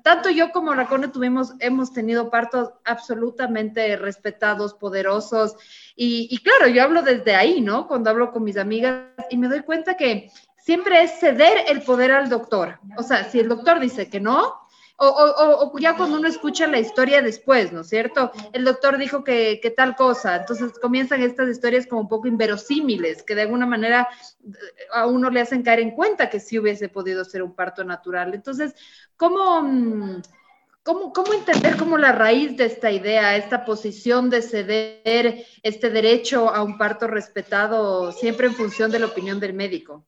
tanto 0.05 0.31
yo 0.31 0.53
como 0.53 0.73
Racone 0.73 1.09
tuvimos, 1.09 1.55
hemos 1.59 1.93
tenido 1.93 2.31
partos 2.31 2.71
absolutamente 2.85 3.97
respetados, 3.97 4.75
poderosos, 4.75 5.57
y, 5.97 6.29
y 6.31 6.39
claro, 6.39 6.69
yo 6.69 6.85
hablo 6.85 7.03
desde 7.03 7.35
ahí, 7.35 7.61
¿no? 7.61 7.89
Cuando 7.89 8.11
hablo 8.11 8.31
con 8.31 8.45
mis 8.45 8.57
amigas 8.57 9.07
y 9.29 9.37
me 9.37 9.49
doy 9.49 9.63
cuenta 9.63 9.97
que 9.97 10.31
siempre 10.57 11.03
es 11.03 11.19
ceder 11.19 11.65
el 11.69 11.83
poder 11.83 12.13
al 12.13 12.29
doctor. 12.29 12.79
O 12.97 13.03
sea, 13.03 13.25
si 13.25 13.41
el 13.41 13.49
doctor 13.49 13.81
dice 13.81 14.09
que 14.09 14.21
no, 14.21 14.64
o, 14.97 15.07
o, 15.07 15.73
o, 15.73 15.79
ya 15.79 15.97
cuando 15.97 16.19
uno 16.19 16.29
escucha 16.29 16.67
la 16.67 16.79
historia 16.79 17.21
después, 17.21 17.73
¿no 17.73 17.81
es 17.81 17.89
cierto? 17.89 18.31
El 18.53 18.65
doctor 18.65 18.97
dijo 18.97 19.25
que, 19.25 19.59
que, 19.61 19.71
tal 19.71 19.97
cosa, 19.97 20.37
entonces 20.37 20.79
comienzan 20.79 21.23
estas 21.23 21.49
historias 21.49 21.87
como 21.87 22.03
un 22.03 22.09
poco 22.09 22.29
inverosímiles, 22.29 23.25
que 23.25 23.35
de 23.35 23.43
alguna 23.43 23.67
manera 23.67 24.09
eh, 24.47 24.53
a 24.93 25.07
uno 25.07 25.31
le 25.31 25.41
hacen 25.41 25.63
caer 25.63 25.81
en 25.81 25.91
cuenta 25.91 26.31
que 26.31 26.39
sí 26.39 26.59
hubiese 26.59 26.89
podido 26.89 27.25
ser 27.25 27.43
un 27.43 27.55
parto 27.55 27.83
natural. 27.83 28.35
Entonces, 28.35 28.75
¿cómo, 29.17 29.63
mm, 29.63 30.23
cómo, 30.85 31.13
cómo 31.13 31.33
entender 31.33 31.77
como 31.77 31.99
la 31.99 32.13
raíz 32.13 32.57
de 32.57 32.67
esta 32.67 32.93
idea, 32.93 33.37
esta 33.37 33.65
posición 33.65 34.31
de 34.31 34.43
ceder 34.43 35.45
este 35.65 35.91
derecho 35.91 36.55
a 36.55 36.63
un 36.63 36.79
parto 36.79 37.09
respetado 37.09 38.13
siempre 38.13 38.47
en 38.47 38.55
función 38.55 38.93
de 38.93 39.01
la 39.01 39.07
opinión 39.07 39.41
del 39.41 39.55
médico? 39.55 40.05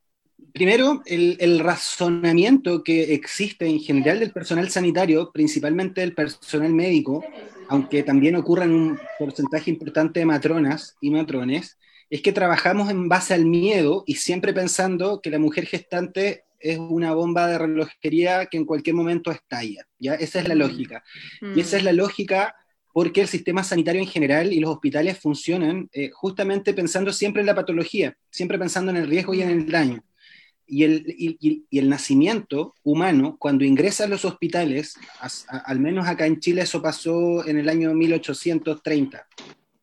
Primero, 0.56 1.02
el, 1.04 1.58
razonamiento 1.58 2.82
que 2.82 3.12
existe 3.12 3.66
en 3.66 3.78
general 3.78 4.20
del 4.20 4.32
personal 4.32 4.70
sanitario, 4.70 5.30
principalmente 5.30 6.00
del 6.00 6.14
personal 6.14 6.72
médico, 6.72 7.22
aunque 7.68 8.02
también 8.02 8.36
ocurra 8.36 8.64
en 8.64 8.72
un 8.72 8.98
porcentaje 9.18 9.70
importante 9.70 10.20
de 10.20 10.24
matronas 10.24 10.96
y 11.02 11.10
matrones, 11.10 11.76
es 12.08 12.22
que 12.22 12.32
trabajamos 12.32 12.88
en 12.88 13.06
base 13.06 13.34
al 13.34 13.44
miedo 13.44 14.02
y 14.06 14.14
siempre 14.14 14.54
pensando 14.54 15.20
que 15.20 15.28
la 15.28 15.38
mujer 15.38 15.66
gestante 15.66 16.44
es 16.58 16.78
una 16.78 17.12
bomba 17.12 17.48
de 17.48 17.58
relojería 17.58 18.46
que 18.46 18.56
en 18.56 18.64
cualquier 18.64 18.96
momento 18.96 19.30
estalla. 19.30 19.86
¿ya? 19.98 20.14
Esa 20.14 20.40
es 20.40 20.48
la 20.48 20.54
mm. 20.54 20.58
lógica. 20.58 21.04
Y 21.54 21.60
esa 21.60 21.76
es 21.76 21.84
la 21.84 21.92
lógica 21.92 22.56
porque 22.94 23.20
el 23.20 23.28
sistema 23.28 23.62
sanitario 23.62 24.00
en 24.00 24.08
general 24.08 24.54
y 24.54 24.60
los 24.60 24.70
hospitales 24.70 25.18
funcionan 25.18 25.90
eh, 25.92 26.08
justamente 26.14 26.72
pensando 26.72 27.12
siempre 27.12 27.42
en 27.42 27.46
la 27.46 27.54
patología, 27.54 28.16
siempre 28.30 28.58
pensando 28.58 28.90
en 28.90 28.96
el 28.96 29.06
riesgo 29.06 29.34
y 29.34 29.42
en 29.42 29.50
el 29.50 29.70
daño 29.70 30.02
y 30.66 30.84
el, 30.84 31.04
y, 31.06 31.64
el, 31.70 31.88
nacimiento 31.88 32.74
humano, 32.82 33.36
cuando 33.38 33.64
ingresa 33.64 34.04
a 34.04 34.08
los 34.08 34.24
hospitales, 34.24 34.94
al 35.48 35.80
menos 35.80 36.08
acá 36.08 36.26
en 36.26 36.40
Chile 36.40 36.62
eso 36.62 36.82
pasó 36.82 37.46
en 37.46 37.58
el 37.58 37.68
año 37.68 37.94
1830, 37.94 39.26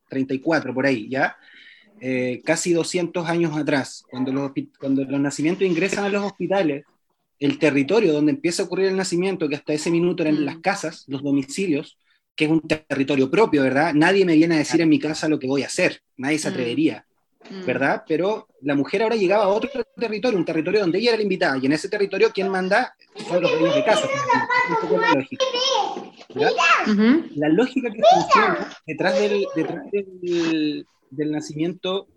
34 0.10 0.74
por 0.74 0.86
ahí, 0.86 1.08
¿ya? 1.10 1.38
Eh, 2.02 2.42
casi 2.44 2.74
200 2.74 3.30
años 3.30 3.56
atrás, 3.56 4.04
cuando 4.10 4.34
los, 4.34 4.52
cuando 4.78 5.06
los 5.06 5.20
nacimientos 5.22 5.66
ingresan 5.66 6.04
a 6.04 6.10
los 6.10 6.24
hospitales, 6.24 6.84
el 7.40 7.60
territorio 7.60 8.14
donde 8.14 8.32
empieza 8.32 8.64
a 8.64 8.66
ocurrir 8.66 8.88
el 8.88 8.98
nacimiento, 8.98 9.48
que 9.48 9.56
hasta 9.56 9.74
ese 9.74 9.90
minuto 9.90 10.24
eran 10.24 10.46
las 10.46 10.58
mm. 10.58 10.62
casas, 10.62 11.06
los 11.08 11.24
domicilios, 11.24 11.98
que 12.36 12.46
es 12.46 12.52
un 12.52 12.62
territorio 12.62 13.30
propio, 13.30 13.64
¿verdad? 13.64 13.94
Nadie 13.94 14.26
me 14.26 14.36
viene 14.36 14.56
a 14.56 14.60
decir 14.60 14.82
en 14.82 14.90
mi 14.90 15.00
casa 15.00 15.30
lo 15.30 15.40
que 15.40 15.48
voy 15.48 15.64
a 15.64 15.68
hacer, 15.68 16.02
nadie 16.18 16.40
se 16.40 16.50
mm. 16.50 16.52
atrevería. 16.52 17.06
Mm. 17.50 17.66
¿verdad? 17.66 18.04
Pero 18.08 18.48
la 18.62 18.76
mujer 18.76 19.04
ahora 19.04 19.16
llegaba 19.16 19.44
a 19.44 19.50
otro 19.50 19.70
territorio, 19.98 20.38
un 20.38 20.46
territorio 20.46 20.82
donde 20.82 21.00
ella 21.00 21.10
era 21.10 21.18
la 21.18 21.24
invitada, 21.24 21.58
y 21.58 21.66
en 21.66 21.74
ese 21.74 21.90
territorio 21.90 22.32
quien 22.32 22.50
manda 22.50 22.96
son 23.28 23.42
los 23.42 23.52
dueños 23.52 23.76
de 23.76 23.84
casa. 23.84 24.08
la 24.90 25.14
lógica. 25.14 25.46
La 27.36 27.50
lógica 27.50 27.90
que 27.92 28.02
funciona 28.14 28.74
detrás, 28.88 29.20
del, 29.20 29.46
detrás 29.56 29.92
del, 29.92 30.88
del, 31.12 31.32
nacimiento 31.32 32.08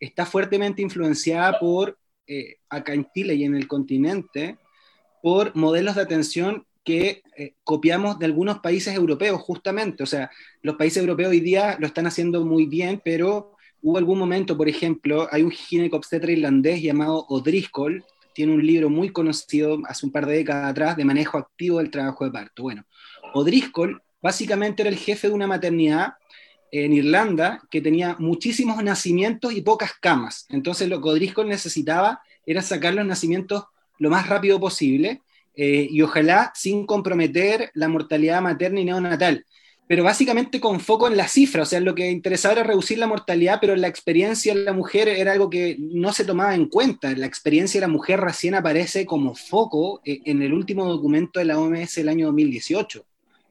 está 0.00 0.24
fuertemente 0.24 0.80
influenciada 0.80 1.58
por, 1.58 1.98
eh, 2.26 2.56
acá 2.68 2.94
en 2.94 3.06
Chile 3.12 3.34
y 3.34 3.44
en 3.44 3.56
el 3.56 3.66
continente, 3.66 4.58
por 5.22 5.54
modelos 5.56 5.96
de 5.96 6.02
atención 6.02 6.64
que 6.84 7.22
eh, 7.36 7.54
copiamos 7.64 8.18
de 8.18 8.26
algunos 8.26 8.60
países 8.60 8.94
europeos, 8.94 9.40
justamente. 9.42 10.02
O 10.02 10.06
sea, 10.06 10.30
los 10.62 10.76
países 10.76 11.02
europeos 11.02 11.30
hoy 11.30 11.40
día 11.40 11.76
lo 11.78 11.86
están 11.86 12.06
haciendo 12.06 12.44
muy 12.46 12.64
bien, 12.64 13.02
pero 13.04 13.57
Hubo 13.88 13.96
algún 13.96 14.18
momento, 14.18 14.54
por 14.54 14.68
ejemplo, 14.68 15.28
hay 15.30 15.42
un 15.42 15.50
ginecobstetra 15.50 16.30
irlandés 16.30 16.82
llamado 16.82 17.24
O'Driscoll, 17.30 18.04
tiene 18.34 18.52
un 18.52 18.66
libro 18.66 18.90
muy 18.90 19.08
conocido 19.08 19.78
hace 19.86 20.04
un 20.04 20.12
par 20.12 20.26
de 20.26 20.36
décadas 20.36 20.72
atrás 20.72 20.94
de 20.94 21.06
manejo 21.06 21.38
activo 21.38 21.78
del 21.78 21.90
trabajo 21.90 22.26
de 22.26 22.30
parto. 22.30 22.64
Bueno, 22.64 22.84
O'Driscoll 23.32 24.02
básicamente 24.20 24.82
era 24.82 24.90
el 24.90 24.98
jefe 24.98 25.28
de 25.28 25.32
una 25.32 25.46
maternidad 25.46 26.16
en 26.70 26.92
Irlanda 26.92 27.62
que 27.70 27.80
tenía 27.80 28.14
muchísimos 28.18 28.84
nacimientos 28.84 29.54
y 29.54 29.62
pocas 29.62 29.92
camas. 29.98 30.44
Entonces 30.50 30.86
lo 30.86 31.00
que 31.00 31.08
O'Driscoll 31.08 31.48
necesitaba 31.48 32.20
era 32.44 32.60
sacar 32.60 32.92
los 32.92 33.06
nacimientos 33.06 33.64
lo 33.98 34.10
más 34.10 34.28
rápido 34.28 34.60
posible 34.60 35.22
eh, 35.54 35.88
y 35.90 36.02
ojalá 36.02 36.52
sin 36.54 36.84
comprometer 36.84 37.70
la 37.72 37.88
mortalidad 37.88 38.42
materna 38.42 38.80
y 38.80 38.84
neonatal 38.84 39.46
pero 39.88 40.04
básicamente 40.04 40.60
con 40.60 40.80
foco 40.80 41.08
en 41.08 41.16
la 41.16 41.26
cifra, 41.26 41.62
o 41.62 41.66
sea, 41.66 41.80
lo 41.80 41.94
que 41.94 42.10
interesaba 42.10 42.52
era 42.52 42.62
reducir 42.62 42.98
la 42.98 43.06
mortalidad, 43.06 43.58
pero 43.58 43.74
la 43.74 43.88
experiencia 43.88 44.54
de 44.54 44.62
la 44.62 44.74
mujer 44.74 45.08
era 45.08 45.32
algo 45.32 45.48
que 45.48 45.76
no 45.78 46.12
se 46.12 46.26
tomaba 46.26 46.54
en 46.54 46.66
cuenta. 46.66 47.10
La 47.16 47.24
experiencia 47.24 47.80
de 47.80 47.86
la 47.86 47.92
mujer 47.92 48.20
recién 48.20 48.54
aparece 48.54 49.06
como 49.06 49.34
foco 49.34 50.02
eh, 50.04 50.20
en 50.26 50.42
el 50.42 50.52
último 50.52 50.84
documento 50.84 51.38
de 51.40 51.46
la 51.46 51.58
OMS 51.58 51.94
del 51.94 52.10
año 52.10 52.26
2018, 52.26 53.02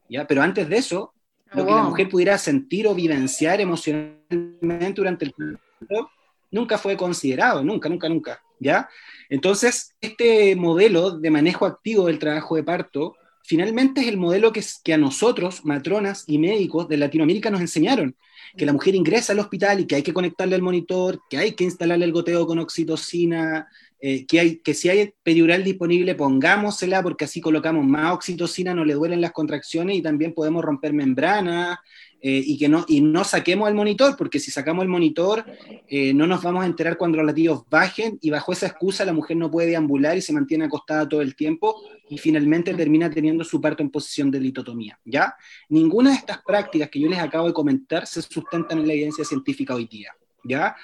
¿ya? 0.10 0.28
Pero 0.28 0.44
antes 0.44 0.70
de 0.70 0.78
eso, 0.78 1.12
lo 1.54 1.66
que 1.66 1.72
la 1.72 1.82
mujer 1.82 2.08
pudiera 2.08 2.38
sentir 2.38 2.88
o 2.88 2.94
vivenciar 2.94 3.60
emocionalmente 3.60 4.94
durante 4.94 5.26
el 5.26 5.34
parto 5.34 6.12
nunca 6.52 6.78
fue 6.78 6.96
considerado, 6.96 7.64
nunca, 7.64 7.90
nunca, 7.90 8.08
nunca, 8.10 8.44
¿ya? 8.60 8.88
Entonces, 9.28 9.96
este 10.02 10.56
modelo 10.56 11.18
de 11.18 11.32
manejo 11.32 11.66
activo 11.66 12.06
del 12.06 12.20
trabajo 12.20 12.56
de 12.56 12.64
parto 12.64 13.16
finalmente 13.48 14.02
es 14.02 14.08
el 14.08 14.18
modelo 14.18 14.52
que, 14.52 14.94
a 14.94 14.98
nosotros, 14.98 15.64
matronas 15.64 16.26
y 16.28 16.38
médicos 16.38 16.90
de 16.90 16.98
Latinoamérica, 16.98 17.50
nos 17.50 17.62
enseñaron, 17.62 18.14
que 18.58 18.66
la 18.66 18.74
mujer 18.74 18.94
ingresa 18.94 19.32
al 19.32 19.40
hospital 19.40 19.80
y 19.80 19.86
que 19.88 19.96
hay 19.96 20.04
que 20.04 20.14
conectarle 20.14 20.56
al 20.56 20.62
monitor, 20.62 21.22
que 21.30 21.38
hay 21.38 21.54
que 21.54 21.64
instalarle 21.64 22.04
el 22.04 22.12
goteo 22.12 22.46
con 22.46 22.60
oxitocina, 22.60 23.68
eh, 24.02 24.26
que, 24.26 24.40
hay, 24.42 24.58
que 24.58 24.74
si 24.74 24.90
hay 24.90 25.14
peridural 25.24 25.64
disponible, 25.64 26.14
pongámosela 26.14 27.02
porque 27.02 27.24
así 27.24 27.40
colocamos 27.40 27.86
más 27.86 28.14
oxitocina, 28.14 28.74
no 28.74 28.84
le 28.84 28.96
duelen 28.96 29.22
las 29.22 29.32
contracciones 29.32 29.96
y 29.96 30.02
también 30.02 30.34
podemos 30.34 30.64
romper 30.64 30.92
membrana 30.92 31.80
eh, 32.20 32.42
y 32.44 32.58
que 32.58 32.68
no, 32.68 32.84
y 32.88 33.02
no 33.02 33.24
saquemos 33.24 33.70
el 33.70 33.76
monitor, 33.76 34.18
porque 34.18 34.40
si 34.40 34.50
sacamos 34.50 34.84
el 34.84 34.90
monitor 34.90 35.46
eh, 35.88 36.14
no 36.14 36.26
nos 36.26 36.42
vamos 36.42 36.64
a 36.64 36.66
enterar 36.66 36.98
cuando 36.98 37.18
los 37.18 37.28
latidos 37.28 37.64
bajen 37.70 38.18
y 38.22 38.32
bajo 38.32 38.52
esa 38.52 38.66
excusa 38.66 39.06
la 39.06 39.14
mujer 39.14 39.38
no 39.38 39.52
puede 39.52 39.68
deambular 39.68 40.18
y 40.18 40.22
se 40.22 40.34
mantiene 40.34 40.66
acostada 40.66 41.08
todo 41.08 41.22
el 41.22 41.36
tiempo 41.36 41.76
y 42.10 42.18
finalmente 42.18 42.74
termina 42.74 43.10
teniendo 43.10 43.44
su 43.44 43.62
parto 43.62 43.84
en 43.84 43.92
posición 43.92 44.32
de 44.32 44.40
litotomía, 44.40 45.00
¿ya? 45.06 45.36
Ninguna 45.70 46.10
de 46.10 46.16
estas 46.16 46.42
prácticas 46.42 46.90
que 46.90 47.00
yo 47.00 47.08
les 47.08 47.20
acabo 47.20 47.48
de 47.48 47.54
comentar 47.54 48.08
se 48.08 48.22
sustentan 48.22 48.80
en 48.80 48.88
la 48.88 48.94
evidencia 48.94 49.24
científica 49.24 49.76
hoy 49.76 49.86
día, 49.86 50.12
¿ya? 50.44 50.76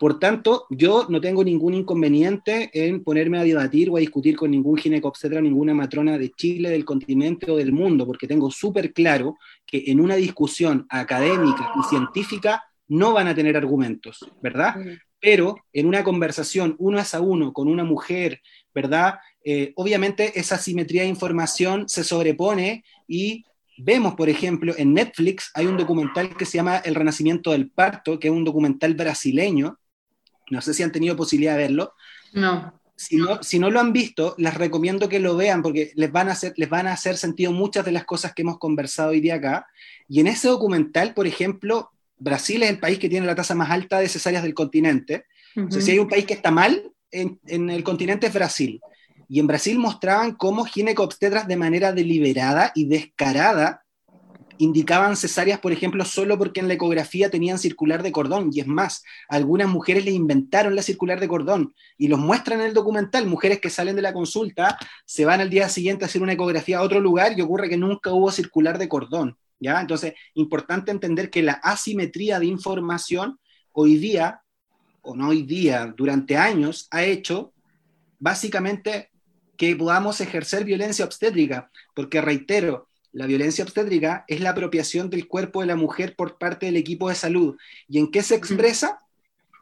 Por 0.00 0.18
tanto, 0.18 0.64
yo 0.70 1.04
no 1.10 1.20
tengo 1.20 1.44
ningún 1.44 1.74
inconveniente 1.74 2.70
en 2.72 3.04
ponerme 3.04 3.36
a 3.38 3.44
debatir 3.44 3.90
o 3.90 3.98
a 3.98 4.00
discutir 4.00 4.34
con 4.34 4.50
ningún 4.50 4.78
ginecobstetra, 4.78 5.42
ninguna 5.42 5.74
matrona 5.74 6.16
de 6.16 6.30
Chile, 6.30 6.70
del 6.70 6.86
continente 6.86 7.50
o 7.50 7.58
del 7.58 7.70
mundo, 7.70 8.06
porque 8.06 8.26
tengo 8.26 8.50
súper 8.50 8.94
claro 8.94 9.36
que 9.66 9.84
en 9.88 10.00
una 10.00 10.16
discusión 10.16 10.86
académica 10.88 11.70
y 11.78 11.86
científica 11.90 12.64
no 12.88 13.12
van 13.12 13.28
a 13.28 13.34
tener 13.34 13.58
argumentos, 13.58 14.26
¿verdad? 14.40 14.76
Pero 15.20 15.56
en 15.70 15.84
una 15.84 16.02
conversación 16.02 16.76
uno 16.78 16.98
a 16.98 17.20
uno 17.20 17.52
con 17.52 17.68
una 17.68 17.84
mujer, 17.84 18.40
¿verdad? 18.74 19.18
Eh, 19.44 19.74
obviamente 19.76 20.40
esa 20.40 20.56
simetría 20.56 21.02
de 21.02 21.08
información 21.08 21.86
se 21.90 22.04
sobrepone 22.04 22.84
y 23.06 23.44
vemos, 23.76 24.14
por 24.14 24.30
ejemplo, 24.30 24.72
en 24.78 24.94
Netflix 24.94 25.50
hay 25.52 25.66
un 25.66 25.76
documental 25.76 26.34
que 26.38 26.46
se 26.46 26.56
llama 26.56 26.78
El 26.78 26.94
Renacimiento 26.94 27.50
del 27.52 27.68
Parto, 27.70 28.18
que 28.18 28.28
es 28.28 28.32
un 28.32 28.44
documental 28.44 28.94
brasileño, 28.94 29.76
no 30.50 30.60
sé 30.60 30.74
si 30.74 30.82
han 30.82 30.92
tenido 30.92 31.16
posibilidad 31.16 31.52
de 31.56 31.62
verlo. 31.62 31.94
No. 32.32 32.74
Si 32.96 33.16
no, 33.16 33.42
si 33.42 33.58
no 33.58 33.70
lo 33.70 33.80
han 33.80 33.94
visto, 33.94 34.34
les 34.36 34.52
recomiendo 34.52 35.08
que 35.08 35.20
lo 35.20 35.34
vean 35.34 35.62
porque 35.62 35.90
les 35.94 36.12
van, 36.12 36.28
a 36.28 36.32
hacer, 36.32 36.52
les 36.56 36.68
van 36.68 36.86
a 36.86 36.92
hacer 36.92 37.16
sentido 37.16 37.50
muchas 37.50 37.84
de 37.84 37.92
las 37.92 38.04
cosas 38.04 38.34
que 38.34 38.42
hemos 38.42 38.58
conversado 38.58 39.10
hoy 39.10 39.20
día 39.20 39.36
acá. 39.36 39.66
Y 40.06 40.20
en 40.20 40.26
ese 40.26 40.48
documental, 40.48 41.14
por 41.14 41.26
ejemplo, 41.26 41.90
Brasil 42.18 42.62
es 42.62 42.68
el 42.68 42.78
país 42.78 42.98
que 42.98 43.08
tiene 43.08 43.26
la 43.26 43.34
tasa 43.34 43.54
más 43.54 43.70
alta 43.70 43.98
de 43.98 44.08
cesáreas 44.08 44.42
del 44.42 44.52
continente. 44.52 45.24
si 45.70 45.90
hay 45.90 45.98
un 45.98 46.08
país 46.08 46.26
que 46.26 46.34
está 46.34 46.50
mal 46.50 46.92
en, 47.10 47.40
en, 47.46 47.70
el 47.70 47.82
continente 47.82 48.26
es 48.26 48.34
Brasil. 48.34 48.80
Y 49.28 49.40
en 49.40 49.46
Brasil 49.46 49.78
mostraban 49.78 50.34
cómo 50.34 50.64
ginecobstetras 50.64 51.48
de 51.48 51.56
manera 51.56 51.92
deliberada 51.92 52.72
y 52.74 52.86
descarada 52.86 53.82
indicaban 54.60 55.16
cesáreas, 55.16 55.58
por 55.58 55.72
ejemplo, 55.72 56.04
solo 56.04 56.36
porque 56.36 56.60
en 56.60 56.68
la 56.68 56.74
ecografía 56.74 57.30
tenían 57.30 57.58
circular 57.58 58.02
de 58.02 58.12
cordón. 58.12 58.50
Y 58.52 58.60
es 58.60 58.66
más, 58.66 59.02
algunas 59.26 59.68
mujeres 59.68 60.04
le 60.04 60.10
inventaron 60.10 60.76
la 60.76 60.82
circular 60.82 61.18
de 61.18 61.28
cordón 61.28 61.74
y 61.96 62.08
los 62.08 62.20
muestran 62.20 62.60
en 62.60 62.66
el 62.66 62.74
documental. 62.74 63.26
Mujeres 63.26 63.58
que 63.58 63.70
salen 63.70 63.96
de 63.96 64.02
la 64.02 64.12
consulta, 64.12 64.76
se 65.06 65.24
van 65.24 65.40
al 65.40 65.48
día 65.48 65.70
siguiente 65.70 66.04
a 66.04 66.08
hacer 66.08 66.20
una 66.20 66.34
ecografía 66.34 66.78
a 66.78 66.82
otro 66.82 67.00
lugar 67.00 67.38
y 67.38 67.40
ocurre 67.40 67.70
que 67.70 67.78
nunca 67.78 68.12
hubo 68.12 68.30
circular 68.30 68.76
de 68.76 68.86
cordón. 68.86 69.38
¿ya? 69.58 69.80
Entonces, 69.80 70.12
importante 70.34 70.90
entender 70.90 71.30
que 71.30 71.42
la 71.42 71.54
asimetría 71.54 72.38
de 72.38 72.46
información 72.46 73.40
hoy 73.72 73.96
día, 73.96 74.42
o 75.00 75.16
no 75.16 75.28
hoy 75.28 75.42
día, 75.44 75.94
durante 75.96 76.36
años, 76.36 76.86
ha 76.90 77.02
hecho 77.02 77.54
básicamente 78.18 79.10
que 79.56 79.74
podamos 79.74 80.20
ejercer 80.20 80.64
violencia 80.64 81.06
obstétrica, 81.06 81.70
porque 81.94 82.20
reitero, 82.20 82.89
la 83.12 83.26
violencia 83.26 83.64
obstétrica 83.64 84.24
es 84.28 84.40
la 84.40 84.50
apropiación 84.50 85.10
del 85.10 85.26
cuerpo 85.26 85.60
de 85.60 85.66
la 85.66 85.76
mujer 85.76 86.14
por 86.16 86.38
parte 86.38 86.66
del 86.66 86.76
equipo 86.76 87.08
de 87.08 87.14
salud. 87.14 87.56
¿Y 87.88 87.98
en 87.98 88.10
qué 88.10 88.22
se 88.22 88.36
expresa? 88.36 88.98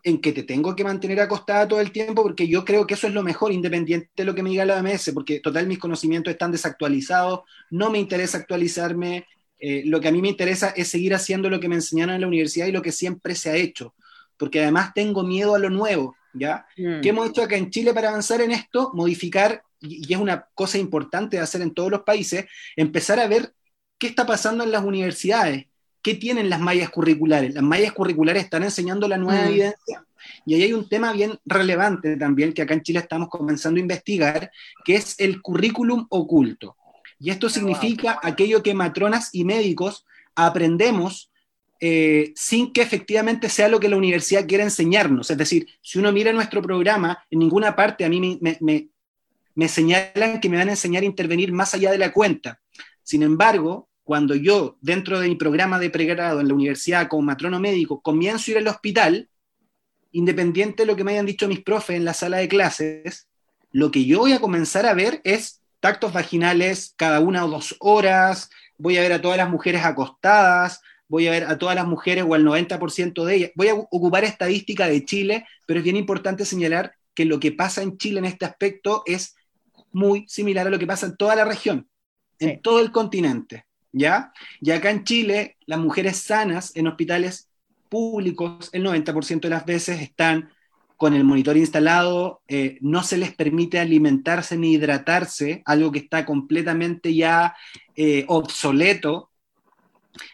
En 0.04 0.20
que 0.20 0.32
te 0.32 0.42
tengo 0.42 0.76
que 0.76 0.84
mantener 0.84 1.20
acostada 1.20 1.66
todo 1.66 1.80
el 1.80 1.90
tiempo 1.90 2.22
porque 2.22 2.46
yo 2.46 2.64
creo 2.64 2.86
que 2.86 2.94
eso 2.94 3.06
es 3.06 3.14
lo 3.14 3.22
mejor, 3.22 3.52
independiente 3.52 4.10
de 4.16 4.24
lo 4.24 4.34
que 4.34 4.42
me 4.42 4.50
diga 4.50 4.64
la 4.64 4.78
OMS, 4.78 5.12
porque 5.14 5.40
total 5.40 5.66
mis 5.66 5.78
conocimientos 5.78 6.30
están 6.30 6.52
desactualizados, 6.52 7.40
no 7.70 7.90
me 7.90 7.98
interesa 7.98 8.38
actualizarme, 8.38 9.26
eh, 9.58 9.82
lo 9.86 10.00
que 10.00 10.08
a 10.08 10.12
mí 10.12 10.22
me 10.22 10.28
interesa 10.28 10.68
es 10.76 10.88
seguir 10.88 11.14
haciendo 11.14 11.50
lo 11.50 11.58
que 11.58 11.68
me 11.68 11.74
enseñaron 11.74 12.14
en 12.14 12.20
la 12.20 12.28
universidad 12.28 12.66
y 12.66 12.72
lo 12.72 12.82
que 12.82 12.92
siempre 12.92 13.34
se 13.34 13.50
ha 13.50 13.56
hecho, 13.56 13.94
porque 14.36 14.60
además 14.60 14.92
tengo 14.94 15.24
miedo 15.24 15.54
a 15.54 15.58
lo 15.58 15.70
nuevo, 15.70 16.16
¿ya? 16.32 16.66
Mm. 16.76 17.00
¿Qué 17.00 17.08
hemos 17.08 17.30
hecho 17.30 17.42
acá 17.42 17.56
en 17.56 17.70
Chile 17.70 17.92
para 17.92 18.10
avanzar 18.10 18.40
en 18.40 18.52
esto? 18.52 18.92
Modificar 18.94 19.62
y 19.80 20.12
es 20.12 20.18
una 20.18 20.48
cosa 20.54 20.78
importante 20.78 21.36
de 21.36 21.42
hacer 21.42 21.62
en 21.62 21.74
todos 21.74 21.90
los 21.90 22.02
países, 22.02 22.46
empezar 22.76 23.20
a 23.20 23.28
ver 23.28 23.52
qué 23.98 24.06
está 24.06 24.26
pasando 24.26 24.64
en 24.64 24.72
las 24.72 24.84
universidades, 24.84 25.66
qué 26.02 26.14
tienen 26.14 26.50
las 26.50 26.60
mallas 26.60 26.90
curriculares. 26.90 27.54
Las 27.54 27.62
mallas 27.62 27.92
curriculares 27.92 28.44
están 28.44 28.62
enseñando 28.62 29.08
la 29.08 29.18
nueva 29.18 29.42
mm. 29.42 29.48
evidencia. 29.48 30.04
Y 30.46 30.54
ahí 30.54 30.62
hay 30.64 30.72
un 30.72 30.88
tema 30.88 31.12
bien 31.12 31.38
relevante 31.44 32.16
también 32.16 32.52
que 32.52 32.62
acá 32.62 32.74
en 32.74 32.82
Chile 32.82 33.00
estamos 33.00 33.28
comenzando 33.28 33.78
a 33.78 33.82
investigar, 33.82 34.50
que 34.84 34.96
es 34.96 35.18
el 35.18 35.40
currículum 35.42 36.06
oculto. 36.10 36.76
Y 37.20 37.30
esto 37.30 37.48
significa 37.48 38.20
aquello 38.22 38.62
que 38.62 38.74
matronas 38.74 39.30
y 39.32 39.44
médicos 39.44 40.06
aprendemos 40.34 41.30
eh, 41.80 42.32
sin 42.34 42.72
que 42.72 42.82
efectivamente 42.82 43.48
sea 43.48 43.68
lo 43.68 43.80
que 43.80 43.88
la 43.88 43.96
universidad 43.96 44.46
quiere 44.46 44.64
enseñarnos. 44.64 45.30
Es 45.30 45.38
decir, 45.38 45.66
si 45.80 45.98
uno 45.98 46.12
mira 46.12 46.32
nuestro 46.32 46.62
programa, 46.62 47.24
en 47.30 47.40
ninguna 47.40 47.74
parte 47.74 48.04
a 48.04 48.08
mí 48.08 48.38
me, 48.40 48.56
me 48.60 48.88
señalan 49.66 50.40
que 50.40 50.48
me 50.48 50.58
van 50.58 50.68
a 50.68 50.72
enseñar 50.72 51.02
a 51.02 51.06
intervenir 51.06 51.50
más 51.50 51.74
allá 51.74 51.90
de 51.90 51.98
la 51.98 52.12
cuenta. 52.12 52.60
Sin 53.02 53.24
embargo, 53.24 53.88
cuando 54.04 54.36
yo, 54.36 54.78
dentro 54.80 55.18
de 55.18 55.28
mi 55.28 55.34
programa 55.34 55.80
de 55.80 55.90
pregrado 55.90 56.40
en 56.40 56.48
la 56.48 56.54
universidad 56.54 57.08
como 57.08 57.22
matrono 57.22 57.58
médico, 57.58 58.00
comienzo 58.00 58.50
a 58.50 58.52
ir 58.52 58.58
al 58.58 58.68
hospital, 58.68 59.28
independiente 60.12 60.82
de 60.82 60.86
lo 60.86 60.94
que 60.94 61.04
me 61.04 61.12
hayan 61.12 61.26
dicho 61.26 61.48
mis 61.48 61.62
profes 61.62 61.96
en 61.96 62.04
la 62.04 62.14
sala 62.14 62.36
de 62.36 62.48
clases, 62.48 63.28
lo 63.72 63.90
que 63.90 64.04
yo 64.04 64.20
voy 64.20 64.32
a 64.32 64.40
comenzar 64.40 64.86
a 64.86 64.94
ver 64.94 65.20
es 65.24 65.60
tactos 65.80 66.12
vaginales 66.12 66.94
cada 66.96 67.20
una 67.20 67.44
o 67.44 67.48
dos 67.48 67.76
horas, 67.80 68.50
voy 68.78 68.96
a 68.96 69.00
ver 69.00 69.12
a 69.12 69.20
todas 69.20 69.36
las 69.36 69.50
mujeres 69.50 69.84
acostadas, 69.84 70.80
voy 71.08 71.26
a 71.26 71.30
ver 71.30 71.44
a 71.44 71.58
todas 71.58 71.74
las 71.74 71.86
mujeres 71.86 72.24
o 72.26 72.34
al 72.34 72.44
90% 72.44 73.24
de 73.24 73.34
ellas. 73.34 73.50
Voy 73.54 73.68
a 73.68 73.74
ocupar 73.74 74.24
estadística 74.24 74.86
de 74.86 75.04
Chile, 75.04 75.46
pero 75.66 75.80
es 75.80 75.84
bien 75.84 75.96
importante 75.96 76.44
señalar 76.44 76.94
que 77.14 77.24
lo 77.24 77.40
que 77.40 77.52
pasa 77.52 77.82
en 77.82 77.98
Chile 77.98 78.20
en 78.20 78.26
este 78.26 78.44
aspecto 78.44 79.02
es 79.06 79.34
muy 79.98 80.24
similar 80.28 80.66
a 80.66 80.70
lo 80.70 80.78
que 80.78 80.86
pasa 80.86 81.06
en 81.06 81.16
toda 81.16 81.34
la 81.34 81.44
región, 81.44 81.88
en 82.38 82.62
todo 82.62 82.80
el 82.80 82.92
continente, 82.92 83.66
¿ya? 83.92 84.32
Y 84.60 84.70
acá 84.70 84.90
en 84.90 85.04
Chile, 85.04 85.56
las 85.66 85.80
mujeres 85.80 86.18
sanas 86.18 86.74
en 86.76 86.86
hospitales 86.86 87.48
públicos, 87.88 88.70
el 88.72 88.84
90% 88.84 89.40
de 89.40 89.50
las 89.50 89.66
veces 89.66 90.00
están 90.00 90.50
con 90.96 91.14
el 91.14 91.24
monitor 91.24 91.56
instalado, 91.56 92.42
eh, 92.48 92.78
no 92.80 93.02
se 93.02 93.18
les 93.18 93.32
permite 93.34 93.78
alimentarse 93.78 94.56
ni 94.56 94.72
hidratarse, 94.72 95.62
algo 95.64 95.92
que 95.92 96.00
está 96.00 96.24
completamente 96.24 97.14
ya 97.14 97.54
eh, 97.96 98.24
obsoleto, 98.28 99.30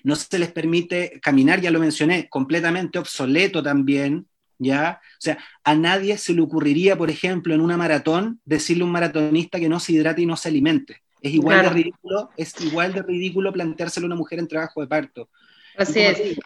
no 0.03 0.17
se 0.17 0.39
les 0.39 0.53
permite 0.53 1.21
caminar, 1.23 1.61
ya 1.61 1.71
lo 1.71 1.81
mencioné, 1.81 2.29
completamente 2.29 2.99
obsoleto 2.99 3.63
también, 3.63 4.27
¿ya? 4.59 5.01
O 5.03 5.21
sea, 5.21 5.39
a 5.63 5.75
nadie 5.75 6.17
se 6.19 6.33
le 6.33 6.43
ocurriría, 6.43 6.97
por 6.97 7.11
ejemplo, 7.11 7.55
en 7.55 7.61
una 7.61 7.77
maratón, 7.77 8.41
decirle 8.45 8.83
a 8.83 8.87
un 8.87 8.93
maratonista 8.93 9.59
que 9.59 9.69
no 9.69 9.81
se 9.81 9.93
hidrate 9.93 10.23
y 10.23 10.27
no 10.27 10.37
se 10.37 10.49
alimente. 10.49 11.03
Es 11.21 11.33
igual 11.33 11.63
de 11.63 11.71
ridículo, 11.71 12.31
es 12.37 12.61
igual 12.61 12.93
de 12.93 13.03
ridículo 13.03 13.53
planteárselo 13.53 14.05
a 14.05 14.09
una 14.09 14.17
mujer 14.17 14.39
en 14.39 14.49
trabajo 14.49 14.81
de 14.81 14.87
parto. 14.87 15.31
Así 15.77 16.01
es. 16.01 16.39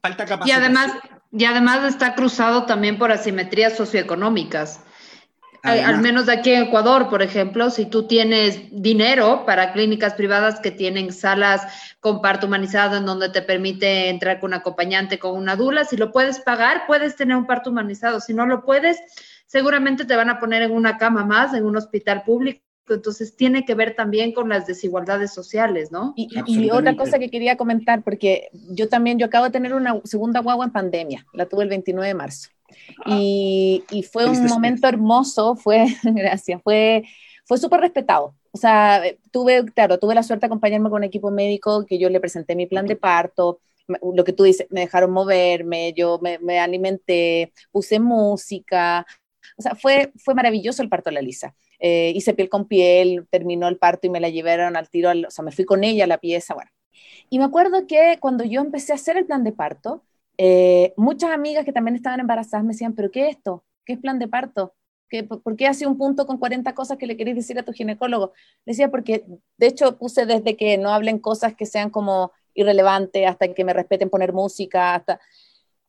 falta 0.00 0.24
capacidad. 0.24 0.56
Y 0.56 0.58
además, 0.58 0.92
y 1.30 1.44
además 1.44 1.84
está 1.84 2.14
cruzado 2.14 2.64
también 2.64 2.98
por 2.98 3.12
asimetrías 3.12 3.76
socioeconómicas 3.76 4.80
al 5.62 6.00
menos 6.00 6.28
aquí 6.28 6.50
en 6.50 6.64
Ecuador, 6.64 7.08
por 7.08 7.22
ejemplo, 7.22 7.70
si 7.70 7.86
tú 7.86 8.06
tienes 8.06 8.60
dinero 8.70 9.44
para 9.46 9.72
clínicas 9.72 10.14
privadas 10.14 10.60
que 10.60 10.70
tienen 10.70 11.12
salas 11.12 11.62
con 12.00 12.20
parto 12.20 12.46
humanizado 12.46 12.96
en 12.96 13.06
donde 13.06 13.28
te 13.28 13.42
permite 13.42 14.08
entrar 14.08 14.40
con 14.40 14.50
un 14.50 14.54
acompañante, 14.54 15.18
con 15.18 15.36
una 15.36 15.54
dula, 15.54 15.84
si 15.84 15.96
lo 15.96 16.10
puedes 16.10 16.40
pagar, 16.40 16.82
puedes 16.86 17.14
tener 17.16 17.36
un 17.36 17.46
parto 17.46 17.70
humanizado. 17.70 18.20
Si 18.20 18.34
no 18.34 18.44
lo 18.46 18.64
puedes, 18.64 18.98
seguramente 19.46 20.04
te 20.04 20.16
van 20.16 20.30
a 20.30 20.40
poner 20.40 20.62
en 20.62 20.72
una 20.72 20.98
cama 20.98 21.24
más, 21.24 21.54
en 21.54 21.64
un 21.64 21.76
hospital 21.76 22.24
público. 22.24 22.60
Entonces 22.88 23.36
tiene 23.36 23.64
que 23.64 23.76
ver 23.76 23.94
también 23.94 24.32
con 24.32 24.48
las 24.48 24.66
desigualdades 24.66 25.32
sociales, 25.32 25.92
¿no? 25.92 26.12
Y, 26.16 26.28
y, 26.46 26.70
otra 26.72 26.96
cosa 26.96 27.20
que 27.20 27.30
quería 27.30 27.56
comentar, 27.56 28.02
porque 28.02 28.48
yo 28.52 28.88
también, 28.88 29.20
yo 29.20 29.26
acabo 29.26 29.44
de 29.44 29.52
tener 29.52 29.72
una 29.72 30.00
segunda 30.02 30.40
guagua 30.40 30.64
en 30.64 30.72
pandemia, 30.72 31.24
la 31.32 31.46
tuve 31.46 31.62
el 31.62 31.68
29 31.68 32.08
de 32.08 32.14
marzo. 32.14 32.48
Y, 33.06 33.82
fue 34.10 34.28
un 34.28 34.46
momento 34.46 34.88
hermoso, 34.88 35.56
fue, 35.56 35.86
gracias, 36.02 36.60
fue, 36.62 37.04
fue 37.44 37.58
súper 37.58 37.80
respetado. 37.80 38.34
O 38.52 38.58
sea, 38.58 39.02
tuve, 39.30 39.64
claro, 39.72 39.98
tuve 39.98 40.14
la 40.14 40.22
suerte 40.22 40.42
de 40.42 40.46
acompañarme 40.46 40.90
con 40.90 40.98
un 40.98 41.04
equipo 41.04 41.30
médico 41.30 41.86
que 41.86 41.98
yo 41.98 42.10
le 42.10 42.20
presenté 42.20 42.54
mi 42.54 42.66
plan 42.66 42.86
de 42.86 42.96
parto, 42.96 43.60
lo 43.86 44.24
que 44.24 44.32
tú 44.32 44.44
dices, 44.44 44.66
me 44.70 44.80
dejaron 44.80 45.10
moverme, 45.10 45.92
yo 45.94 46.20
me, 46.20 46.60
alimenté, 46.60 47.52
puse 47.70 47.98
música, 47.98 49.06
o 49.56 49.62
sea, 49.62 49.74
fue, 49.74 50.12
fue 50.16 50.34
maravilloso 50.34 50.82
el 50.82 50.88
parto 50.88 51.10
de 51.10 51.14
la 51.14 51.22
Lisa. 51.22 51.54
Eh, 51.78 52.12
hice 52.14 52.34
piel 52.34 52.48
con 52.48 52.68
piel, 52.68 53.26
terminó 53.30 53.68
el 53.68 53.78
parto 53.78 54.06
y 54.06 54.10
me 54.10 54.20
la 54.20 54.28
llevaron 54.28 54.76
al 54.76 54.88
tiro, 54.88 55.10
o 55.10 55.30
sea, 55.30 55.44
me 55.44 55.52
fui 55.52 55.64
con 55.64 55.84
ella 55.84 56.04
a 56.04 56.06
la 56.06 56.18
pieza, 56.18 56.54
bueno. 56.54 56.70
Y 57.28 57.38
me 57.38 57.44
acuerdo 57.44 57.86
que 57.86 58.18
cuando 58.20 58.44
yo 58.44 58.60
empecé 58.60 58.92
a 58.92 58.96
hacer 58.96 59.16
el 59.16 59.26
plan 59.26 59.42
de 59.44 59.52
parto, 59.52 60.04
eh, 60.44 60.92
muchas 60.96 61.30
amigas 61.30 61.64
que 61.64 61.72
también 61.72 61.94
estaban 61.94 62.18
embarazadas 62.18 62.64
me 62.64 62.72
decían, 62.72 62.94
pero 62.96 63.12
¿qué 63.12 63.28
es 63.28 63.36
esto? 63.36 63.64
¿Qué 63.84 63.92
es 63.92 64.00
plan 64.00 64.18
de 64.18 64.26
parto? 64.26 64.74
¿Por 65.44 65.54
qué 65.56 65.68
hace 65.68 65.86
un 65.86 65.96
punto 65.96 66.26
con 66.26 66.38
40 66.38 66.74
cosas 66.74 66.98
que 66.98 67.06
le 67.06 67.16
queréis 67.16 67.36
decir 67.36 67.56
a 67.60 67.64
tu 67.64 67.72
ginecólogo? 67.72 68.32
Decía, 68.66 68.90
porque 68.90 69.24
de 69.56 69.66
hecho 69.68 69.98
puse 69.98 70.26
desde 70.26 70.56
que 70.56 70.78
no 70.78 70.90
hablen 70.90 71.20
cosas 71.20 71.54
que 71.54 71.64
sean 71.64 71.90
como 71.90 72.32
irrelevantes, 72.54 73.24
hasta 73.24 73.54
que 73.54 73.64
me 73.64 73.72
respeten 73.72 74.10
poner 74.10 74.32
música, 74.32 74.96
hasta... 74.96 75.20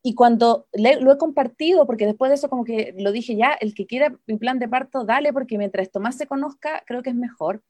Y 0.03 0.13
cuando 0.13 0.67
lo 0.73 1.11
he 1.11 1.17
compartido, 1.17 1.87
porque 1.87 2.05
después 2.05 2.29
de 2.29 2.35
eso 2.35 2.47
como 2.49 2.63
que 2.63 2.93
lo 2.99 3.11
dije 3.11 3.35
ya, 3.35 3.53
el 3.53 3.73
que 3.73 3.87
quiera 3.87 4.15
mi 4.27 4.37
plan 4.37 4.59
de 4.59 4.67
parto, 4.67 5.03
dale, 5.03 5.33
porque 5.33 5.57
mientras 5.57 5.87
esto 5.87 5.99
más 5.99 6.15
se 6.15 6.27
conozca, 6.27 6.83
creo 6.85 7.01
que 7.01 7.09
es 7.09 7.15
mejor. 7.15 7.63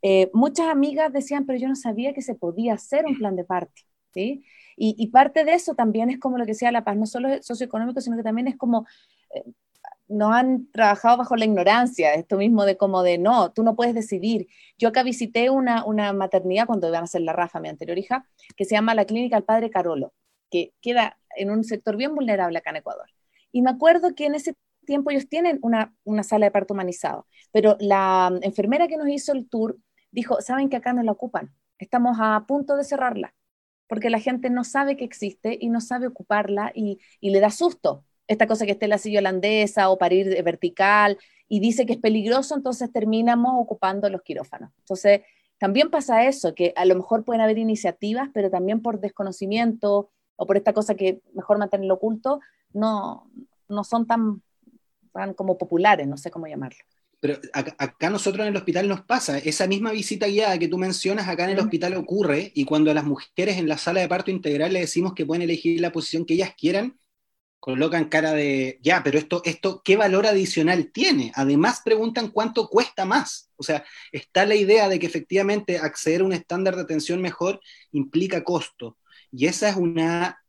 Eh, 0.00 0.30
muchas 0.32 0.68
amigas 0.68 1.12
decían, 1.12 1.44
pero 1.44 1.58
yo 1.58 1.68
no 1.68 1.76
sabía 1.76 2.14
que 2.14 2.22
se 2.22 2.34
podía 2.34 2.74
hacer 2.74 3.04
un 3.04 3.18
plan 3.18 3.36
de 3.36 3.44
parto, 3.44 3.82
¿sí? 4.14 4.42
Y, 4.82 5.08
parte 5.08 5.44
de 5.44 5.52
eso 5.52 5.74
también 5.74 6.08
es 6.08 6.18
como 6.18 6.38
lo 6.38 6.46
que 6.46 6.52
decía 6.52 6.72
La 6.72 6.84
Paz, 6.84 6.96
no 6.96 7.04
solo 7.04 7.28
es 7.28 7.44
socioeconómico, 7.44 8.00
sino 8.00 8.16
que 8.16 8.22
también 8.22 8.48
es 8.48 8.56
como, 8.56 8.86
eh, 9.34 9.44
no 10.08 10.32
han 10.32 10.70
trabajado 10.72 11.18
bajo 11.18 11.36
la 11.36 11.44
ignorancia, 11.44 12.14
esto 12.14 12.38
mismo 12.38 12.64
de 12.64 12.78
como 12.78 13.02
de, 13.02 13.18
no, 13.18 13.52
tú 13.52 13.62
no 13.62 13.76
puedes 13.76 13.94
decidir. 13.94 14.48
Yo 14.78 14.88
acá 14.88 15.02
visité 15.02 15.50
una, 15.50 15.84
una 15.84 16.14
maternidad 16.14 16.64
cuando 16.66 16.88
iban 16.88 17.02
a 17.02 17.04
hacer 17.04 17.20
la 17.20 17.34
Rafa, 17.34 17.60
mi 17.60 17.68
anterior 17.68 17.98
hija, 17.98 18.26
que 18.56 18.64
se 18.64 18.74
llama 18.74 18.94
la 18.94 19.04
Clínica 19.04 19.36
El 19.36 19.44
Padre 19.44 19.68
Carolo, 19.68 20.14
que 20.50 20.72
queda 20.80 21.18
en 21.36 21.50
un 21.50 21.62
sector 21.62 21.98
bien 21.98 22.14
vulnerable 22.14 22.56
acá 22.56 22.70
en 22.70 22.76
Ecuador. 22.76 23.10
Y 23.52 23.60
me 23.60 23.68
acuerdo 23.68 24.14
que 24.14 24.24
en 24.24 24.34
ese 24.34 24.56
tiempo 24.86 25.10
ellos 25.10 25.28
tienen 25.28 25.58
una, 25.60 25.94
una 26.04 26.22
sala 26.22 26.46
de 26.46 26.52
parto 26.52 26.72
humanizado, 26.72 27.26
pero 27.52 27.76
la 27.80 28.32
enfermera 28.40 28.88
que 28.88 28.96
nos 28.96 29.10
hizo 29.10 29.32
el 29.32 29.46
tour 29.46 29.76
dijo, 30.10 30.40
saben 30.40 30.70
que 30.70 30.76
acá 30.76 30.94
no 30.94 31.02
la 31.02 31.12
ocupan, 31.12 31.52
estamos 31.78 32.16
a 32.18 32.46
punto 32.48 32.76
de 32.76 32.84
cerrarla, 32.84 33.34
porque 33.90 34.08
la 34.08 34.20
gente 34.20 34.50
no 34.50 34.62
sabe 34.62 34.96
que 34.96 35.04
existe 35.04 35.58
y 35.60 35.68
no 35.68 35.80
sabe 35.80 36.06
ocuparla 36.06 36.70
y, 36.76 37.00
y 37.18 37.30
le 37.30 37.40
da 37.40 37.50
susto 37.50 38.04
esta 38.28 38.46
cosa 38.46 38.64
que 38.64 38.70
esté 38.70 38.86
la 38.86 38.98
silla 38.98 39.18
holandesa 39.18 39.90
o 39.90 39.98
parir 39.98 40.40
vertical 40.44 41.18
y 41.48 41.58
dice 41.58 41.84
que 41.84 41.94
es 41.94 41.98
peligroso, 41.98 42.54
entonces 42.54 42.92
terminamos 42.92 43.52
ocupando 43.56 44.08
los 44.08 44.22
quirófanos. 44.22 44.70
Entonces, 44.78 45.22
también 45.58 45.90
pasa 45.90 46.24
eso, 46.24 46.54
que 46.54 46.72
a 46.76 46.84
lo 46.84 46.94
mejor 46.94 47.24
pueden 47.24 47.40
haber 47.40 47.58
iniciativas, 47.58 48.28
pero 48.32 48.48
también 48.48 48.80
por 48.80 49.00
desconocimiento 49.00 50.10
o 50.36 50.46
por 50.46 50.56
esta 50.56 50.72
cosa 50.72 50.94
que 50.94 51.20
mejor 51.34 51.58
mantenerlo 51.58 51.94
oculto, 51.94 52.38
no, 52.72 53.28
no 53.68 53.82
son 53.82 54.06
tan, 54.06 54.40
tan 55.12 55.34
como 55.34 55.58
populares, 55.58 56.06
no 56.06 56.16
sé 56.16 56.30
cómo 56.30 56.46
llamarlo. 56.46 56.78
Pero 57.20 57.38
acá, 57.52 58.08
nosotros 58.08 58.46
en 58.46 58.52
el 58.52 58.56
hospital 58.56 58.88
nos 58.88 59.02
pasa, 59.02 59.36
esa 59.38 59.66
misma 59.66 59.92
visita 59.92 60.26
guiada 60.26 60.58
que 60.58 60.68
tú 60.68 60.78
mencionas, 60.78 61.28
acá 61.28 61.44
en 61.44 61.50
el 61.50 61.60
hospital 61.60 61.94
ocurre, 61.94 62.50
y 62.54 62.64
cuando 62.64 62.90
a 62.90 62.94
las 62.94 63.04
mujeres 63.04 63.58
en 63.58 63.68
la 63.68 63.76
sala 63.76 64.00
de 64.00 64.08
parto 64.08 64.30
integral 64.30 64.72
le 64.72 64.80
decimos 64.80 65.12
que 65.14 65.26
pueden 65.26 65.42
elegir 65.42 65.80
la 65.80 65.92
posición 65.92 66.24
que 66.24 66.34
ellas 66.34 66.54
quieran, 66.56 66.98
colocan 67.60 68.08
cara 68.08 68.32
de, 68.32 68.78
ya, 68.82 69.02
pero 69.04 69.18
esto, 69.18 69.42
esto, 69.44 69.82
¿qué 69.84 69.96
valor 69.96 70.26
adicional 70.26 70.90
tiene? 70.92 71.30
Además 71.34 71.82
preguntan 71.84 72.28
cuánto 72.28 72.68
cuesta 72.68 73.04
más. 73.04 73.50
O 73.56 73.62
sea, 73.62 73.84
está 74.12 74.46
la 74.46 74.54
idea 74.54 74.88
de 74.88 74.98
que 74.98 75.06
efectivamente 75.06 75.78
acceder 75.78 76.22
a 76.22 76.24
un 76.24 76.32
estándar 76.32 76.74
de 76.74 76.82
atención 76.82 77.20
mejor 77.20 77.60
implica 77.92 78.42
costo. 78.44 78.96
Y 79.30 79.46
esa 79.46 79.68
es 79.68 79.76
una, 79.76 80.39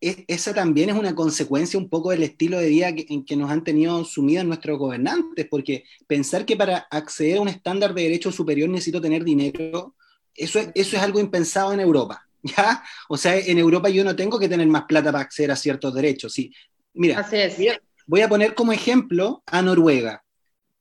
esa 0.00 0.54
también 0.54 0.90
es 0.90 0.96
una 0.96 1.14
consecuencia 1.14 1.78
un 1.78 1.88
poco 1.88 2.10
del 2.10 2.22
estilo 2.22 2.58
de 2.58 2.68
vida 2.68 2.88
en 2.88 3.24
que 3.24 3.36
nos 3.36 3.50
han 3.50 3.64
tenido 3.64 4.04
sumidos 4.04 4.44
nuestros 4.44 4.78
gobernantes, 4.78 5.46
porque 5.50 5.84
pensar 6.06 6.44
que 6.44 6.56
para 6.56 6.86
acceder 6.90 7.38
a 7.38 7.42
un 7.42 7.48
estándar 7.48 7.94
de 7.94 8.02
derecho 8.02 8.32
superior 8.32 8.68
necesito 8.68 9.00
tener 9.00 9.24
dinero, 9.24 9.94
eso 10.34 10.60
eso 10.74 10.96
es 10.96 11.02
algo 11.02 11.20
impensado 11.20 11.72
en 11.72 11.80
Europa. 11.80 12.26
¿ya? 12.56 12.82
O 13.08 13.16
sea, 13.16 13.36
en 13.36 13.58
Europa 13.58 13.88
yo 13.88 14.04
no 14.04 14.14
tengo 14.16 14.38
que 14.38 14.48
tener 14.48 14.66
más 14.66 14.84
plata 14.84 15.12
para 15.12 15.24
acceder 15.24 15.50
a 15.50 15.56
ciertos 15.56 15.94
derechos, 15.94 16.32
¿sí? 16.32 16.52
Mira, 16.94 17.26
Voy, 18.06 18.20
a, 18.20 18.28
poner 18.28 18.54
como 18.54 18.72
ejemplo 18.72 19.42
a 19.46 19.60
Noruega, 19.62 20.22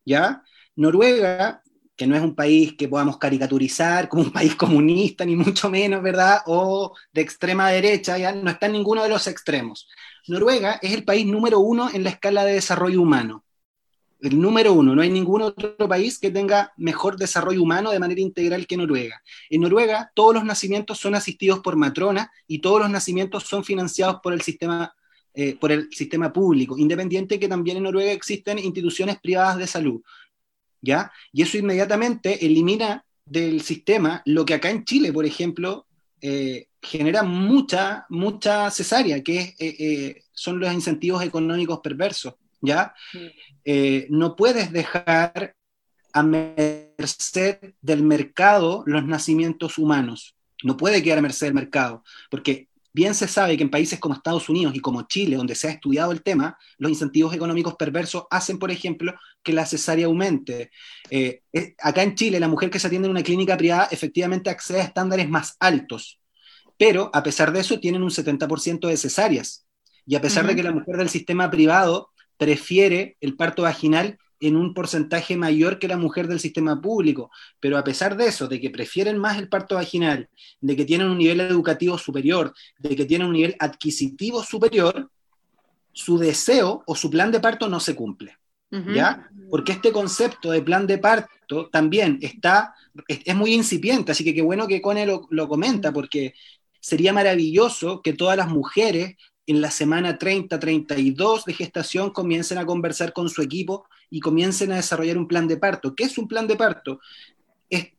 ¿ya? 0.06 0.44
Noruega, 0.76 1.64
que 1.96 2.08
no 2.08 2.16
es 2.16 2.22
un 2.22 2.36
país 2.36 2.74
que 2.78 2.88
podamos 2.88 3.18
caricaturizar 3.18 4.10
como 4.10 4.24
un 4.24 4.32
país 4.32 4.56
comunista, 4.56 5.26
ni 5.26 5.36
mucho 5.36 5.70
menos, 5.70 6.02
¿verdad? 6.02 6.40
O 6.48 6.94
de 7.14 7.22
extrema 7.22 7.70
derecha, 7.70 8.18
ya 8.18 8.34
no 8.34 8.50
está 8.50 8.66
en 8.66 8.74
ninguno 8.74 9.04
de 9.04 9.10
los 9.10 9.28
extremos. 9.28 9.88
Noruega 10.28 10.80
es 10.82 10.94
el 10.94 11.04
país 11.04 11.26
número 11.26 11.60
uno 11.60 11.90
en 11.94 12.04
la 12.04 12.10
escala 12.10 12.44
de 12.44 12.54
desarrollo 12.54 13.02
humano 13.02 13.46
el 14.22 14.40
número 14.40 14.74
uno. 14.74 14.96
No 14.96 15.02
hay 15.02 15.10
ningún 15.10 15.42
otro 15.42 15.88
país 15.88 16.20
que 16.20 16.32
tenga 16.32 16.74
mejor 16.78 17.18
desarrollo 17.18 17.62
humano 17.62 17.92
de 17.92 18.00
manera 18.00 18.22
integral 18.22 18.66
que 18.68 18.78
Noruega. 18.78 19.22
En 19.50 19.62
Noruega 19.62 20.12
todos 20.14 20.34
los 20.34 20.44
nacimientos 20.44 21.00
son 21.00 21.16
asistidos 21.16 21.60
por 21.60 21.76
matrona 21.76 22.32
y 22.48 22.60
todos 22.60 22.82
los 22.82 22.90
nacimientos 22.90 23.44
son 23.44 23.64
financiados 23.64 24.18
por 24.22 24.34
el 24.34 24.42
sistema, 24.42 24.96
eh, 25.34 25.56
por 25.60 25.72
el 25.72 25.90
sistema 25.92 26.32
público, 26.32 26.78
independiente 26.78 27.40
que 27.40 27.48
también 27.48 27.78
en 27.78 27.84
Noruega 27.84 28.12
existen 28.12 28.60
instituciones 28.60 29.20
privadas 29.20 29.58
de 29.58 29.68
salud. 29.68 30.02
¿Ya? 30.86 31.12
Y 31.34 31.42
eso 31.42 31.58
inmediatamente 31.58 32.46
elimina 32.46 33.04
del 33.26 33.62
sistema 33.62 34.22
lo 34.26 34.46
que 34.46 34.54
acá 34.54 34.70
en 34.70 34.86
Chile, 34.86 35.12
por 35.12 35.26
ejemplo, 35.26 35.88
eh, 36.22 36.68
genera 36.82 37.24
mucha, 37.24 38.06
mucha 38.10 38.70
cesárea, 38.72 39.22
que 39.24 39.56
eh, 39.60 40.24
son 40.32 40.60
los 40.60 40.72
incentivos 40.72 41.24
económicos 41.24 41.80
perversos. 41.82 42.36
¿ya? 42.66 42.94
Eh, 43.64 44.08
no 44.10 44.36
puedes 44.36 44.72
dejar 44.72 45.56
a 46.14 46.24
merced 46.24 47.74
del 47.82 48.04
mercado 48.04 48.84
los 48.86 49.06
nacimientos 49.06 49.78
humanos. 49.78 50.36
No 50.64 50.78
puede 50.78 51.04
quedar 51.04 51.20
a 51.20 51.22
merced 51.22 51.48
del 51.48 51.54
mercado, 51.54 52.04
porque 52.30 52.70
bien 52.96 53.14
se 53.14 53.28
sabe 53.28 53.58
que 53.58 53.64
en 53.64 53.70
países 53.70 54.00
como 54.00 54.16
Estados 54.16 54.48
Unidos 54.48 54.74
y 54.74 54.80
como 54.80 55.02
Chile, 55.02 55.36
donde 55.36 55.54
se 55.54 55.68
ha 55.68 55.72
estudiado 55.72 56.14
el 56.14 56.24
tema, 56.24 56.58
los 56.78 56.90
incentivos 56.90 57.36
económicos 57.36 57.76
perversos 57.76 58.24
hacen, 58.32 58.58
por 58.58 58.72
ejemplo, 58.72 59.14
que 59.44 59.52
la 59.52 59.66
cesárea 59.66 60.06
aumente. 60.06 60.72
Eh, 61.10 61.42
acá 61.82 62.04
en 62.04 62.16
Chile, 62.16 62.40
la 62.40 62.48
mujer 62.48 62.70
que 62.70 62.80
se 62.80 62.88
atiende 62.88 63.08
en 63.08 63.12
una 63.12 63.22
clínica 63.22 63.58
privada 63.58 63.90
efectivamente 63.92 64.50
accede 64.50 64.80
a 64.80 64.86
estándares 64.86 65.28
más 65.30 65.58
altos, 65.60 66.22
pero 66.78 67.12
a 67.14 67.22
pesar 67.22 67.52
de 67.52 67.60
eso 67.60 67.82
tienen 67.82 68.02
un 68.02 68.12
70% 68.12 68.88
de 68.88 68.96
cesáreas. 68.96 69.66
Y 70.06 70.16
a 70.16 70.22
pesar 70.22 70.48
de 70.48 70.56
que 70.56 70.64
la 70.64 70.72
mujer 70.72 70.96
del 70.96 71.10
sistema 71.10 71.52
privado 71.52 72.12
prefiere 72.38 73.18
el 73.20 73.36
parto 73.36 73.64
vaginal 73.64 74.18
en 74.48 74.56
un 74.56 74.74
porcentaje 74.74 75.38
mayor 75.38 75.80
que 75.80 75.88
la 75.88 75.98
mujer 75.98 76.28
del 76.28 76.40
sistema 76.40 76.82
público, 76.82 77.32
pero 77.60 77.78
a 77.78 77.84
pesar 77.84 78.16
de 78.16 78.28
eso, 78.28 78.48
de 78.48 78.60
que 78.60 78.70
prefieren 78.70 79.18
más 79.18 79.38
el 79.38 79.50
parto 79.50 79.76
vaginal, 79.76 80.30
de 80.62 80.76
que 80.76 80.86
tienen 80.86 81.08
un 81.08 81.18
nivel 81.18 81.42
educativo 81.42 81.98
superior, 81.98 82.54
de 82.78 82.96
que 82.96 83.06
tienen 83.06 83.28
un 83.28 83.34
nivel 83.34 83.56
adquisitivo 83.60 84.44
superior, 84.44 85.10
su 85.94 86.18
deseo 86.18 86.84
o 86.86 86.96
su 86.96 87.10
plan 87.10 87.32
de 87.32 87.40
parto 87.40 87.70
no 87.70 87.80
se 87.80 87.96
cumple. 87.96 88.38
¿Ya? 88.94 89.30
Porque 89.50 89.72
este 89.72 89.94
concepto 89.94 90.52
de 90.52 90.62
plan 90.62 90.86
de 90.86 90.98
parto 90.98 91.70
también 91.70 92.20
está, 92.22 92.76
es, 93.08 93.34
muy 93.34 93.54
incipiente, 93.54 94.12
así 94.12 94.26
que 94.26 94.34
qué 94.34 94.42
bueno 94.42 94.68
que 94.68 94.82
Cone 94.82 95.06
lo, 95.06 95.28
lo 95.30 95.48
comenta, 95.48 95.94
porque 95.94 96.34
sería 96.82 97.14
maravilloso 97.14 98.02
que 98.02 98.12
todas 98.12 98.36
las 98.36 98.50
mujeres 98.50 99.16
en 99.48 99.62
la 99.62 99.72
semana 99.72 100.18
30, 100.18 100.60
32 100.60 101.46
de 101.46 101.54
gestación 101.54 102.10
comiencen 102.10 102.58
a 102.58 102.66
conversar 102.66 103.14
con 103.14 103.30
su 103.30 103.42
equipo 103.42 103.88
y 104.16 104.22
comiencen 104.22 104.72
a 104.72 104.78
desarrollar 104.78 105.18
un 105.18 105.28
plan 105.28 105.46
de 105.46 105.58
parto. 105.58 105.94
¿Qué 105.94 106.06
es 106.06 106.18
un 106.18 106.26
plan 106.26 106.48
de 106.48 106.56
parto? 106.56 107.02
Es, 107.70 107.92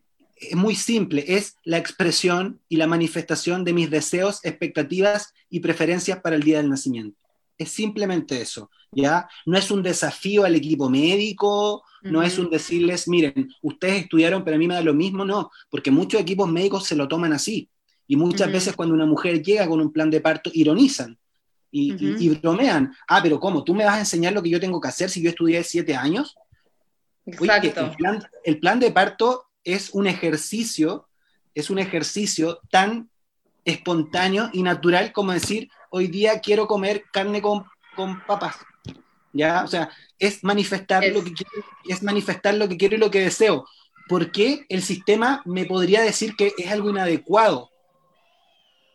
muy 0.54 0.74
simple, 0.74 1.22
es 1.28 1.56
la 1.62 1.76
expresión 1.76 2.58
y 2.70 2.76
la 2.76 2.86
manifestación 2.86 3.64
de 3.64 3.74
mis 3.74 3.90
deseos, 3.90 4.42
expectativas 4.42 5.34
y 5.50 5.60
preferencias 5.60 6.20
para 6.22 6.36
el 6.36 6.42
día 6.42 6.56
del 6.56 6.70
nacimiento. 6.70 7.18
Es 7.58 7.70
simplemente 7.70 8.40
eso, 8.40 8.70
¿ya? 8.92 9.28
No 9.44 9.58
es 9.58 9.70
un 9.70 9.82
desafío 9.82 10.46
al 10.46 10.54
equipo 10.54 10.88
médico, 10.88 11.82
no 12.00 12.22
es 12.22 12.38
un 12.38 12.48
decirles, 12.48 13.08
miren, 13.08 13.52
ustedes 13.60 14.04
estudiaron, 14.04 14.42
pero 14.42 14.56
a 14.56 14.58
mí 14.58 14.66
me 14.66 14.74
da 14.74 14.80
lo 14.80 14.94
mismo, 14.94 15.22
no, 15.22 15.50
porque 15.68 15.90
muchos 15.90 16.18
equipos 16.18 16.50
médicos 16.50 16.86
se 16.86 16.96
lo 16.96 17.08
toman 17.08 17.34
así. 17.34 17.68
Y 18.06 18.16
muchas 18.16 18.50
veces 18.50 18.74
cuando 18.74 18.94
una 18.94 19.04
mujer 19.04 19.42
llega 19.42 19.68
con 19.68 19.82
un 19.82 19.92
plan 19.92 20.08
de 20.08 20.22
parto, 20.22 20.50
ironizan 20.54 21.18
y, 21.70 22.28
bromean. 22.40 22.94
Ah, 23.08 23.20
pero 23.22 23.38
¿cómo? 23.38 23.64
¿Tú 23.64 23.74
me 23.74 23.84
vas 23.84 23.96
a 23.96 24.00
enseñar 24.00 24.32
lo 24.32 24.42
que 24.42 24.50
yo 24.50 24.60
tengo 24.60 24.80
que 24.80 24.88
hacer 24.88 25.10
si 25.10 25.22
yo 25.22 25.30
estudié 25.30 25.62
siete 25.62 25.94
años? 25.94 26.36
Exacto. 27.26 27.92
el, 28.44 28.60
plan, 28.60 28.78
de 28.78 28.92
parto 28.92 29.46
es 29.64 29.90
un 29.90 30.06
ejercicio, 30.06 31.08
es 31.54 31.70
un 31.70 31.78
ejercicio 31.78 32.60
tan 32.70 33.10
espontáneo 33.64 34.48
y 34.52 34.62
natural 34.62 35.12
como 35.12 35.32
decir, 35.32 35.68
hoy 35.90 36.06
día 36.06 36.38
quiero 36.40 36.68
comer 36.68 37.04
carne 37.12 37.42
con, 37.42 37.64
con 37.96 38.24
papas. 38.26 38.56
¿Ya? 39.32 39.64
O 39.64 39.66
sea, 39.66 39.90
es 40.18 40.42
manifestar, 40.44 41.04
Lo 41.08 41.22
que 41.22 41.32
quiero, 41.32 41.66
es 41.86 42.02
manifestar 42.02 42.54
lo 42.54 42.68
que 42.68 42.76
quiero 42.76 42.96
y 42.96 42.98
lo 42.98 43.10
que 43.10 43.20
deseo. 43.20 43.66
¿Por 44.08 44.30
qué 44.30 44.64
el 44.68 44.82
sistema 44.82 45.42
me 45.44 45.66
podría 45.66 46.00
decir 46.00 46.36
que 46.36 46.54
es 46.56 46.70
algo 46.70 46.90
inadecuado? 46.90 47.70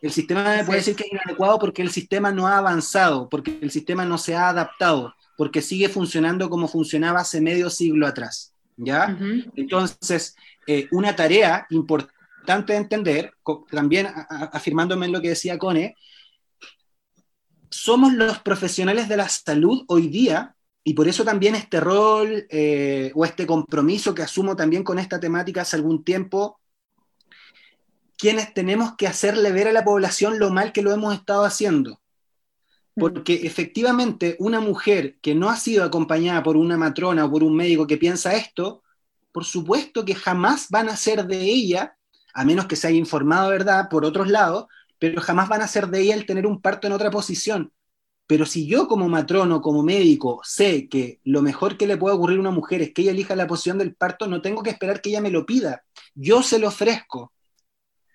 El 0.02 0.10
sistema 0.10 0.56
me 0.56 0.64
puede 0.64 0.80
decir 0.80 0.96
que 0.96 1.04
es 1.04 1.12
inadecuado 1.12 1.60
porque 1.60 1.80
el 1.80 1.90
sistema 1.90 2.32
no 2.32 2.48
ha 2.48 2.58
avanzado, 2.58 3.28
porque 3.28 3.58
el 3.62 3.70
sistema 3.70 4.04
no 4.04 4.18
se 4.18 4.34
ha 4.34 4.48
adaptado, 4.48 5.14
porque 5.36 5.62
sigue 5.62 5.88
funcionando 5.88 6.50
como 6.50 6.66
funcionaba 6.66 7.20
hace 7.20 7.40
medio 7.40 7.70
siglo 7.70 8.06
atrás. 8.06 8.52
¿Ya? 8.76 9.16
Entonces, 9.54 10.34
eh, 10.66 10.88
una 10.90 11.14
tarea 11.14 11.66
importante 11.70 12.72
de 12.72 12.78
entender, 12.78 13.32
también 13.70 14.08
afirmándome 14.52 15.06
en 15.06 15.12
lo 15.12 15.20
que 15.20 15.28
decía 15.28 15.58
Cone, 15.58 15.94
somos 17.70 18.12
los 18.12 18.40
profesionales 18.40 19.08
de 19.08 19.16
la 19.16 19.28
salud 19.28 19.84
hoy 19.86 20.08
día 20.08 20.56
y 20.84 20.94
por 20.94 21.06
eso 21.06 21.24
también 21.24 21.54
este 21.54 21.80
rol 21.80 22.46
eh, 22.50 23.12
o 23.14 23.24
este 23.24 23.46
compromiso 23.46 24.14
que 24.14 24.22
asumo 24.22 24.56
también 24.56 24.82
con 24.82 24.98
esta 24.98 25.20
temática 25.20 25.62
hace 25.62 25.76
algún 25.76 26.02
tiempo, 26.02 26.58
quienes 28.22 28.54
tenemos 28.54 28.94
que 28.94 29.08
hacerle 29.08 29.50
ver 29.50 29.66
a 29.66 29.72
la 29.72 29.82
población 29.82 30.38
lo 30.38 30.52
mal 30.52 30.70
que 30.70 30.80
lo 30.80 30.92
hemos 30.92 31.12
estado 31.12 31.44
haciendo. 31.44 32.00
Porque 32.94 33.40
efectivamente 33.42 34.36
una 34.38 34.60
mujer 34.60 35.18
que 35.20 35.34
no 35.34 35.50
ha 35.50 35.56
sido 35.56 35.82
acompañada 35.82 36.40
por 36.40 36.56
una 36.56 36.76
matrona 36.76 37.24
o 37.24 37.30
por 37.32 37.42
un 37.42 37.56
médico 37.56 37.84
que 37.84 37.96
piensa 37.96 38.36
esto, 38.36 38.84
por 39.32 39.44
supuesto 39.44 40.04
que 40.04 40.14
jamás 40.14 40.68
van 40.70 40.88
a 40.88 40.96
ser 40.96 41.26
de 41.26 41.40
ella, 41.40 41.96
a 42.32 42.44
menos 42.44 42.66
que 42.66 42.76
se 42.76 42.86
haya 42.86 42.96
informado, 42.96 43.50
¿verdad?, 43.50 43.88
por 43.90 44.04
otros 44.04 44.28
lados, 44.28 44.66
pero 45.00 45.20
jamás 45.20 45.48
van 45.48 45.62
a 45.62 45.66
ser 45.66 45.88
de 45.88 46.02
ella 46.02 46.14
el 46.14 46.24
tener 46.24 46.46
un 46.46 46.62
parto 46.62 46.86
en 46.86 46.92
otra 46.92 47.10
posición. 47.10 47.72
Pero 48.28 48.46
si 48.46 48.68
yo 48.68 48.86
como 48.86 49.08
matrono, 49.08 49.60
como 49.60 49.82
médico, 49.82 50.40
sé 50.44 50.88
que 50.88 51.18
lo 51.24 51.42
mejor 51.42 51.76
que 51.76 51.88
le 51.88 51.96
puede 51.96 52.14
ocurrir 52.14 52.36
a 52.36 52.42
una 52.42 52.52
mujer 52.52 52.82
es 52.82 52.94
que 52.94 53.02
ella 53.02 53.10
elija 53.10 53.34
la 53.34 53.48
posición 53.48 53.78
del 53.78 53.96
parto, 53.96 54.28
no 54.28 54.40
tengo 54.40 54.62
que 54.62 54.70
esperar 54.70 55.00
que 55.00 55.10
ella 55.10 55.20
me 55.20 55.32
lo 55.32 55.44
pida. 55.44 55.82
Yo 56.14 56.44
se 56.44 56.60
lo 56.60 56.68
ofrezco. 56.68 57.32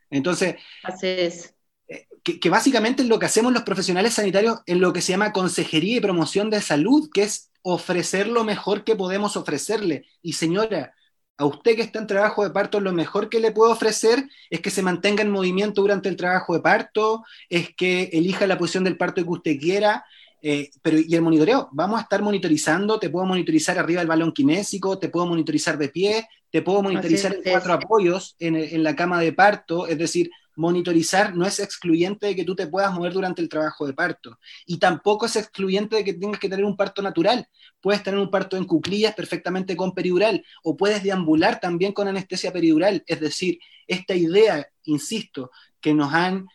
Entonces, 0.09 0.55
Así 0.83 1.07
es. 1.07 1.55
Eh, 1.87 2.07
que, 2.23 2.39
que, 2.39 2.49
básicamente 2.49 3.03
es 3.03 3.09
lo 3.09 3.19
que 3.19 3.25
hacemos 3.25 3.53
los 3.53 3.63
profesionales 3.63 4.13
sanitarios 4.13 4.59
en 4.65 4.81
lo 4.81 4.93
que 4.93 5.01
se 5.01 5.13
llama 5.13 5.31
consejería 5.31 5.97
y 5.97 6.01
promoción 6.01 6.49
de 6.49 6.61
salud, 6.61 7.09
que 7.13 7.23
es 7.23 7.51
ofrecer 7.61 8.27
lo 8.27 8.43
mejor 8.43 8.83
que 8.83 8.95
podemos 8.95 9.37
ofrecerle. 9.37 10.05
Y 10.21 10.33
señora, 10.33 10.93
a 11.37 11.45
usted 11.45 11.75
que 11.75 11.83
está 11.83 11.99
en 11.99 12.07
trabajo 12.07 12.43
de 12.43 12.49
parto, 12.49 12.79
lo 12.79 12.93
mejor 12.93 13.29
que 13.29 13.39
le 13.39 13.51
puedo 13.51 13.71
ofrecer 13.71 14.27
es 14.49 14.59
que 14.59 14.71
se 14.71 14.81
mantenga 14.81 15.21
en 15.21 15.31
movimiento 15.31 15.81
durante 15.81 16.09
el 16.09 16.15
trabajo 16.15 16.53
de 16.53 16.61
parto, 16.61 17.23
es 17.49 17.75
que 17.75 18.09
elija 18.13 18.47
la 18.47 18.57
posición 18.57 18.83
del 18.83 18.97
parto 18.97 19.23
que 19.23 19.29
usted 19.29 19.59
quiera, 19.59 20.05
eh, 20.41 20.69
pero 20.81 20.97
y 20.99 21.15
el 21.15 21.21
monitoreo, 21.21 21.69
vamos 21.71 21.99
a 21.99 22.03
estar 22.03 22.21
monitorizando, 22.21 22.99
te 22.99 23.09
puedo 23.09 23.25
monitorizar 23.25 23.77
arriba 23.77 24.01
del 24.01 24.07
balón 24.07 24.31
kinésico, 24.31 24.99
te 24.99 25.09
puedo 25.09 25.25
monitorizar 25.25 25.77
de 25.77 25.89
pie, 25.89 26.27
te 26.51 26.61
puedo 26.61 26.81
monitorizar 26.81 27.33
en 27.33 27.41
cuatro 27.51 27.73
apoyos 27.73 28.35
en, 28.39 28.55
en 28.55 28.83
la 28.83 28.95
cama 28.95 29.19
de 29.19 29.33
parto, 29.33 29.87
es 29.87 29.97
decir, 29.97 30.29
monitorizar 30.57 31.35
no 31.35 31.45
es 31.45 31.59
excluyente 31.59 32.27
de 32.27 32.35
que 32.35 32.43
tú 32.43 32.55
te 32.55 32.67
puedas 32.67 32.93
mover 32.93 33.13
durante 33.13 33.41
el 33.41 33.47
trabajo 33.47 33.85
de 33.85 33.93
parto. 33.93 34.39
Y 34.65 34.77
tampoco 34.77 35.27
es 35.27 35.35
excluyente 35.35 35.95
de 35.95 36.03
que 36.03 36.13
tengas 36.13 36.39
que 36.39 36.49
tener 36.49 36.65
un 36.65 36.75
parto 36.75 37.01
natural. 37.01 37.47
Puedes 37.79 38.03
tener 38.03 38.19
un 38.19 38.31
parto 38.31 38.57
en 38.57 38.65
cuclillas 38.65 39.13
perfectamente 39.13 39.75
con 39.75 39.93
peridural 39.93 40.43
o 40.63 40.75
puedes 40.75 41.03
deambular 41.03 41.59
también 41.59 41.93
con 41.93 42.07
anestesia 42.07 42.51
peridural. 42.51 43.03
Es 43.05 43.19
decir, 43.19 43.59
esta 43.85 44.15
idea, 44.15 44.67
insisto, 44.83 45.51
que 45.79 45.93
nos 45.93 46.11
han 46.11 46.47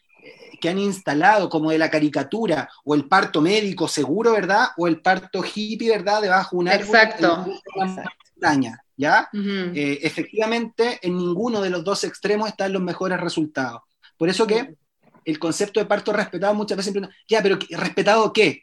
que 0.63 0.69
han 0.69 0.79
instalado 0.79 1.49
como 1.49 1.73
de 1.73 1.79
la 1.79 1.91
caricatura 1.91 2.71
o 2.85 2.95
el 2.95 3.09
parto 3.09 3.41
médico 3.43 3.89
seguro, 3.89 4.31
¿verdad? 4.31 4.69
O 4.77 4.87
el 4.87 5.03
parto 5.03 5.43
hippie, 5.43 5.91
¿verdad? 5.91 6.23
Debajo 6.23 6.55
de 6.55 6.61
un 6.61 6.69
árbol. 6.69 6.87
Exacto. 6.87 7.47
Montaña, 7.75 8.85
¿ya? 8.97 9.29
Uh 9.33 9.37
-huh. 9.37 9.73
eh, 9.77 9.99
efectivamente, 10.03 11.01
en 11.03 11.17
ninguno 11.17 11.61
de 11.61 11.71
los 11.71 11.83
dos 11.83 12.05
extremos 12.05 12.49
están 12.49 12.73
los 12.73 12.81
mejores 12.81 13.21
resultados. 13.21 13.83
Por 14.17 14.29
eso 14.29 14.47
que 14.47 14.77
el 15.25 15.39
concepto 15.41 15.81
de 15.81 15.87
parto 15.87 16.13
respetado 16.13 16.55
muchas 16.55 16.77
veces 16.77 16.95
ya, 17.29 17.43
pero 17.43 17.59
¿respetado 17.71 18.33
qué? 18.33 18.63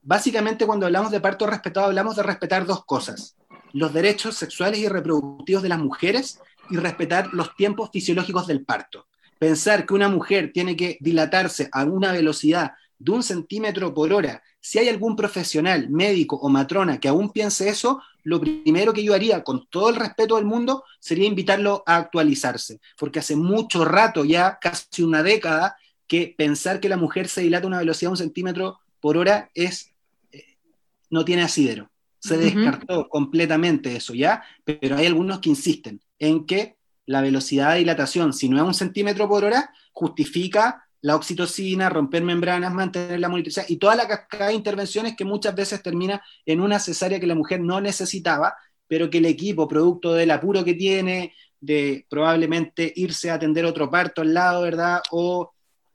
Básicamente 0.00 0.64
cuando 0.64 0.86
hablamos 0.86 1.10
de 1.10 1.20
parto 1.20 1.46
respetado 1.46 1.86
hablamos 1.86 2.14
de 2.14 2.22
respetar 2.22 2.66
dos 2.66 2.84
cosas, 2.84 3.34
los 3.72 3.92
derechos 3.92 4.36
sexuales 4.36 4.78
y 4.78 4.88
reproductivos 4.88 5.62
de 5.64 5.68
las 5.70 5.80
mujeres 5.80 6.38
y 6.70 6.76
respetar 6.76 7.30
los 7.32 7.56
tiempos 7.56 7.90
fisiológicos 7.92 8.46
del 8.46 8.64
parto. 8.64 9.08
Pensar 9.42 9.86
que 9.86 9.94
una 9.94 10.08
mujer 10.08 10.52
tiene 10.52 10.76
que 10.76 10.98
dilatarse 11.00 11.68
a 11.72 11.82
una 11.82 12.12
velocidad 12.12 12.74
de 12.96 13.10
un 13.10 13.24
centímetro 13.24 13.92
por 13.92 14.12
hora, 14.12 14.40
si 14.60 14.78
hay 14.78 14.88
algún 14.88 15.16
profesional, 15.16 15.90
médico 15.90 16.36
o 16.36 16.48
matrona 16.48 17.00
que 17.00 17.08
aún 17.08 17.32
piense 17.32 17.68
eso, 17.68 18.00
lo 18.22 18.40
primero 18.40 18.92
que 18.92 19.02
yo 19.02 19.14
haría, 19.14 19.42
con 19.42 19.66
todo 19.66 19.88
el 19.90 19.96
respeto 19.96 20.36
del 20.36 20.44
mundo, 20.44 20.84
sería 21.00 21.26
invitarlo 21.26 21.82
a 21.86 21.96
actualizarse, 21.96 22.78
porque 22.96 23.18
hace 23.18 23.34
mucho 23.34 23.84
rato, 23.84 24.24
ya 24.24 24.60
casi 24.60 25.02
una 25.02 25.24
década, 25.24 25.76
que 26.06 26.32
pensar 26.38 26.78
que 26.78 26.88
la 26.88 26.96
mujer 26.96 27.26
se 27.26 27.40
dilata 27.40 27.64
a 27.64 27.66
una 27.66 27.78
velocidad 27.80 28.10
de 28.10 28.12
un 28.12 28.18
centímetro 28.18 28.78
por 29.00 29.16
hora 29.16 29.50
es, 29.54 29.90
eh, 30.30 30.56
no 31.10 31.24
tiene 31.24 31.42
asidero. 31.42 31.90
Se 32.20 32.36
uh 32.36 32.36
-huh. 32.36 32.42
descartó 32.42 33.08
completamente 33.08 33.96
eso, 33.96 34.14
¿ya? 34.14 34.44
Pero 34.64 34.98
hay 34.98 35.06
algunos 35.06 35.40
que 35.40 35.48
insisten 35.50 36.00
en 36.20 36.46
que 36.46 36.76
la 37.06 37.20
velocidad 37.20 37.72
de 37.72 37.78
dilatación, 37.78 38.32
si 38.32 38.48
no 38.48 38.56
es 38.56 38.62
un 38.62 38.74
centímetro 38.74 39.28
por 39.28 39.44
hora, 39.44 39.72
justifica 39.92 40.86
la 41.00 41.16
oxitocina, 41.16 41.88
romper 41.88 42.22
membranas, 42.22 42.72
mantener 42.72 43.18
la 43.18 43.28
monitorización 43.28 43.72
y 43.74 43.76
toda 43.76 43.96
la 43.96 44.06
cascada 44.06 44.48
de 44.48 44.54
intervenciones 44.54 45.16
que 45.16 45.24
muchas 45.24 45.54
veces 45.54 45.82
termina 45.82 46.22
en 46.46 46.60
una 46.60 46.78
cesárea 46.78 47.18
que 47.18 47.26
la 47.26 47.34
mujer 47.34 47.60
no 47.60 47.80
necesitaba, 47.80 48.54
pero 48.86 49.10
que 49.10 49.18
el 49.18 49.26
equipo, 49.26 49.66
producto 49.66 50.14
del 50.14 50.30
apuro 50.30 50.64
que 50.64 50.74
tiene, 50.74 51.34
de 51.60 52.06
probablemente 52.08 52.92
irse 52.94 53.30
a 53.30 53.34
atender 53.34 53.64
otro 53.64 53.90
parto 53.90 54.22
al 54.22 54.32
lado, 54.32 54.62
¿verdad? 54.62 55.02
O 55.10 55.52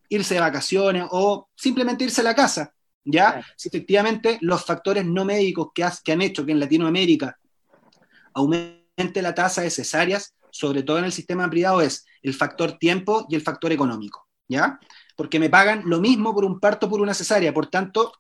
irse 0.10 0.36
de 0.36 0.40
vacaciones 0.42 1.06
o 1.12 1.50
simplemente 1.56 2.04
irse 2.04 2.22
a 2.22 2.26
la 2.26 2.36
casa, 2.36 2.74
¿ya? 3.06 3.32
Claro. 3.32 3.48
Si 3.56 3.70
efectivamente 3.70 4.38
los 4.42 4.66
factores 4.66 5.06
no 5.06 5.24
médicos 5.24 5.70
que, 5.74 5.84
has, 5.84 6.02
que 6.02 6.12
han 6.12 6.22
hecho 6.22 6.46
que 6.46 6.52
en 6.52 6.60
Latinoamérica 6.60 7.38
aumente 8.34 9.22
la 9.22 9.34
tasa 9.34 9.62
de 9.62 9.70
cesáreas, 9.70 10.34
sobre 10.58 10.82
todo 10.82 10.98
en 10.98 11.06
el 11.06 11.12
sistema 11.12 11.48
privado, 11.50 11.82
es 11.82 12.06
el 12.24 12.34
factor 12.34 12.80
tiempo 12.80 13.28
y 13.30 13.36
el 13.36 13.42
factor 13.42 13.72
económico, 13.72 14.28
¿ya? 14.48 14.80
Porque 15.16 15.40
me 15.40 15.50
pagan 15.50 15.84
lo 15.86 16.00
mismo 16.00 16.34
por 16.34 16.46
un 16.46 16.60
parto 16.60 16.90
por 16.90 17.00
una 17.00 17.14
cesárea, 17.14 17.54
por 17.54 17.68
tanto, 17.68 18.12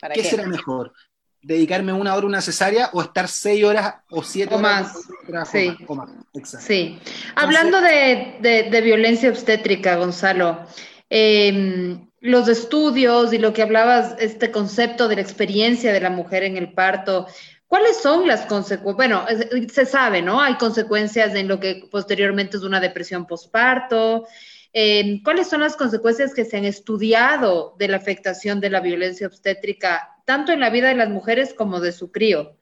¿qué, 0.00 0.22
qué, 0.22 0.24
será 0.24 0.46
mejor? 0.46 0.94
¿Dedicarme 1.42 1.92
una 1.92 2.14
hora 2.14 2.24
a 2.24 2.26
una 2.26 2.40
cesárea 2.40 2.88
o 2.94 3.02
estar 3.02 3.28
seis 3.28 3.62
horas 3.64 3.96
o 4.10 4.22
siete 4.22 4.54
o 4.54 4.58
horas? 4.58 4.94
Más. 5.28 5.50
Sí. 5.50 5.76
O 5.86 5.94
más. 5.94 6.08
Exacto. 6.32 6.66
sí. 6.66 6.98
Hablando 7.36 7.80
de, 7.82 8.38
de, 8.40 8.70
de, 8.70 8.80
violencia 8.80 9.28
obstétrica, 9.28 9.96
Gonzalo, 9.96 10.66
eh, 11.10 11.98
los 12.20 12.48
estudios 12.48 13.32
y 13.32 13.38
lo 13.38 13.52
que 13.52 13.62
hablabas, 13.62 14.16
este 14.18 14.50
concepto 14.50 15.06
de 15.06 15.16
la 15.16 15.22
experiencia 15.22 15.92
de 15.92 16.00
la 16.00 16.10
mujer 16.10 16.44
en 16.44 16.56
el 16.56 16.72
parto, 16.72 17.26
¿Cuáles 17.68 17.98
son 17.98 18.26
las 18.26 18.46
consecuencias? 18.46 18.96
Bueno, 18.96 19.26
se 19.70 19.84
sabe, 19.84 20.22
¿no? 20.22 20.40
Hay 20.40 20.56
consecuencias 20.56 21.34
en 21.34 21.48
lo 21.48 21.60
que 21.60 21.86
posteriormente 21.90 22.56
es 22.56 22.62
una 22.62 22.80
depresión 22.80 23.26
postparto. 23.26 24.26
Eh, 24.72 25.20
¿Cuáles 25.22 25.48
son 25.48 25.60
las 25.60 25.76
consecuencias 25.76 26.32
que 26.32 26.46
se 26.46 26.56
han 26.56 26.64
estudiado 26.64 27.76
de 27.78 27.88
la 27.88 27.98
afectación 27.98 28.60
de 28.60 28.70
la 28.70 28.80
violencia 28.80 29.26
obstétrica, 29.26 30.16
tanto 30.24 30.52
en 30.52 30.60
la 30.60 30.70
vida 30.70 30.88
de 30.88 30.94
las 30.94 31.10
mujeres 31.10 31.52
como 31.52 31.78
de 31.80 31.92
su 31.92 32.10
crío? 32.10 32.56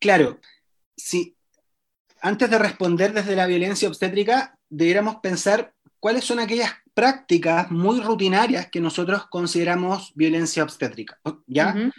Claro, 0.00 0.40
sí. 0.96 1.36
Antes 2.20 2.50
de 2.50 2.58
responder 2.58 3.12
desde 3.12 3.36
la 3.36 3.46
violencia 3.46 3.86
obstétrica, 3.86 4.58
debiéramos 4.68 5.16
pensar 5.16 5.74
cuáles 6.00 6.24
son 6.24 6.40
aquellas 6.40 6.72
prácticas 6.92 7.70
muy 7.70 8.00
rutinarias 8.00 8.68
que 8.68 8.80
nosotros 8.80 9.26
consideramos 9.28 10.12
violencia 10.16 10.64
obstétrica, 10.64 11.20
¿ya? 11.46 11.68
Uh 11.68 11.78
-huh 11.78 11.92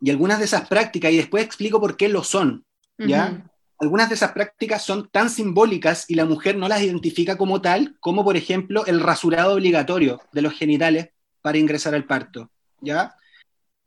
y 0.00 0.10
algunas 0.10 0.38
de 0.38 0.46
esas 0.46 0.66
prácticas, 0.68 1.12
y 1.12 1.16
después 1.16 1.44
explico 1.44 1.80
por 1.80 1.96
qué 1.96 2.08
lo 2.08 2.24
son, 2.24 2.64
¿ya? 2.98 3.30
Uh 3.32 3.34
-huh. 3.34 3.50
Algunas 3.80 4.08
de 4.10 4.14
esas 4.14 4.32
prácticas 4.32 4.82
son 4.82 5.08
tan 5.10 5.30
simbólicas 5.30 6.04
y 6.08 6.14
la 6.14 6.26
mujer 6.26 6.56
no 6.56 6.68
las 6.68 6.82
identifica 6.82 7.38
como 7.38 7.62
tal, 7.62 7.96
como 8.00 8.22
por 8.24 8.36
ejemplo 8.36 8.84
el 8.86 9.00
rasurado 9.00 9.54
obligatorio 9.54 10.20
de 10.32 10.42
los 10.42 10.52
genitales 10.52 11.08
para 11.40 11.56
ingresar 11.56 11.94
al 11.94 12.04
parto, 12.04 12.50
¿ya? 12.82 13.14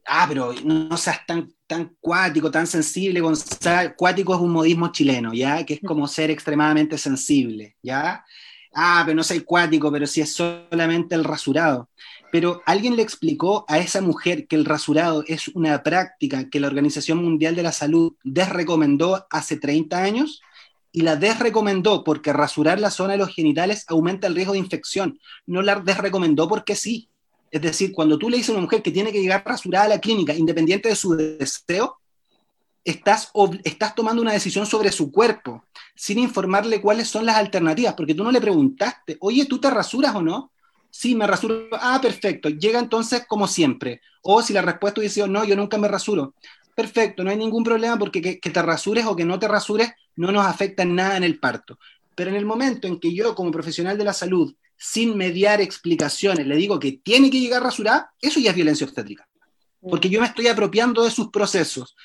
Ah, 0.05 0.25
pero 0.27 0.53
no 0.65 0.97
seas 0.97 1.25
tan, 1.25 1.53
tan 1.67 1.95
cuático, 2.01 2.49
tan 2.49 2.67
sensible, 2.67 3.21
Gonzalo. 3.21 3.95
Cuático 3.95 4.33
es 4.35 4.41
un 4.41 4.51
modismo 4.51 4.91
chileno, 4.91 5.33
¿ya? 5.33 5.63
Que 5.63 5.75
es 5.75 5.79
como 5.85 6.07
ser 6.07 6.31
extremadamente 6.31 6.97
sensible, 6.97 7.77
¿ya? 7.83 8.25
Ah, 8.73 9.03
pero 9.05 9.15
no 9.15 9.23
soy 9.23 9.41
cuático, 9.41 9.91
pero 9.91 10.07
si 10.07 10.21
es 10.21 10.33
solamente 10.33 11.13
el 11.13 11.23
rasurado 11.23 11.89
pero 12.33 12.63
alguien 12.65 12.95
le 12.95 13.03
explicó 13.03 13.63
a 13.67 13.77
esa 13.77 14.01
mujer 14.01 14.47
que 14.47 14.55
el 14.55 14.65
rasurado 14.65 15.23
es 15.27 15.49
una 15.49 15.83
práctica 15.83 16.49
que 16.49 16.59
la 16.59 16.65
Organización 16.65 17.23
Mundial 17.23 17.55
de 17.55 17.61
la 17.61 17.71
Salud 17.71 18.15
desrecomendó 18.23 19.27
hace 19.29 19.57
30 19.57 20.01
años 20.01 20.41
y 20.91 21.01
la 21.01 21.15
desrecomendó 21.15 22.03
porque 22.03 22.33
rasurar 22.33 22.79
la 22.79 22.89
zona 22.89 23.11
de 23.11 23.19
los 23.19 23.35
genitales 23.35 23.85
aumenta 23.87 24.25
el 24.25 24.33
riesgo 24.33 24.53
de 24.53 24.57
infección. 24.57 25.19
No 25.45 25.61
la 25.61 25.75
desrecomendó 25.75 26.47
porque 26.47 26.75
sí. 26.75 27.07
Es 27.51 27.61
decir, 27.61 27.91
cuando 27.91 28.17
tú 28.17 28.31
le 28.31 28.37
dices 28.37 28.49
a 28.49 28.53
una 28.53 28.61
mujer 28.61 28.81
que 28.81 28.89
tiene 28.89 29.11
que 29.11 29.21
llegar 29.21 29.43
rasurada 29.45 29.85
a 29.85 29.89
la 29.89 29.99
clínica, 29.99 30.33
independiente 30.33 30.89
de 30.89 30.95
su 30.95 31.15
deseo, 31.15 31.99
estás, 32.83 33.31
tomando 33.95 34.23
una 34.23 34.33
decisión 34.33 34.65
sobre 34.65 34.91
su 34.91 35.11
cuerpo, 35.11 35.65
sin 35.95 36.17
informarle 36.17 36.81
cuáles 36.81 37.09
son 37.09 37.27
las 37.27 37.35
alternativas, 37.35 37.93
porque 37.93 38.15
tú 38.15 38.23
no 38.23 38.31
le 38.31 38.41
preguntaste, 38.41 39.17
oye, 39.19 39.45
¿tú 39.45 39.59
te 39.59 39.69
rasuras 39.69 40.15
o 40.15 40.23
no? 40.23 40.52
Sí, 40.93 41.15
me 41.15 41.25
rasuro, 41.25 41.67
ah, 41.71 41.99
perfecto, 41.99 42.49
llega 42.49 42.79
entonces 42.79 43.25
como 43.27 43.47
siempre. 43.47 44.01
O 44.21 44.41
si 44.43 44.53
la 44.53 44.61
respuesta 44.61 45.01
hubiese 45.01 45.27
no, 45.27 45.43
yo 45.43 45.55
nunca 45.55 45.77
me 45.77 45.87
rasuro. 45.87 46.35
Perfecto, 46.75 47.23
no 47.23 47.31
hay 47.31 47.37
ningún 47.37 47.63
problema 47.63 47.97
porque 47.97 48.21
que, 48.21 48.37
te 48.37 48.61
rasures 48.61 49.05
o 49.05 49.15
que 49.15 49.25
no 49.25 49.39
te 49.39 49.47
rasures 49.47 49.91
no 50.15 50.31
nos 50.31 50.45
afecta 50.45 50.85
nada 50.85 51.17
en 51.17 51.23
el 51.23 51.39
parto. 51.39 51.79
Pero 52.15 52.29
en 52.29 52.35
el 52.35 52.45
momento 52.45 52.87
en 52.87 52.99
que 52.99 53.13
yo 53.13 53.33
como 53.33 53.51
profesional 53.51 53.97
de 53.97 54.03
la 54.03 54.13
salud, 54.13 54.55
sin 54.77 55.17
mediar 55.17 55.61
explicaciones, 55.61 56.45
le 56.45 56.55
digo 56.55 56.79
que 56.79 56.93
tiene 57.03 57.31
que 57.31 57.39
llegar 57.39 57.63
rasurada, 57.63 58.11
eso 58.21 58.39
ya 58.39 58.51
es 58.51 58.55
violencia 58.55 58.85
obstétrica. 58.85 59.27
porque 59.81 60.09
yo 60.09 60.21
me 60.21 60.27
estoy 60.27 60.47
apropiando 60.47 61.03
de 61.03 61.11
sus 61.11 61.29
procesos. 61.29 61.95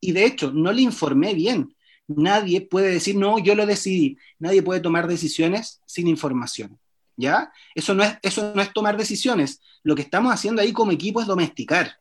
y 0.00 0.12
de 0.12 0.24
hecho, 0.24 0.50
no 0.50 0.72
le 0.72 0.82
informé 0.82 1.34
bien. 1.34 1.74
Nadie 2.06 2.62
puede 2.62 2.90
decir, 2.90 3.16
no, 3.16 3.38
yo 3.38 3.54
lo 3.54 3.66
decidí. 3.66 4.16
Nadie 4.38 4.62
puede 4.62 4.80
tomar 4.80 5.06
decisiones 5.06 5.80
sin 5.86 6.08
información. 6.08 6.78
¿Ya? 7.16 7.52
Eso 7.74 7.94
no 7.94 8.02
es, 8.02 8.16
eso 8.22 8.52
no 8.54 8.62
es 8.62 8.72
tomar 8.72 8.96
decisiones. 8.96 9.60
Lo 9.82 9.94
que 9.94 10.02
estamos 10.02 10.32
haciendo 10.32 10.62
ahí 10.62 10.72
como 10.72 10.92
equipo 10.92 11.20
es 11.20 11.26
domesticar. 11.26 11.96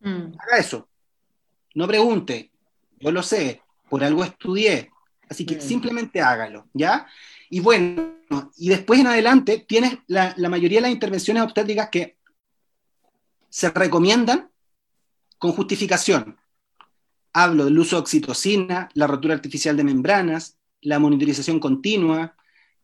Mm. 0.00 0.32
Haga 0.38 0.58
eso. 0.58 0.88
No 1.74 1.86
pregunte. 1.86 2.50
Yo 2.98 3.10
lo 3.10 3.22
sé. 3.22 3.62
Por 3.88 4.02
algo 4.02 4.24
estudié. 4.24 4.90
Así 5.28 5.44
que 5.44 5.56
mm. 5.56 5.60
simplemente 5.60 6.20
hágalo. 6.20 6.68
¿Ya? 6.72 7.06
Y 7.50 7.60
bueno, 7.60 8.14
y 8.56 8.68
después 8.68 9.00
en 9.00 9.06
adelante 9.06 9.64
tienes 9.66 9.98
la, 10.06 10.34
la 10.36 10.48
mayoría 10.48 10.78
de 10.78 10.82
las 10.82 10.92
intervenciones 10.92 11.42
obstétricas 11.42 11.88
que 11.90 12.16
se 13.48 13.70
recomiendan 13.70 14.50
con 15.38 15.52
justificación. 15.52 16.38
Hablo 17.32 17.66
del 17.66 17.78
uso 17.78 17.96
de 17.96 18.02
oxitocina, 18.02 18.88
la 18.94 19.06
rotura 19.06 19.34
artificial 19.34 19.76
de 19.76 19.84
membranas, 19.84 20.56
la 20.80 20.98
monitorización 20.98 21.60
continua, 21.60 22.34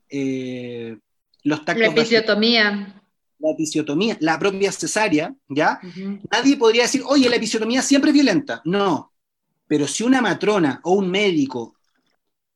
eh, 0.09 0.99
los 1.45 1.65
tactos... 1.65 1.87
La 1.87 1.93
episiotomía. 1.93 3.03
La 3.39 3.51
episiotomía, 3.53 4.17
la 4.21 4.39
propia 4.39 4.71
cesárea, 4.71 5.35
¿ya? 5.49 5.81
Nadie 6.31 6.57
podría 6.59 6.83
decir, 6.83 7.03
oye, 7.07 7.29
la 7.29 7.37
episiotomía 7.37 7.81
siempre 7.81 8.11
es 8.11 8.15
violenta. 8.15 8.61
No, 8.65 9.11
pero 9.71 9.87
si 9.87 10.03
una 10.03 10.21
matrona 10.21 10.81
o 10.83 10.95
un 10.95 11.09
médico 11.09 11.77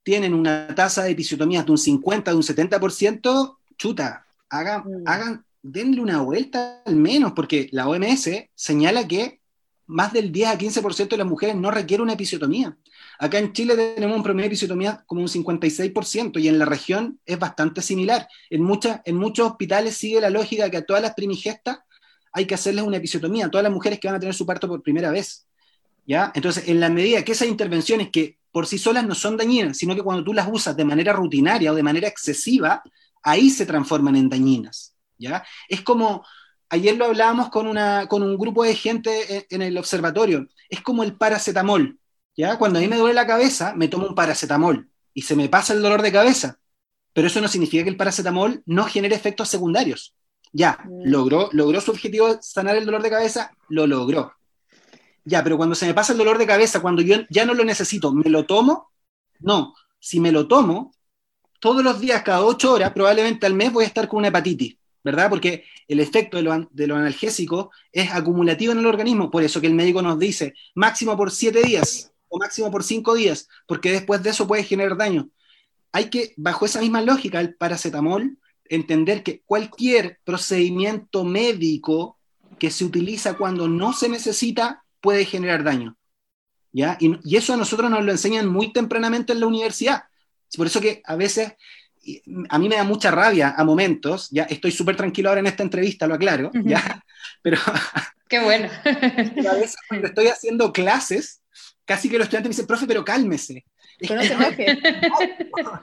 tienen 0.02 0.34
una 0.34 0.74
tasa 0.74 1.04
de 1.04 1.12
episiotomía 1.12 1.62
de 1.62 1.70
un 1.70 1.78
50, 1.78 2.30
de 2.30 2.36
un 2.36 2.42
70%, 2.42 3.56
chuta, 3.78 4.26
hagan, 4.50 4.82
mm. 4.84 5.06
hagan, 5.06 5.44
denle 5.62 6.00
una 6.00 6.22
vuelta 6.22 6.82
al 6.84 6.96
menos, 6.96 7.32
porque 7.32 7.68
la 7.70 7.88
OMS 7.88 8.28
señala 8.54 9.06
que 9.06 9.40
más 9.86 10.12
del 10.12 10.32
10 10.32 10.48
a 10.48 10.58
15% 10.58 11.08
de 11.08 11.16
las 11.16 11.26
mujeres 11.26 11.54
no 11.56 11.70
requiere 11.70 12.02
una 12.02 12.14
episiotomía. 12.14 12.76
Acá 13.24 13.38
en 13.38 13.54
Chile 13.54 13.94
tenemos 13.94 14.18
un 14.18 14.22
promedio 14.22 14.42
de 14.42 14.48
episiotomía 14.48 15.02
como 15.06 15.22
un 15.22 15.28
56% 15.28 16.38
y 16.42 16.48
en 16.48 16.58
la 16.58 16.66
región 16.66 17.18
es 17.24 17.38
bastante 17.38 17.80
similar. 17.80 18.28
En, 18.50 18.62
muchas, 18.62 19.00
en 19.06 19.16
muchos 19.16 19.50
hospitales 19.50 19.96
sigue 19.96 20.20
la 20.20 20.28
lógica 20.28 20.68
que 20.68 20.76
a 20.76 20.84
todas 20.84 21.00
las 21.00 21.14
primigestas 21.14 21.78
hay 22.34 22.44
que 22.44 22.54
hacerles 22.54 22.84
una 22.84 22.98
episiotomía, 22.98 23.46
a 23.46 23.50
todas 23.50 23.62
las 23.62 23.72
mujeres 23.72 23.98
que 23.98 24.08
van 24.08 24.16
a 24.16 24.20
tener 24.20 24.34
su 24.34 24.44
parto 24.44 24.68
por 24.68 24.82
primera 24.82 25.10
vez. 25.10 25.46
¿ya? 26.06 26.32
Entonces, 26.34 26.68
en 26.68 26.80
la 26.80 26.90
medida 26.90 27.22
que 27.22 27.32
esas 27.32 27.48
intervenciones 27.48 28.10
que 28.10 28.36
por 28.52 28.66
sí 28.66 28.76
solas 28.76 29.06
no 29.06 29.14
son 29.14 29.38
dañinas, 29.38 29.78
sino 29.78 29.94
que 29.94 30.02
cuando 30.02 30.22
tú 30.22 30.34
las 30.34 30.46
usas 30.52 30.76
de 30.76 30.84
manera 30.84 31.14
rutinaria 31.14 31.72
o 31.72 31.74
de 31.74 31.82
manera 31.82 32.08
excesiva, 32.08 32.82
ahí 33.22 33.48
se 33.48 33.64
transforman 33.64 34.16
en 34.16 34.28
dañinas. 34.28 34.94
¿ya? 35.16 35.42
Es 35.66 35.80
como, 35.80 36.26
ayer 36.68 36.94
lo 36.98 37.06
hablábamos 37.06 37.48
con, 37.48 37.66
una, 37.66 38.06
con 38.06 38.22
un 38.22 38.36
grupo 38.36 38.64
de 38.64 38.74
gente 38.74 39.46
en, 39.48 39.62
el 39.62 39.78
observatorio, 39.78 40.46
es 40.68 40.82
como 40.82 41.04
el 41.04 41.16
paracetamol, 41.16 41.98
¿ya? 42.36 42.58
Cuando 42.58 42.78
a 42.78 42.82
mí 42.82 42.88
me 42.88 42.96
duele 42.96 43.14
la 43.14 43.26
cabeza, 43.26 43.74
me 43.74 43.88
tomo 43.88 44.06
un 44.06 44.14
paracetamol 44.14 44.88
y 45.12 45.22
se 45.22 45.36
me 45.36 45.48
pasa 45.48 45.72
el 45.72 45.82
dolor 45.82 46.02
de 46.02 46.12
cabeza, 46.12 46.58
pero 47.12 47.28
eso 47.28 47.40
no 47.40 47.48
significa 47.48 47.84
que 47.84 47.90
el 47.90 47.96
paracetamol 47.96 48.62
no 48.66 48.84
genere 48.84 49.14
efectos 49.14 49.48
secundarios. 49.48 50.14
Ya, 50.52 50.78
mm. 50.84 51.10
logró, 51.10 51.48
logró 51.52 51.80
su 51.80 51.90
objetivo 51.90 52.38
sanar 52.40 52.76
el 52.76 52.86
dolor 52.86 53.02
de 53.02 53.10
cabeza, 53.10 53.52
lo 53.68 53.86
logró. 53.86 54.32
Ya, 55.24 55.42
pero 55.42 55.56
cuando 55.56 55.74
se 55.74 55.86
me 55.86 55.94
pasa 55.94 56.12
el 56.12 56.18
dolor 56.18 56.38
de 56.38 56.46
cabeza, 56.46 56.80
cuando 56.80 57.02
yo 57.02 57.16
ya 57.30 57.46
no 57.46 57.54
lo 57.54 57.64
necesito, 57.64 58.12
¿me 58.12 58.28
lo 58.28 58.44
tomo? 58.44 58.90
No, 59.40 59.74
si 59.98 60.20
me 60.20 60.32
lo 60.32 60.46
tomo, 60.46 60.94
todos 61.60 61.82
los 61.82 61.98
días, 62.00 62.22
cada 62.22 62.44
ocho 62.44 62.72
horas, 62.72 62.92
probablemente 62.92 63.46
al 63.46 63.54
mes 63.54 63.72
voy 63.72 63.84
a 63.84 63.86
estar 63.86 64.06
con 64.06 64.18
una 64.18 64.28
hepatitis. 64.28 64.76
¿verdad? 65.02 65.28
Porque 65.28 65.64
el 65.86 66.00
efecto 66.00 66.38
de 66.38 66.42
lo, 66.42 66.68
de 66.70 66.84
analgésico 66.84 67.70
es 67.92 68.10
acumulativo 68.10 68.72
en 68.72 68.78
el 68.78 68.86
organismo, 68.86 69.30
por 69.30 69.42
eso 69.42 69.60
que 69.60 69.66
el 69.66 69.74
médico 69.74 70.00
nos 70.00 70.18
dice 70.18 70.54
máximo 70.74 71.14
por 71.14 71.30
siete 71.30 71.62
días 71.62 72.13
o 72.34 72.38
máximo 72.38 72.68
por 72.70 72.82
cinco 72.82 73.14
días, 73.14 73.48
porque 73.66 73.92
después 73.92 74.22
de 74.22 74.30
eso 74.30 74.48
puede 74.48 74.64
generar 74.64 74.96
daño. 74.96 75.30
Hay 75.92 76.10
que, 76.10 76.34
bajo 76.36 76.66
esa 76.66 76.80
misma 76.80 77.00
lógica, 77.00 77.40
el 77.40 77.54
paracetamol, 77.54 78.38
entender 78.64 79.22
que 79.22 79.42
cualquier 79.46 80.18
procedimiento 80.24 81.22
médico 81.22 82.18
que 82.58 82.72
se 82.72 82.84
utiliza 82.84 83.34
cuando 83.34 83.68
no 83.68 83.92
se 83.92 84.08
necesita 84.08 84.84
puede 85.00 85.24
generar 85.24 85.62
daño. 85.62 85.96
¿ya? 86.72 86.96
Y, 86.98 87.16
y 87.22 87.36
eso 87.36 87.54
a 87.54 87.56
nosotros 87.56 87.88
nos 87.88 88.04
lo 88.04 88.10
enseñan 88.10 88.48
muy 88.48 88.72
tempranamente 88.72 89.32
en 89.32 89.40
la 89.40 89.46
universidad. 89.46 90.04
Por 90.56 90.66
eso 90.66 90.80
que 90.80 91.02
a 91.04 91.14
veces 91.14 91.54
a 92.48 92.58
mí 92.58 92.68
me 92.68 92.76
da 92.76 92.84
mucha 92.84 93.10
rabia 93.10 93.54
a 93.56 93.64
momentos, 93.64 94.28
ya 94.30 94.44
estoy 94.44 94.72
súper 94.72 94.96
tranquilo 94.96 95.28
ahora 95.28 95.40
en 95.40 95.46
esta 95.46 95.62
entrevista, 95.62 96.06
lo 96.06 96.14
aclaro, 96.14 96.50
ya, 96.52 97.02
pero... 97.42 97.58
Qué 98.28 98.40
bueno. 98.40 98.68
a 98.84 99.54
veces 99.54 99.76
cuando 99.88 100.08
estoy 100.08 100.26
haciendo 100.26 100.72
clases, 100.72 101.43
casi 101.84 102.08
que 102.08 102.18
los 102.18 102.26
estudiantes 102.26 102.48
me 102.48 102.52
dicen, 102.52 102.66
profe, 102.66 102.86
pero 102.86 103.04
cálmese. 103.04 103.64
Pero 103.98 104.16
no 104.16 104.22
se 104.22 104.32
enoje. 104.32 104.78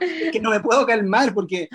es 0.00 0.32
que 0.32 0.40
no 0.40 0.50
me 0.50 0.60
puedo 0.60 0.86
calmar 0.86 1.32
porque, 1.32 1.68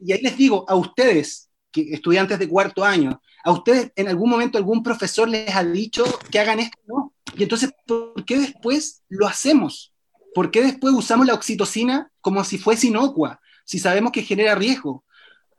y 0.00 0.12
ahí 0.12 0.20
les 0.20 0.36
digo, 0.36 0.64
a 0.68 0.74
ustedes, 0.74 1.50
que, 1.72 1.92
estudiantes 1.92 2.38
de 2.38 2.48
cuarto 2.48 2.84
año, 2.84 3.20
a 3.42 3.50
ustedes 3.50 3.92
en 3.96 4.08
algún 4.08 4.30
momento 4.30 4.58
algún 4.58 4.82
profesor 4.82 5.28
les 5.28 5.54
ha 5.54 5.64
dicho 5.64 6.04
que 6.30 6.38
hagan 6.38 6.60
esto, 6.60 6.78
no. 6.86 7.12
Y 7.36 7.42
entonces, 7.42 7.70
¿por 7.86 8.24
qué 8.24 8.38
después 8.38 9.02
lo 9.08 9.26
hacemos? 9.26 9.92
¿Por 10.34 10.50
qué 10.50 10.62
después 10.62 10.94
usamos 10.94 11.26
la 11.26 11.34
oxitocina 11.34 12.10
como 12.20 12.44
si 12.44 12.58
fuese 12.58 12.88
inocua? 12.88 13.40
si 13.64 13.78
sabemos 13.78 14.12
que 14.12 14.22
genera 14.22 14.54
riesgo? 14.54 15.04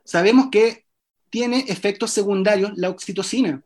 Sabemos 0.04 0.48
que 0.50 0.86
tiene 1.30 1.64
efectos 1.68 2.12
secundarios 2.12 2.72
la 2.76 2.88
oxitocina. 2.88 3.62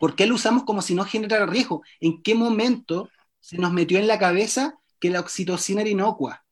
¿Por 0.00 0.16
qué 0.16 0.26
lo 0.26 0.34
usamos 0.34 0.64
como 0.64 0.82
si 0.82 0.94
no 0.94 1.04
generara 1.04 1.46
riesgo? 1.46 1.82
¿En 2.00 2.22
qué 2.22 2.34
momento 2.34 3.10
se 3.46 3.58
nos 3.58 3.72
metió 3.72 4.00
en 4.00 4.08
la 4.08 4.18
cabeza 4.18 4.76
que 4.98 5.08
la 5.08 5.20
oxitocina 5.20 5.82
era 5.82 5.90
inocua? 5.90 6.42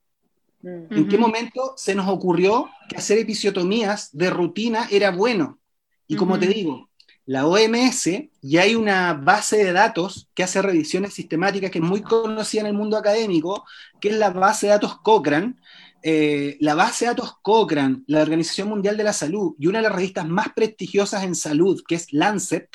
Mm. 0.63 0.95
¿En 0.97 1.09
qué 1.09 1.19
momento 1.19 1.75
se 1.77 1.93
nos 1.97 2.07
ocurrió 2.07 2.71
que 2.89 2.97
hacer 2.97 3.19
episiotomías 3.19 4.11
de 4.13 4.31
rutina 4.31 4.87
era 4.89 5.11
bueno? 5.11 5.59
Y 6.07 6.15
como 6.15 6.39
te 6.39 6.47
digo, 6.47 6.89
la 7.27 7.49
OMS 7.49 8.11
ya 8.43 8.63
hay 8.63 8.77
una 8.77 9.13
base 9.15 9.57
de 9.57 9.73
datos 9.73 10.29
que 10.35 10.45
hace 10.45 10.63
revisiones 10.63 11.15
sistemáticas 11.15 11.73
que 11.73 11.81
es 11.81 11.85
muy 11.85 12.01
conocida 12.01 12.61
en 12.61 12.69
el 12.69 12.75
mundo 12.75 12.97
académico, 12.97 13.65
que 14.01 14.11
es 14.11 14.17
la 14.17 14.31
base 14.31 14.67
de 14.67 14.75
datos 14.75 15.01
Cochrane, 15.01 15.57
eh, 16.01 16.57
la 16.61 16.77
base 16.77 17.07
de 17.07 17.11
datos 17.11 17.39
Cochrane, 17.43 18.05
la 18.07 18.23
Organización 18.23 18.69
Mundial 18.69 18.97
de 18.97 19.03
la 19.03 19.13
Salud 19.13 19.57
y 19.59 19.67
una 19.67 19.81
de 19.81 19.89
las 19.89 19.97
revistas 19.97 20.29
más 20.29 20.47
prestigiosas 20.55 21.25
en 21.25 21.35
salud, 21.35 21.83
que 21.89 21.97
es 21.97 22.13
Lancet, 22.13 22.69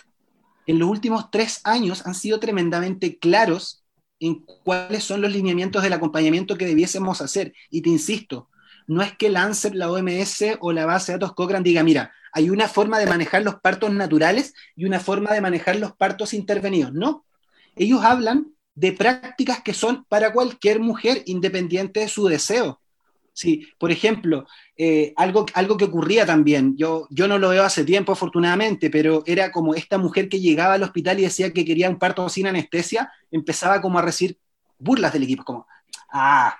en 0.67 0.77
los 0.77 0.89
últimos 0.89 1.31
tres 1.31 1.61
años 1.63 2.05
han 2.05 2.15
sido 2.15 2.41
tremendamente 2.41 3.17
claros 3.17 3.85
en 4.19 4.45
cuáles 4.45 5.03
son 5.03 5.21
los 5.21 5.31
lineamientos 5.31 5.83
del 5.83 5.93
acompañamiento 5.93 6.57
que 6.57 6.65
debiésemos 6.65 7.21
hacer. 7.21 7.53
Y 7.69 7.81
te 7.81 7.89
insisto, 7.89 8.49
no 8.87 9.01
es 9.01 9.15
que 9.15 9.29
Lancet, 9.29 9.73
la 9.75 9.91
OMS 9.91 10.57
o 10.59 10.71
la 10.71 10.85
base 10.85 11.11
de 11.11 11.19
datos 11.19 11.35
Cochrane 11.35 11.63
diga, 11.63 11.83
mira, 11.83 12.11
hay 12.31 12.49
una 12.49 12.67
forma 12.67 12.99
de 12.99 13.05
manejar 13.05 13.43
los 13.43 13.55
partos 13.55 13.91
naturales 13.91 14.53
y 14.75 14.85
una 14.85 14.99
forma 14.99 15.33
de 15.33 15.41
manejar 15.41 15.75
los 15.77 15.93
partos 15.93 16.33
intervenidos. 16.33 16.93
No, 16.93 17.25
ellos 17.75 18.03
hablan 18.03 18.53
de 18.75 18.91
prácticas 18.91 19.61
que 19.61 19.73
son 19.73 20.05
para 20.05 20.33
cualquier 20.33 20.79
mujer 20.79 21.23
independiente 21.25 22.01
de 22.01 22.07
su 22.07 22.27
deseo. 22.27 22.81
Sí, 23.33 23.67
por 23.77 23.91
ejemplo, 23.91 24.47
eh, 24.81 25.13
algo, 25.17 25.45
algo 25.55 25.75
que 25.75 25.83
ocurría 25.83 26.25
también, 26.25 26.77
yo, 26.77 27.05
yo 27.09 27.27
no 27.27 27.37
lo 27.37 27.49
veo 27.49 27.65
hace 27.65 27.83
tiempo 27.83 28.13
afortunadamente, 28.13 28.89
pero 28.89 29.23
era 29.25 29.51
como 29.51 29.75
esta 29.75 29.97
mujer 29.97 30.29
que 30.29 30.39
llegaba 30.39 30.75
al 30.75 30.83
hospital 30.83 31.19
y 31.19 31.23
decía 31.23 31.51
que 31.51 31.65
quería 31.65 31.89
un 31.89 31.99
parto 31.99 32.29
sin 32.29 32.47
anestesia, 32.47 33.11
empezaba 33.29 33.81
como 33.81 33.99
a 33.99 34.03
recibir 34.03 34.39
burlas 34.77 35.11
del 35.11 35.23
equipo, 35.23 35.43
como, 35.43 35.67
ah, 36.13 36.55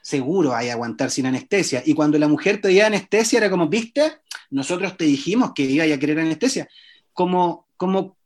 seguro 0.00 0.54
hay 0.54 0.68
aguantar 0.68 1.10
sin 1.10 1.26
anestesia. 1.26 1.82
Y 1.84 1.94
cuando 1.94 2.16
la 2.16 2.28
mujer 2.28 2.60
pedía 2.60 2.86
anestesia 2.86 3.38
era 3.38 3.50
como, 3.50 3.68
viste, 3.68 4.18
nosotros 4.50 4.96
te 4.96 5.06
dijimos 5.06 5.50
que 5.52 5.64
iba 5.64 5.82
a 5.82 5.98
querer 5.98 6.20
anestesia, 6.20 6.68
como, 7.12 7.66
como 7.76 8.16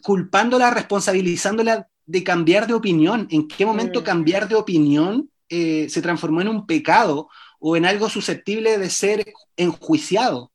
culpándola, 0.00 0.70
responsabilizándola 0.70 1.88
de 2.06 2.22
cambiar 2.22 2.68
de 2.68 2.74
opinión. 2.74 3.26
¿En 3.32 3.48
qué 3.48 3.66
momento 3.66 4.02
mm. 4.02 4.04
cambiar 4.04 4.46
de 4.46 4.54
opinión 4.54 5.28
eh, 5.48 5.88
se 5.90 6.00
transformó 6.00 6.40
en 6.40 6.48
un 6.48 6.66
pecado 6.66 7.28
o 7.64 7.76
en 7.76 7.86
algo 7.86 8.10
susceptible 8.10 8.76
de 8.76 8.90
ser 8.90 9.32
enjuiciado. 9.56 10.50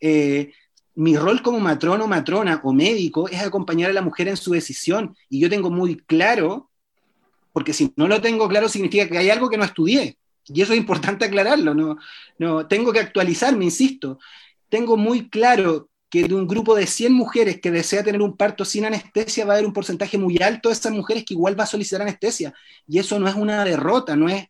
Eh, 0.00 0.52
mi 0.96 1.16
rol 1.16 1.42
como 1.42 1.60
matrono, 1.60 2.08
matrona 2.08 2.60
o 2.64 2.72
médico 2.72 3.28
es 3.28 3.40
acompañar 3.40 3.90
a 3.90 3.94
la 3.94 4.02
mujer 4.02 4.26
en 4.26 4.36
su 4.36 4.50
decisión 4.52 5.16
y 5.28 5.38
yo 5.38 5.48
tengo 5.48 5.70
muy 5.70 5.96
claro, 5.96 6.68
porque 7.52 7.72
si 7.72 7.92
no 7.94 8.08
lo 8.08 8.20
tengo 8.20 8.48
claro 8.48 8.68
significa 8.68 9.08
que 9.08 9.18
hay 9.18 9.30
algo 9.30 9.48
que 9.48 9.56
no 9.56 9.64
estudié 9.64 10.18
y 10.46 10.60
eso 10.60 10.72
es 10.72 10.80
importante 10.80 11.24
aclararlo, 11.24 11.72
no, 11.72 11.96
no 12.38 12.66
tengo 12.66 12.92
que 12.92 12.98
actualizarme, 12.98 13.66
insisto. 13.66 14.18
Tengo 14.68 14.96
muy 14.96 15.30
claro 15.30 15.88
que 16.10 16.26
de 16.26 16.34
un 16.34 16.48
grupo 16.48 16.74
de 16.74 16.88
100 16.88 17.12
mujeres 17.12 17.60
que 17.60 17.70
desea 17.70 18.02
tener 18.02 18.20
un 18.20 18.36
parto 18.36 18.64
sin 18.64 18.84
anestesia 18.84 19.44
va 19.44 19.52
a 19.52 19.56
haber 19.56 19.66
un 19.66 19.72
porcentaje 19.72 20.18
muy 20.18 20.42
alto 20.42 20.68
de 20.68 20.72
esas 20.72 20.92
mujeres 20.92 21.24
que 21.24 21.34
igual 21.34 21.58
va 21.58 21.62
a 21.62 21.68
solicitar 21.68 22.02
anestesia. 22.02 22.52
Y 22.88 22.98
eso 22.98 23.20
no 23.20 23.28
es 23.28 23.36
una 23.36 23.64
derrota, 23.64 24.16
no 24.16 24.28
es, 24.28 24.48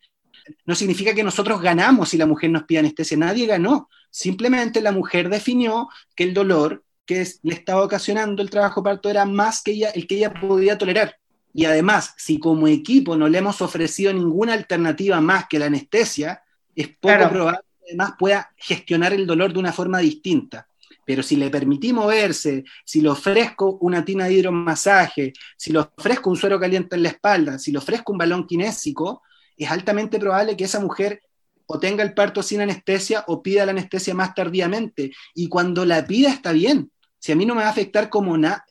no 0.65 0.75
significa 0.75 1.15
que 1.15 1.25
nosotros 1.25 1.61
ganamos 1.61 2.09
si 2.09 2.17
la 2.17 2.27
mujer 2.27 2.51
nos 2.51 2.65
pide 2.65 2.81
anestesia, 2.81 3.17
nadie 3.17 3.47
ganó. 3.47 3.89
Simplemente 4.11 4.81
la 4.81 4.93
mujer 4.93 5.29
definió 5.29 5.89
que 6.15 6.25
el 6.25 6.35
dolor 6.35 6.85
que 7.07 7.27
le 7.43 7.55
estaba 7.55 7.83
ocasionando 7.83 8.43
el 8.43 8.51
trabajo 8.51 8.83
parto 8.83 9.09
era 9.09 9.25
más 9.25 9.63
que 9.63 9.73
ella, 9.73 9.91
el 9.91 10.07
que 10.07 10.17
ella 10.17 10.33
podía 10.33 10.79
tolerar. 10.79 11.17
Y 11.53 11.65
además, 11.65 12.15
si 12.17 12.39
como 12.39 12.69
equipo 12.69 13.17
no 13.17 13.29
le 13.29 13.39
hemos 13.39 13.61
ofrecido 13.61 14.13
ninguna 14.13 14.53
alternativa 14.53 15.21
más 15.21 15.47
que 15.49 15.59
la 15.59 15.67
anestesia, 15.67 16.43
es 16.75 16.89
poco 16.89 17.29
probable 17.29 17.61
que 17.81 17.87
además 17.89 18.13
pueda 18.19 18.53
gestionar 18.57 19.13
el 19.13 19.27
dolor 19.27 19.53
de 19.53 19.59
una 19.59 19.73
forma 19.73 19.99
distinta. 19.99 20.69
Pero 21.05 21.23
si 21.25 21.35
le 21.35 21.51
permití 21.51 21.93
moverse, 21.93 22.65
si 22.85 23.01
le 23.01 23.09
ofrezco 23.09 23.79
una 23.81 24.05
tina 24.05 24.27
de 24.27 24.35
hidromasaje, 24.35 25.33
si 25.57 25.73
le 25.73 25.81
ofrezco 25.81 26.31
un 26.31 26.37
suero 26.37 26.61
caliente 26.61 26.95
en 26.95 27.03
la 27.03 27.09
espalda, 27.09 27.59
si 27.59 27.73
le 27.73 27.79
ofrezco 27.79 28.13
un 28.13 28.19
balón 28.19 28.47
kinésico, 28.47 29.23
es 29.65 29.71
altamente 29.71 30.19
probable 30.19 30.57
que 30.57 30.65
esa 30.65 30.81
mujer 30.81 31.23
o 31.67 31.79
tenga 31.79 32.03
el 32.03 32.15
parto 32.15 32.43
sin 32.43 32.61
anestesia 32.61 33.25
o 33.29 33.43
pida 33.43 33.65
la 33.65 33.73
anestesia 33.73 34.15
más 34.15 34.35
tardíamente. 34.35 35.13
Y 35.35 35.49
cuando 35.49 35.85
la 35.85 36.05
pida 36.05 36.31
está 36.31 36.53
bien. 36.53 36.91
Si 37.19 37.31
a 37.33 37.37
mí 37.37 37.47
no 37.47 37.55
me 37.55 37.61
va 37.61 37.69
a 37.69 37.71
afectar 37.71 38.09
como 38.09 38.37
nada, 38.37 38.65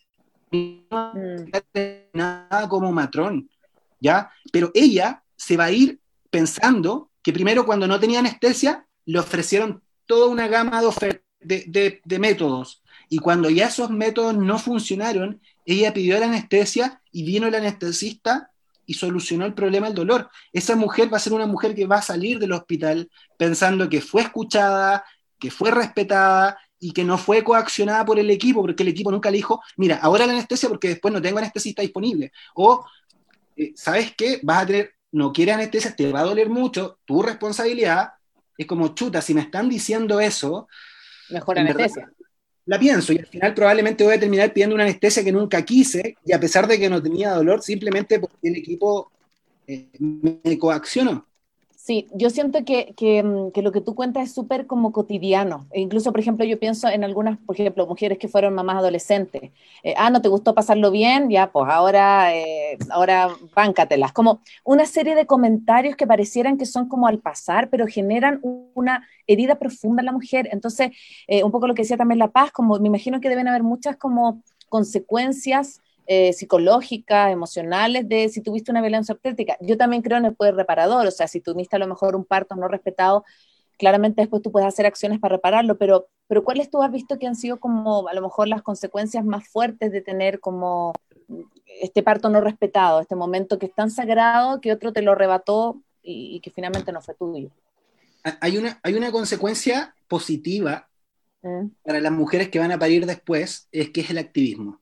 nada 2.14 2.68
como 2.68 2.92
matrón, 2.92 3.50
¿ya? 4.00 4.32
Pero 4.52 4.72
ella 4.74 5.24
se 5.38 5.56
va 5.56 5.66
a 5.66 5.72
ir 5.72 6.00
pensando 6.30 7.12
que 7.22 7.32
primero 7.32 7.66
cuando 7.66 7.88
no 7.88 8.00
tenía 8.00 8.20
anestesia 8.20 8.86
le 9.06 9.20
ofrecieron 9.20 9.82
toda 10.06 10.28
una 10.28 10.48
gama 10.48 10.82
de 10.82 12.02
de, 12.04 12.20
métodos. 12.20 12.84
Y 13.10 13.20
cuando 13.20 13.50
ya 13.50 13.68
esos 13.68 13.90
métodos 13.90 14.36
no 14.38 14.60
funcionaron, 14.60 15.42
ella 15.66 15.94
pidió 15.94 16.20
la 16.20 16.26
anestesia 16.26 17.02
y 17.12 17.24
vino 17.24 17.48
el 17.48 17.56
anestesista 17.56 18.52
y 18.90 18.96
solucionó 18.96 19.46
el 19.46 19.54
problema 19.54 19.86
del 19.86 19.94
dolor. 19.94 20.32
Esa 20.52 20.76
mujer 20.76 21.14
va 21.14 21.18
a 21.18 21.20
ser 21.20 21.34
una 21.34 21.46
mujer 21.46 21.76
que 21.76 21.86
va 21.86 21.98
a 21.98 22.02
salir 22.02 22.40
del 22.40 22.54
hospital 22.54 23.08
pensando 23.38 23.88
que 23.88 24.02
fue 24.02 24.24
escuchada, 24.24 25.06
que 25.38 25.52
fue 25.52 25.70
respetada 25.70 26.58
y 26.80 26.92
que 26.92 27.04
no 27.04 27.20
fue 27.20 27.44
coaccionada 27.44 28.04
por 28.04 28.18
el 28.18 28.32
equipo, 28.32 28.62
porque 28.62 28.82
el 28.82 28.90
equipo 28.90 29.12
nunca 29.12 29.30
le 29.30 29.38
dijo, 29.38 29.62
mira, 29.78 29.98
ahora 29.98 30.26
la 30.26 30.34
anestesia 30.34 30.68
porque 30.68 30.88
después 30.88 31.14
no 31.14 31.22
tengo 31.22 31.38
anestesista 31.38 31.84
disponible. 31.84 32.32
O, 32.56 32.84
eh, 33.56 33.74
¿sabes 33.76 34.16
qué? 34.18 34.40
Vas 34.42 34.64
a 34.64 34.66
tener, 34.66 34.94
no 35.12 35.32
quieres 35.32 35.54
anestesia, 35.54 35.96
te 35.96 36.12
va 36.12 36.22
a 36.22 36.24
doler 36.24 36.50
mucho, 36.50 36.98
tu 37.06 37.22
responsabilidad. 37.22 38.14
Es 38.58 38.66
como, 38.66 38.96
chuta, 38.96 39.22
si 39.22 39.36
me 39.36 39.42
están 39.42 39.70
diciendo 39.70 40.20
eso, 40.20 40.68
Mejor 41.30 41.60
anestesia. 41.60 42.12
La 42.70 42.78
pienso 42.78 43.12
y 43.14 43.18
al 43.18 43.26
final 43.26 43.56
probablemente 43.56 44.04
voy 44.04 44.14
a 44.14 44.20
terminar 44.20 44.54
pidiendo 44.54 44.76
una 44.76 44.84
anestesia 44.84 45.24
que 45.24 45.32
nunca 45.32 45.66
quise 45.66 46.18
y 46.24 46.34
a 46.34 46.40
pesar 46.40 46.68
de 46.68 46.78
que 46.78 46.88
no 46.88 47.02
tenía 47.02 47.32
dolor, 47.32 47.64
simplemente 47.64 48.20
porque 48.20 48.48
el 48.48 48.58
equipo 48.58 49.12
eh, 49.66 49.88
me 49.98 50.60
coaccionó. 50.60 51.26
Sí, 51.90 52.08
yo 52.14 52.30
siento 52.30 52.60
que, 52.66 52.94
mm, 53.24 53.50
que, 53.50 53.64
lo 53.64 53.72
que 53.72 53.82
tú 53.82 53.96
cuentas 53.96 54.26
es 54.26 54.32
súper 54.36 54.68
como 54.68 54.92
cotidiano. 54.92 55.66
E 55.72 55.82
incluso, 55.82 56.12
por 56.12 56.20
ejemplo, 56.20 56.46
yo 56.46 56.60
pienso 56.60 56.88
en 56.88 57.04
algunas, 57.04 57.40
por 57.40 57.56
ejemplo, 57.56 57.88
mujeres 57.88 58.20
que 58.20 58.28
fueron 58.28 58.54
mamás 58.54 58.78
adolescentes. 58.78 59.50
Eh, 59.82 59.96
ah, 59.98 60.12
¿no 60.12 60.22
te 60.22 60.30
gustó 60.30 60.54
pasarlo 60.54 60.92
bien? 60.92 61.32
Ya, 61.32 61.52
pues 61.52 61.66
ahora, 61.68 62.36
eh, 62.36 62.78
ahora 62.92 63.30
báncatelas. 63.56 64.12
Como 64.14 64.40
una 64.64 64.86
serie 64.86 65.16
de 65.16 65.26
comentarios 65.26 65.96
que 65.96 66.06
parecieran 66.06 66.60
que 66.60 66.68
son 66.68 66.88
como 66.88 67.08
al 67.08 67.18
pasar, 67.18 67.72
pero 67.72 67.88
generan 67.88 68.40
una 68.76 69.08
herida 69.26 69.56
profunda 69.56 70.04
en 70.04 70.06
la 70.06 70.12
mujer. 70.12 70.48
Entonces, 70.52 70.92
eh, 71.26 71.44
un 71.44 71.50
poco 71.50 71.68
lo 71.68 71.74
que 71.74 71.82
decía 71.82 71.98
también 71.98 72.20
La 72.20 72.28
Paz, 72.28 72.52
como 72.52 72.78
me 72.78 72.88
imagino 72.88 73.20
que 73.20 73.30
deben 73.30 73.48
haber 73.48 73.64
muchas 73.64 73.98
como 73.98 74.44
consecuencias 74.70 75.82
eh, 76.12 76.34
psicológicas, 76.34 77.32
emocionales 77.32 78.10
de 78.10 78.30
si 78.30 78.42
tuviste 78.42 78.72
una 78.72 78.82
violencia 78.82 79.14
obstétrica. 79.14 79.58
Yo 79.62 79.78
también 79.78 80.02
creo 80.02 80.18
en 80.18 80.26
el 80.26 80.34
poder 80.34 80.56
reparador, 80.56 81.06
o 81.06 81.12
sea, 81.12 81.28
si 81.28 81.40
tuviste 81.40 81.76
a 81.76 81.80
lo 81.80 81.86
mejor 81.86 82.16
un 82.16 82.26
parto 82.26 82.56
no 82.56 82.68
respetado, 82.68 83.24
claramente 83.78 84.24
después 84.24 84.42
tú 84.42 84.52
puedes 84.52 84.68
hacer 84.68 84.88
acciones 84.88 85.20
para 85.20 85.36
repararlo, 85.36 85.78
pero, 85.78 86.08
pero 86.26 86.44
¿cuáles 86.44 86.72
tú 86.72 86.82
has 86.82 86.92
visto 86.92 87.20
que 87.20 87.28
han 87.28 87.36
sido 87.36 87.60
como 87.60 88.08
a 88.08 88.16
lo 88.16 88.24
mejor 88.24 88.48
las 88.48 88.64
consecuencias 88.64 89.24
más 89.24 89.48
fuertes 89.50 89.92
de 89.92 90.02
tener 90.02 90.40
como 90.40 90.94
este 91.80 92.02
parto 92.02 92.28
no 92.32 92.42
respetado, 92.42 93.02
este 93.02 93.16
momento 93.16 93.60
que 93.60 93.68
es 93.68 93.76
tan 93.76 93.92
sagrado 93.92 94.62
que 94.62 94.72
otro 94.74 94.92
te 94.92 95.04
lo 95.04 95.12
arrebató 95.12 95.80
y, 96.02 96.40
que 96.40 96.50
finalmente 96.50 96.92
no 96.92 97.04
fue 97.04 97.14
tuyo? 97.14 97.52
Hay 98.42 98.58
una, 98.58 98.80
hay 98.82 98.96
una 98.96 99.12
consecuencia 99.12 99.94
positiva 100.08 100.90
mm. 101.44 101.68
para 101.84 102.02
las 102.02 102.12
mujeres 102.12 102.50
que 102.50 102.58
van 102.58 102.72
a 102.72 102.80
parir 102.80 103.06
después, 103.06 103.68
es 103.72 103.92
que 103.92 104.02
es 104.02 104.10
el 104.10 104.18
activismo. 104.18 104.80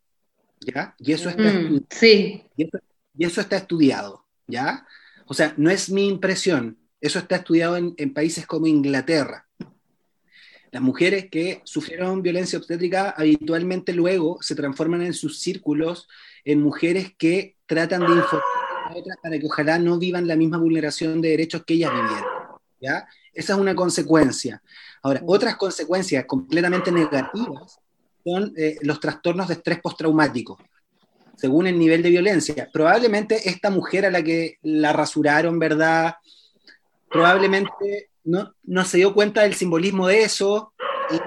¿Ya? 0.61 0.95
Y 0.99 1.13
eso 1.13 1.29
está, 1.29 1.43
mm, 1.53 1.85
sí. 1.89 2.43
y 2.55 3.25
eso, 3.25 3.41
está 3.41 3.57
estudiado, 3.57 4.25
¿ya? 4.47 4.85
O 5.25 5.33
sea, 5.33 5.53
no 5.57 5.69
es 5.69 5.89
mi 5.89 6.07
impresión, 6.07 6.77
eso 7.01 7.19
está 7.19 7.37
estudiado 7.37 7.77
en, 7.77 8.13
países 8.13 8.45
como 8.45 8.67
Inglaterra. 8.67 9.47
Las 10.71 10.81
mujeres 10.81 11.29
que 11.29 11.61
sufrieron 11.63 12.21
violencia 12.21 12.59
obstétrica 12.59 13.11
habitualmente 13.11 13.93
luego 13.93 14.37
se 14.41 14.55
transforman 14.55 15.01
en 15.01 15.13
sus 15.13 15.39
círculos 15.39 16.07
en 16.43 16.61
mujeres 16.61 17.13
que 17.17 17.55
tratan 17.65 18.01
de 18.01 18.13
informar 18.13 18.43
a 18.85 18.95
otras 18.95 19.17
para 19.21 19.39
que 19.39 19.45
ojalá 19.45 19.79
no 19.79 19.97
vivan 19.97 20.27
la 20.27 20.35
misma 20.35 20.57
vulneración 20.57 21.21
de 21.21 21.29
derechos 21.29 21.63
que 21.65 21.75
ellas 21.75 21.91
vivieron. 21.91 22.29
¿ya? 22.81 23.07
Esa 23.33 23.53
es 23.53 23.59
una 23.59 23.75
consecuencia. 23.75 24.61
Ahora, 25.01 25.21
otras 25.25 25.55
consecuencias 25.55 26.25
completamente 26.25 26.91
negativas 26.91 27.79
son 28.27 28.53
eh, 28.57 28.77
los 28.81 28.99
trastornos 28.99 29.47
de 29.47 29.53
estrés 29.53 29.79
postraumático, 29.79 30.57
según 31.37 31.67
el 31.67 31.79
nivel 31.79 32.03
de 32.03 32.09
violencia. 32.09 32.69
Probablemente 32.73 33.49
esta 33.49 33.69
mujer 33.69 34.05
a 34.05 34.11
la 34.11 34.21
que 34.21 34.57
la 34.63 34.91
rasuraron, 34.91 35.57
¿verdad? 35.59 36.15
Probablemente 37.09 38.09
no, 38.25 38.53
no 38.63 38.83
se 38.83 38.97
dio 38.97 39.13
cuenta 39.13 39.43
del 39.43 39.53
simbolismo 39.53 40.07
de 40.07 40.23
eso 40.23 40.73
y 41.09 41.19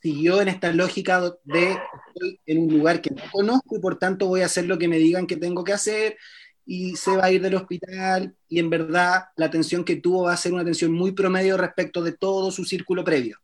siguió 0.00 0.40
en 0.40 0.48
esta 0.48 0.72
lógica 0.72 1.20
de 1.44 1.76
estoy 2.08 2.40
en 2.46 2.62
un 2.62 2.78
lugar 2.78 3.02
que 3.02 3.10
no 3.10 3.22
conozco 3.30 3.76
y 3.76 3.80
por 3.80 3.98
tanto 3.98 4.28
voy 4.28 4.40
a 4.40 4.46
hacer 4.46 4.64
lo 4.64 4.78
que 4.78 4.88
me 4.88 4.96
digan 4.96 5.26
que 5.26 5.36
tengo 5.36 5.62
que 5.62 5.74
hacer 5.74 6.16
y 6.64 6.96
se 6.96 7.16
va 7.16 7.26
a 7.26 7.30
ir 7.30 7.42
del 7.42 7.56
hospital 7.56 8.34
y 8.48 8.60
en 8.60 8.70
verdad 8.70 9.24
la 9.36 9.46
atención 9.46 9.84
que 9.84 9.96
tuvo 9.96 10.22
va 10.22 10.32
a 10.32 10.38
ser 10.38 10.54
una 10.54 10.62
atención 10.62 10.92
muy 10.92 11.12
promedio 11.12 11.58
respecto 11.58 12.02
de 12.02 12.12
todo 12.12 12.50
su 12.50 12.64
círculo 12.64 13.04
previo. 13.04 13.38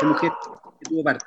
De 0.00 0.06
mujer 0.06 0.30
que 0.80 0.90
tuvo 0.90 1.02
parto 1.02 1.26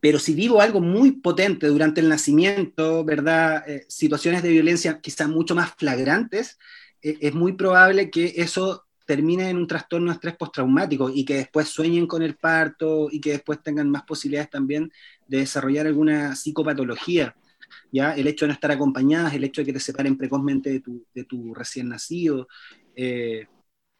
pero 0.00 0.18
si 0.18 0.34
vivo 0.34 0.60
algo 0.60 0.80
muy 0.80 1.12
potente 1.12 1.66
durante 1.66 2.00
el 2.00 2.08
nacimiento, 2.08 3.04
¿verdad? 3.04 3.68
Eh, 3.68 3.84
situaciones 3.88 4.42
de 4.42 4.50
violencia 4.50 5.00
quizá 5.00 5.28
mucho 5.28 5.54
más 5.54 5.74
flagrantes, 5.76 6.58
eh, 7.02 7.18
es 7.20 7.34
muy 7.34 7.52
probable 7.52 8.10
que 8.10 8.34
eso 8.36 8.86
termine 9.06 9.50
en 9.50 9.56
un 9.56 9.66
trastorno 9.66 10.10
de 10.10 10.14
estrés 10.14 10.36
postraumático 10.36 11.10
y 11.10 11.24
que 11.24 11.34
después 11.34 11.68
sueñen 11.68 12.06
con 12.06 12.22
el 12.22 12.36
parto 12.36 13.08
y 13.10 13.20
que 13.20 13.32
después 13.32 13.62
tengan 13.62 13.90
más 13.90 14.04
posibilidades 14.04 14.50
también 14.50 14.90
de 15.26 15.38
desarrollar 15.38 15.86
alguna 15.86 16.34
psicopatología. 16.36 17.34
¿ya? 17.92 18.14
El 18.14 18.28
hecho 18.28 18.44
de 18.44 18.48
no 18.48 18.54
estar 18.54 18.70
acompañadas, 18.70 19.34
el 19.34 19.44
hecho 19.44 19.62
de 19.62 19.66
que 19.66 19.72
te 19.72 19.80
separen 19.80 20.16
precozmente 20.16 20.70
de 20.70 20.80
tu, 20.80 21.04
de 21.12 21.24
tu 21.24 21.54
recién 21.54 21.88
nacido. 21.88 22.46
Eh, 22.94 23.46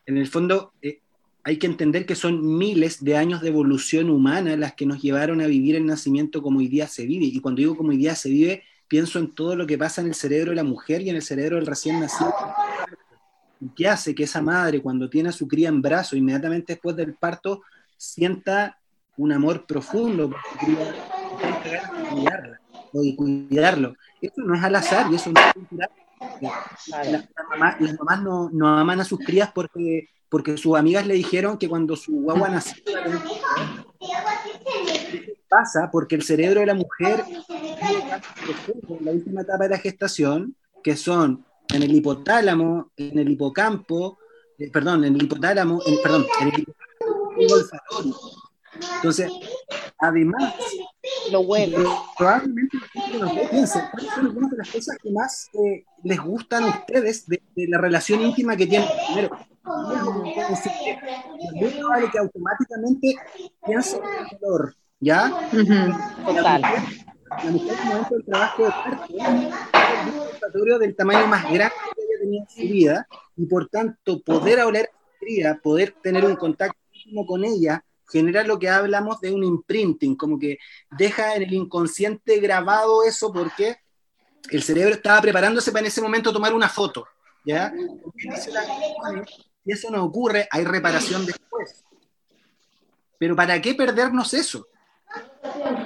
en 0.06 0.16
el 0.16 0.28
fondo, 0.28 0.74
hay 1.42 1.58
que 1.58 1.66
entender 1.66 2.06
que 2.06 2.14
son 2.14 2.58
miles 2.58 3.02
de 3.02 3.16
años 3.16 3.40
de 3.40 3.48
evolución 3.48 4.10
humana 4.10 4.56
las 4.56 4.74
que 4.74 4.86
nos 4.86 5.00
llevaron 5.00 5.40
a 5.40 5.46
vivir 5.46 5.76
el 5.76 5.86
nacimiento 5.86 6.42
como 6.42 6.58
hoy 6.58 6.68
día 6.68 6.86
se 6.86 7.06
vive. 7.06 7.26
Y 7.26 7.40
cuando 7.40 7.60
digo 7.60 7.76
como 7.76 7.90
hoy 7.90 7.96
día 7.96 8.14
se 8.14 8.28
vive, 8.28 8.62
pienso 8.88 9.18
en 9.18 9.34
todo 9.34 9.56
lo 9.56 9.66
que 9.66 9.78
pasa 9.78 10.00
en 10.00 10.08
el 10.08 10.14
cerebro 10.14 10.50
de 10.50 10.56
la 10.56 10.64
mujer 10.64 11.00
y 11.00 11.10
en 11.10 11.16
el 11.16 11.22
cerebro 11.22 11.56
del 11.56 11.66
recién 11.66 12.00
nacido. 12.00 12.34
¿Qué 13.76 13.88
hace 13.88 14.14
que 14.14 14.24
esa 14.24 14.42
madre, 14.42 14.80
cuando 14.80 15.08
tiene 15.08 15.30
a 15.30 15.32
su 15.32 15.46
cría 15.46 15.68
en 15.68 15.82
brazos, 15.82 16.18
inmediatamente 16.18 16.74
después 16.74 16.96
del 16.96 17.14
parto, 17.14 17.62
sienta 17.96 18.78
un 19.16 19.32
amor 19.32 19.66
profundo 19.66 20.30
por 20.30 20.40
su 20.50 20.58
cría, 20.58 20.94
cuidarla, 22.10 22.60
cuidarlo? 23.16 23.94
Eso 24.20 24.42
no 24.42 24.54
es 24.54 24.62
al 24.62 24.74
azar 24.74 25.06
y 25.10 25.14
eso 25.14 25.30
no 25.30 25.40
es 25.40 25.52
cultural. 25.52 25.90
Las, 26.40 27.28
mamás, 27.98 28.22
no, 28.22 28.50
no 28.52 28.78
aman 28.78 29.00
a 29.00 29.04
sus 29.04 29.20
crías 29.20 29.50
porque 29.54 30.08
porque 30.28 30.56
sus 30.56 30.76
amigas 30.76 31.06
le 31.06 31.14
dijeron 31.14 31.58
que 31.58 31.68
cuando 31.68 31.96
su 31.96 32.12
guagua 32.12 32.48
nació 32.48 32.80
pasa 35.50 35.90
porque 35.90 36.14
el 36.14 36.22
cerebro 36.22 36.60
de 36.60 36.66
la 36.66 36.74
mujer 36.74 37.24
en 38.88 39.04
la 39.04 39.10
última 39.10 39.42
etapa 39.42 39.64
de 39.64 39.70
la 39.70 39.78
gestación, 39.78 40.56
que 40.82 40.96
son 40.96 41.44
en 41.68 41.82
el 41.82 41.92
hipotálamo, 41.92 42.92
en 42.96 43.18
el 43.18 43.28
hipocampo, 43.28 44.18
eh, 44.58 44.70
perdón, 44.70 45.04
en 45.04 45.16
el 45.16 45.24
hipotálamo, 45.24 45.82
perdón, 46.02 46.26
en 46.40 46.48
el 46.48 46.60
hipotálamo 46.60 48.16
Entonces, 48.96 49.30
además, 50.00 50.54
lo 51.30 51.44
bueno. 51.44 51.78
Probablemente 52.16 52.78
piensen, 53.50 53.82
¿cuáles 53.90 54.12
son 54.12 54.26
algunas 54.26 54.50
de 54.50 54.56
las 54.56 54.70
cosas 54.70 54.96
que 55.02 55.10
más 55.10 55.48
eh, 55.54 55.84
les 56.02 56.20
gustan 56.20 56.64
a 56.64 56.68
ustedes 56.68 57.26
de, 57.26 57.42
de, 57.54 57.68
la 57.68 57.78
relación 57.78 58.20
íntima 58.20 58.56
que 58.56 58.66
tienen? 58.66 58.88
Primero, 59.06 59.36
es 61.60 61.74
probable 61.74 62.10
que 62.10 62.18
automáticamente 62.18 63.14
piense 63.66 63.96
en 63.96 64.02
el 64.30 64.38
dolor, 64.40 64.74
¿ya? 65.00 65.30
Total. 66.26 66.62
La 66.62 67.50
mujer, 67.50 67.74
en 67.74 67.78
el 67.78 67.86
momento 67.86 68.14
del 68.16 68.24
trabajo 68.24 68.64
de 68.64 68.70
parto, 68.70 69.14
es 69.14 70.54
un 70.54 70.78
del 70.80 70.96
tamaño 70.96 71.26
más 71.28 71.44
grande 71.44 71.74
que 71.94 72.02
ella 72.02 72.20
tenía 72.20 72.40
en 72.40 72.48
su 72.48 72.72
vida, 72.72 73.06
y 73.36 73.46
por 73.46 73.68
tanto, 73.68 74.20
poder 74.22 74.60
oler 74.60 74.90
a 75.46 75.54
poder 75.54 75.94
tener 76.02 76.24
un 76.24 76.34
contacto 76.34 76.78
íntimo 76.92 77.26
con 77.26 77.44
ella, 77.44 77.84
genera 78.10 78.42
lo 78.44 78.58
que 78.58 78.68
hablamos 78.68 79.20
de 79.20 79.32
un 79.32 79.44
imprinting, 79.44 80.16
como 80.16 80.38
que 80.38 80.58
deja 80.90 81.34
en 81.34 81.42
el 81.42 81.52
inconsciente 81.52 82.40
grabado 82.40 83.04
eso 83.04 83.32
porque 83.32 83.76
el 84.50 84.62
cerebro 84.62 84.94
estaba 84.94 85.20
preparándose 85.20 85.70
para 85.70 85.80
en 85.80 85.86
ese 85.86 86.00
momento 86.00 86.32
tomar 86.32 86.54
una 86.54 86.68
foto, 86.68 87.06
¿ya? 87.44 87.72
Si 89.62 89.70
eso 89.70 89.90
no 89.90 90.04
ocurre, 90.04 90.48
hay 90.50 90.64
reparación 90.64 91.26
después. 91.26 91.84
Pero 93.18 93.36
¿para 93.36 93.60
qué 93.60 93.74
perdernos 93.74 94.32
eso? 94.32 94.66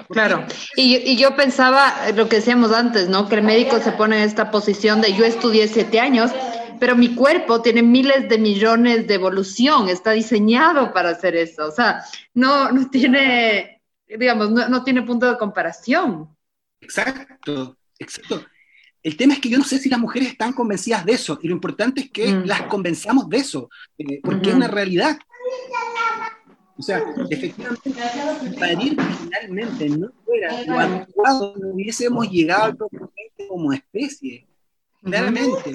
Claro, 0.09 0.45
y, 0.77 1.17
yo 1.17 1.35
pensaba 1.35 2.11
lo 2.15 2.29
que 2.29 2.37
decíamos 2.37 2.73
antes, 2.73 3.09
¿no? 3.09 3.29
Que 3.29 3.37
el 3.37 3.43
médico 3.43 3.79
se 3.81 3.93
pone 3.93 4.19
en 4.19 4.23
esta 4.25 4.51
posición 4.51 5.01
de 5.01 5.15
yo 5.15 5.25
estudié 5.25 5.67
siete 5.67 5.99
años, 5.99 6.31
pero 6.79 6.97
mi 6.97 7.15
cuerpo 7.15 7.63
tiene 7.63 7.83
miles 7.83 8.29
de 8.29 8.39
millones 8.39 9.07
de 9.07 9.15
evolución, 9.15 9.89
está 9.89 10.13
diseñado 10.13 10.93
para 10.93 11.11
hacer 11.11 11.37
eso, 11.37 11.69
o 11.69 11.71
sea, 11.71 12.05
no, 12.35 12.71
no 12.73 12.91
tiene, 12.91 13.83
digamos, 14.07 14.51
no, 14.51 14.85
tiene 14.85 15.03
punto 15.03 15.31
de 15.31 15.39
comparación. 15.39 16.29
Exacto, 16.81 17.77
exacto. 17.99 18.45
El 19.03 19.17
tema 19.17 19.35
es 19.35 19.41
que 19.41 19.51
yo 19.51 19.59
no 19.59 19.65
sé 19.65 19.79
si 19.79 19.89
las 19.89 20.01
mujeres 20.01 20.29
están 20.29 20.53
convencidas 20.53 21.05
de 21.05 21.13
eso, 21.13 21.39
y 21.43 21.49
lo 21.49 21.55
importante 21.55 22.03
es 22.03 22.11
que 22.11 22.33
mm. 22.33 22.45
las 22.47 22.63
convenzamos 22.63 23.29
de 23.29 23.37
eso, 23.37 23.69
eh, 23.99 24.21
porque 24.23 24.51
es 24.51 24.55
una 24.55 24.69
realidad. 24.69 25.19
O 26.77 26.83
sea, 26.83 27.05
efectivamente, 27.31 27.93
si 27.93 28.97
finalmente 29.23 29.89
no 29.91 30.09
fuera 30.25 30.65
lo 30.65 30.79
adecuado, 30.79 31.55
no 31.57 31.69
hubiésemos 31.69 32.29
llegado 32.29 32.65
al 32.65 33.49
como 33.49 33.73
especie. 33.73 34.47
Claramente. 35.05 35.73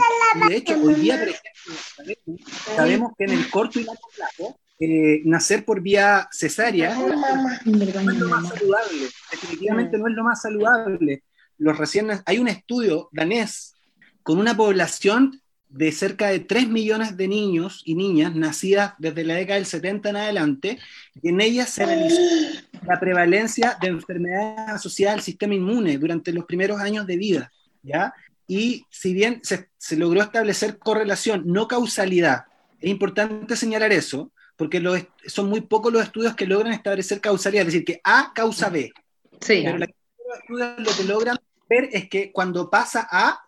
De 0.48 0.56
hecho, 0.56 0.82
hoy 0.82 0.96
día, 0.96 1.20
por 1.20 1.30
ejemplo, 1.30 2.46
sabemos, 2.76 3.12
que 3.18 3.26
en 3.26 3.32
el 3.32 3.50
corto 3.50 3.80
y 3.80 3.84
largo 3.84 4.10
plazo, 4.16 4.60
eh, 4.80 5.22
nacer 5.26 5.66
por 5.66 5.82
vía 5.82 6.30
cesárea 6.32 6.96
no 6.96 7.08
es 7.08 8.18
lo 8.18 8.30
más 8.30 8.50
saludable. 8.50 9.08
Definitivamente 9.32 9.98
no 9.98 10.08
es 10.08 10.16
lo 10.16 10.24
más 10.24 10.42
saludable. 10.42 11.24
Los 11.58 11.78
recién, 11.78 12.10
hay 12.26 12.40
un 12.40 12.48
estudio 12.48 13.10
danés 13.12 13.76
con 14.24 14.40
una 14.40 14.56
población 14.56 15.42
de 15.70 15.92
cerca 15.92 16.28
de 16.28 16.40
3 16.40 16.68
millones 16.68 17.16
de 17.16 17.28
niños 17.28 17.84
y 17.86 17.94
niñas 17.94 18.36
nacidas 18.36 18.94
desde 18.98 19.24
la 19.24 19.36
década 19.36 19.56
del 19.56 19.68
70 19.68 20.10
en 20.10 20.16
adelante, 20.16 20.80
y 21.22 21.30
en 21.30 21.42
ellas 21.42 21.70
se 21.70 21.84
analizó 21.84 22.20
la 22.88 23.00
prevalencia 23.00 23.78
de 23.80 23.90
enfermedades 23.90 24.70
asociadas 24.70 25.18
al 25.18 25.22
sistema 25.22 25.54
inmune 25.54 25.98
durante 25.98 26.34
los 26.34 26.46
primeros 26.46 26.80
años 26.80 27.06
de 27.06 27.18
vida, 27.18 27.52
¿ya? 27.84 28.14
Y 28.50 28.88
si 28.89 29.14
bien 29.14 29.41
se, 29.43 29.70
se 29.78 29.95
logró 29.95 30.24
establecer 30.24 30.80
correlación, 30.80 31.43
no 31.45 31.68
causalidad, 31.68 32.45
es 32.80 32.89
importante 32.89 33.56
señalar 33.56 33.91
eso, 33.91 34.32
porque 34.56 34.82
son 35.28 35.50
muy 35.50 35.62
pocos 35.62 35.93
los 35.93 36.02
estudios 36.02 36.36
que 36.36 36.47
logran 36.47 36.74
establecer 36.74 37.22
causalidad, 37.22 37.62
es 37.62 37.74
decir, 37.74 37.86
que 37.86 38.02
A 38.04 38.32
causa 38.34 38.70
B. 38.70 38.91
Sí. 39.39 39.62
Pero 39.64 39.78
los 39.78 39.89
estudios 40.39 40.80
lo 40.80 40.97
que 40.97 41.04
logran 41.04 41.38
ver 41.70 41.89
es 41.93 42.10
que 42.10 42.32
cuando 42.32 42.72
pasa 42.72 43.08
A, 43.12 43.39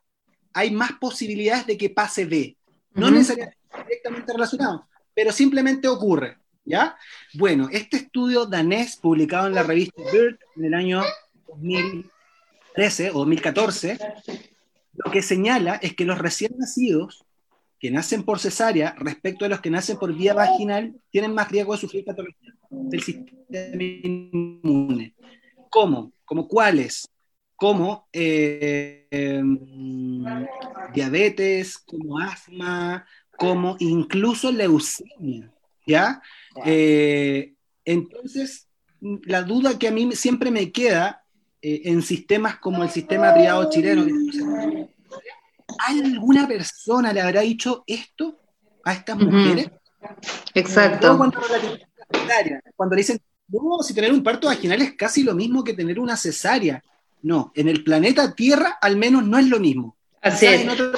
hay 0.53 0.69
más 0.69 0.91
posibilidades 0.93 1.65
de 1.65 1.77
que 1.77 1.89
pase 1.89 2.25
B. 2.25 2.55
No 2.93 3.09
necesariamente 3.09 3.57
directamente 3.87 4.33
relacionado, 4.33 4.87
pero 5.15 5.31
simplemente 5.31 5.87
ocurre. 5.87 6.37
¿Ya? 6.63 6.95
Bueno, 7.33 7.69
este 7.71 7.97
estudio 7.97 8.45
danés 8.45 8.95
publicado 8.95 9.47
en 9.47 9.55
la 9.55 9.63
revista 9.63 9.99
Bird 10.13 10.37
en 10.55 10.65
el 10.65 10.73
año 10.75 11.01
2013 11.47 13.09
o 13.09 13.13
2014, 13.13 13.97
lo 14.93 15.11
que 15.11 15.21
señala 15.21 15.75
es 15.75 15.95
que 15.95 16.05
los 16.05 16.17
recién 16.17 16.53
nacidos 16.57 17.23
que 17.79 17.91
nacen 17.91 18.23
por 18.23 18.39
cesárea 18.39 18.95
respecto 18.99 19.45
a 19.45 19.49
los 19.49 19.61
que 19.61 19.71
nacen 19.71 19.97
por 19.97 20.13
vía 20.13 20.33
vaginal 20.33 20.93
tienen 21.09 21.33
más 21.33 21.49
riesgo 21.49 21.73
de 21.73 21.79
sufrir 21.79 22.05
patologías 22.05 22.55
del 22.69 23.01
sistema 23.01 23.83
inmune. 23.83 25.15
¿Cómo? 25.69 26.11
¿Cómo 26.25 26.47
cuáles? 26.47 27.07
como 27.61 28.07
eh, 28.11 29.05
em, 29.11 30.25
diabetes, 30.95 31.77
como 31.77 32.17
asma, 32.17 33.05
como 33.37 33.75
incluso 33.77 34.51
leucemia, 34.51 35.53
¿ya? 35.85 36.23
Eh, 36.65 37.53
entonces, 37.85 38.67
la 38.99 39.43
duda 39.43 39.77
que 39.77 39.89
a 39.89 39.91
mí 39.91 40.11
siempre 40.13 40.49
me 40.49 40.71
queda 40.71 41.20
eh, 41.61 41.81
en 41.85 42.01
sistemas 42.01 42.57
como 42.57 42.83
el 42.83 42.89
sistema 42.89 43.33
privado 43.33 43.69
chileno, 43.69 44.05
¿alguna 45.87 46.47
persona 46.47 47.13
le 47.13 47.21
habrá 47.21 47.41
dicho 47.41 47.83
esto 47.85 48.39
a 48.83 48.93
estas 48.93 49.17
mujeres? 49.17 49.69
Exacto. 50.53 51.17
Cuando, 51.17 51.39
cuando 52.75 52.95
le 52.95 52.99
dicen, 52.99 53.19
no, 53.47 53.83
si 53.83 53.93
tener 53.93 54.11
un 54.11 54.23
parto 54.23 54.47
vaginal 54.47 54.81
es 54.81 54.95
casi 54.95 55.23
lo 55.23 55.35
mismo 55.35 55.63
que 55.63 55.73
tener 55.73 55.99
una 55.99 56.17
cesárea. 56.17 56.83
No, 57.23 57.51
en 57.53 57.67
el 57.67 57.83
planeta 57.83 58.33
Tierra 58.33 58.77
al 58.81 58.97
menos 58.97 59.23
no 59.23 59.37
es 59.37 59.47
lo 59.47 59.59
mismo. 59.59 59.95
Así 60.21 60.47
quizás 60.47 60.61
En 60.61 60.69
otro, 60.69 60.91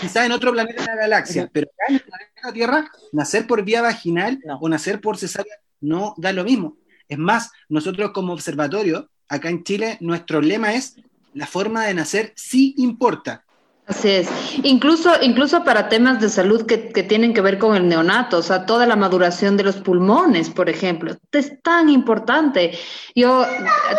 quizás 0.00 0.26
en 0.26 0.32
otro 0.32 0.52
planeta 0.52 0.82
de 0.82 0.88
la 0.88 0.96
galaxia, 0.96 1.50
pero 1.52 1.68
acá 1.68 1.84
en 1.88 1.94
el 1.94 2.02
planeta 2.02 2.52
Tierra, 2.52 2.92
nacer 3.12 3.46
por 3.46 3.64
vía 3.64 3.82
vaginal 3.82 4.40
o 4.60 4.68
nacer 4.68 5.00
por 5.00 5.16
cesárea 5.16 5.54
no 5.80 6.14
da 6.16 6.32
lo 6.32 6.44
mismo. 6.44 6.76
Es 7.08 7.18
más, 7.18 7.50
nosotros 7.68 8.10
como 8.12 8.32
observatorio, 8.32 9.08
acá 9.28 9.48
en 9.48 9.64
Chile, 9.64 9.98
nuestro 10.00 10.40
lema 10.40 10.74
es 10.74 10.96
la 11.34 11.46
forma 11.46 11.84
de 11.84 11.94
nacer 11.94 12.32
sí 12.36 12.74
importa. 12.78 13.44
Así 13.88 14.10
es. 14.10 14.28
Incluso, 14.64 15.10
incluso 15.22 15.64
para 15.64 15.88
temas 15.88 16.20
de 16.20 16.28
salud 16.28 16.66
que, 16.66 16.90
que, 16.90 17.02
tienen 17.02 17.32
que 17.32 17.40
ver 17.40 17.58
con 17.58 17.74
el 17.74 17.88
neonato, 17.88 18.36
o 18.36 18.42
sea, 18.42 18.66
toda 18.66 18.84
la 18.84 18.96
maduración 18.96 19.56
de 19.56 19.64
los 19.64 19.76
pulmones, 19.76 20.50
por 20.50 20.68
ejemplo, 20.68 21.16
es 21.32 21.62
tan 21.62 21.88
importante. 21.88 22.78
Yo 23.14 23.46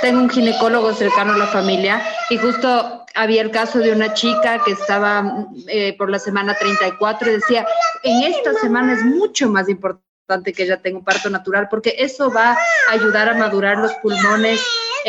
tengo 0.03 0.19
un 0.19 0.29
ginecólogo 0.29 0.93
cercano 0.93 1.33
a 1.33 1.37
la 1.37 1.47
familia 1.47 2.03
y 2.29 2.37
justo 2.37 3.03
había 3.15 3.41
el 3.41 3.49
caso 3.49 3.79
de 3.79 3.91
una 3.91 4.13
chica 4.13 4.61
que 4.63 4.73
estaba 4.73 5.47
eh, 5.67 5.95
por 5.97 6.11
la 6.11 6.19
semana 6.19 6.53
34 6.53 7.27
y 7.27 7.33
decía, 7.33 7.65
en 8.03 8.31
esta 8.31 8.53
semana 8.53 8.93
es 8.93 9.03
mucho 9.03 9.49
más 9.49 9.67
importante 9.69 10.53
que 10.53 10.63
ella 10.63 10.79
tenga 10.79 10.99
un 10.99 11.03
parto 11.03 11.31
natural 11.31 11.67
porque 11.67 11.95
eso 11.97 12.31
va 12.31 12.51
a 12.51 12.57
ayudar 12.91 13.27
a 13.27 13.33
madurar 13.33 13.79
los 13.79 13.93
pulmones 13.95 14.61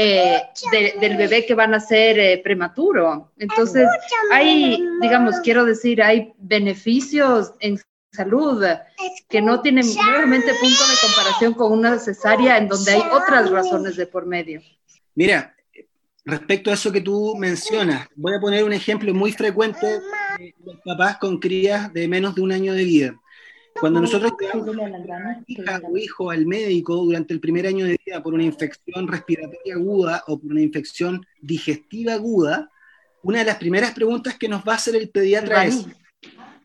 eh, 0.02 0.42
del 1.00 1.16
bebé 1.16 1.44
que 1.44 1.54
van 1.54 1.74
a 1.74 1.80
ser 1.80 2.18
eh, 2.18 2.40
prematuro. 2.42 3.32
Entonces, 3.36 3.86
hay, 4.32 4.82
digamos, 5.02 5.36
quiero 5.42 5.64
decir, 5.64 6.02
hay 6.02 6.32
beneficios 6.38 7.52
en 7.60 7.78
salud 8.12 8.64
que 9.28 9.42
no 9.42 9.60
tienen 9.60 9.86
nuevamente 9.94 10.52
punto 10.54 10.82
de 10.88 10.96
comparación 11.02 11.54
con 11.54 11.72
una 11.72 11.98
cesárea 11.98 12.56
en 12.56 12.68
donde 12.68 12.92
hay 12.92 13.02
otras 13.12 13.50
razones 13.50 13.96
de 13.96 14.06
por 14.06 14.26
medio. 14.26 14.62
Mira, 15.14 15.54
respecto 16.24 16.70
a 16.70 16.74
eso 16.74 16.90
que 16.90 17.02
tú 17.02 17.36
mencionas, 17.36 18.08
voy 18.16 18.34
a 18.34 18.40
poner 18.40 18.64
un 18.64 18.72
ejemplo 18.72 19.12
muy 19.12 19.32
frecuente 19.32 19.86
de 20.38 20.54
los 20.64 20.76
papás 20.82 21.18
con 21.18 21.38
crías 21.38 21.92
de 21.92 22.08
menos 22.08 22.34
de 22.34 22.40
un 22.40 22.52
año 22.52 22.72
de 22.72 22.84
vida. 22.84 23.19
Cuando 23.80 24.00
nosotros 24.00 24.32
llevamos 24.38 24.76
a 24.76 25.42
hija 25.46 25.80
o 25.88 25.96
hijo 25.96 26.30
al 26.30 26.46
médico 26.46 26.96
durante 26.96 27.32
el 27.32 27.40
primer 27.40 27.66
año 27.66 27.86
de 27.86 27.98
vida 28.04 28.22
por 28.22 28.34
una 28.34 28.44
infección 28.44 29.08
respiratoria 29.08 29.74
aguda 29.74 30.22
o 30.26 30.38
por 30.38 30.50
una 30.50 30.60
infección 30.60 31.26
digestiva 31.40 32.14
aguda, 32.14 32.70
una 33.22 33.38
de 33.38 33.46
las 33.46 33.56
primeras 33.56 33.92
preguntas 33.92 34.36
que 34.38 34.48
nos 34.48 34.62
va 34.62 34.72
a 34.72 34.76
hacer 34.76 34.96
el 34.96 35.08
pediatra 35.08 35.64
es, 35.64 35.86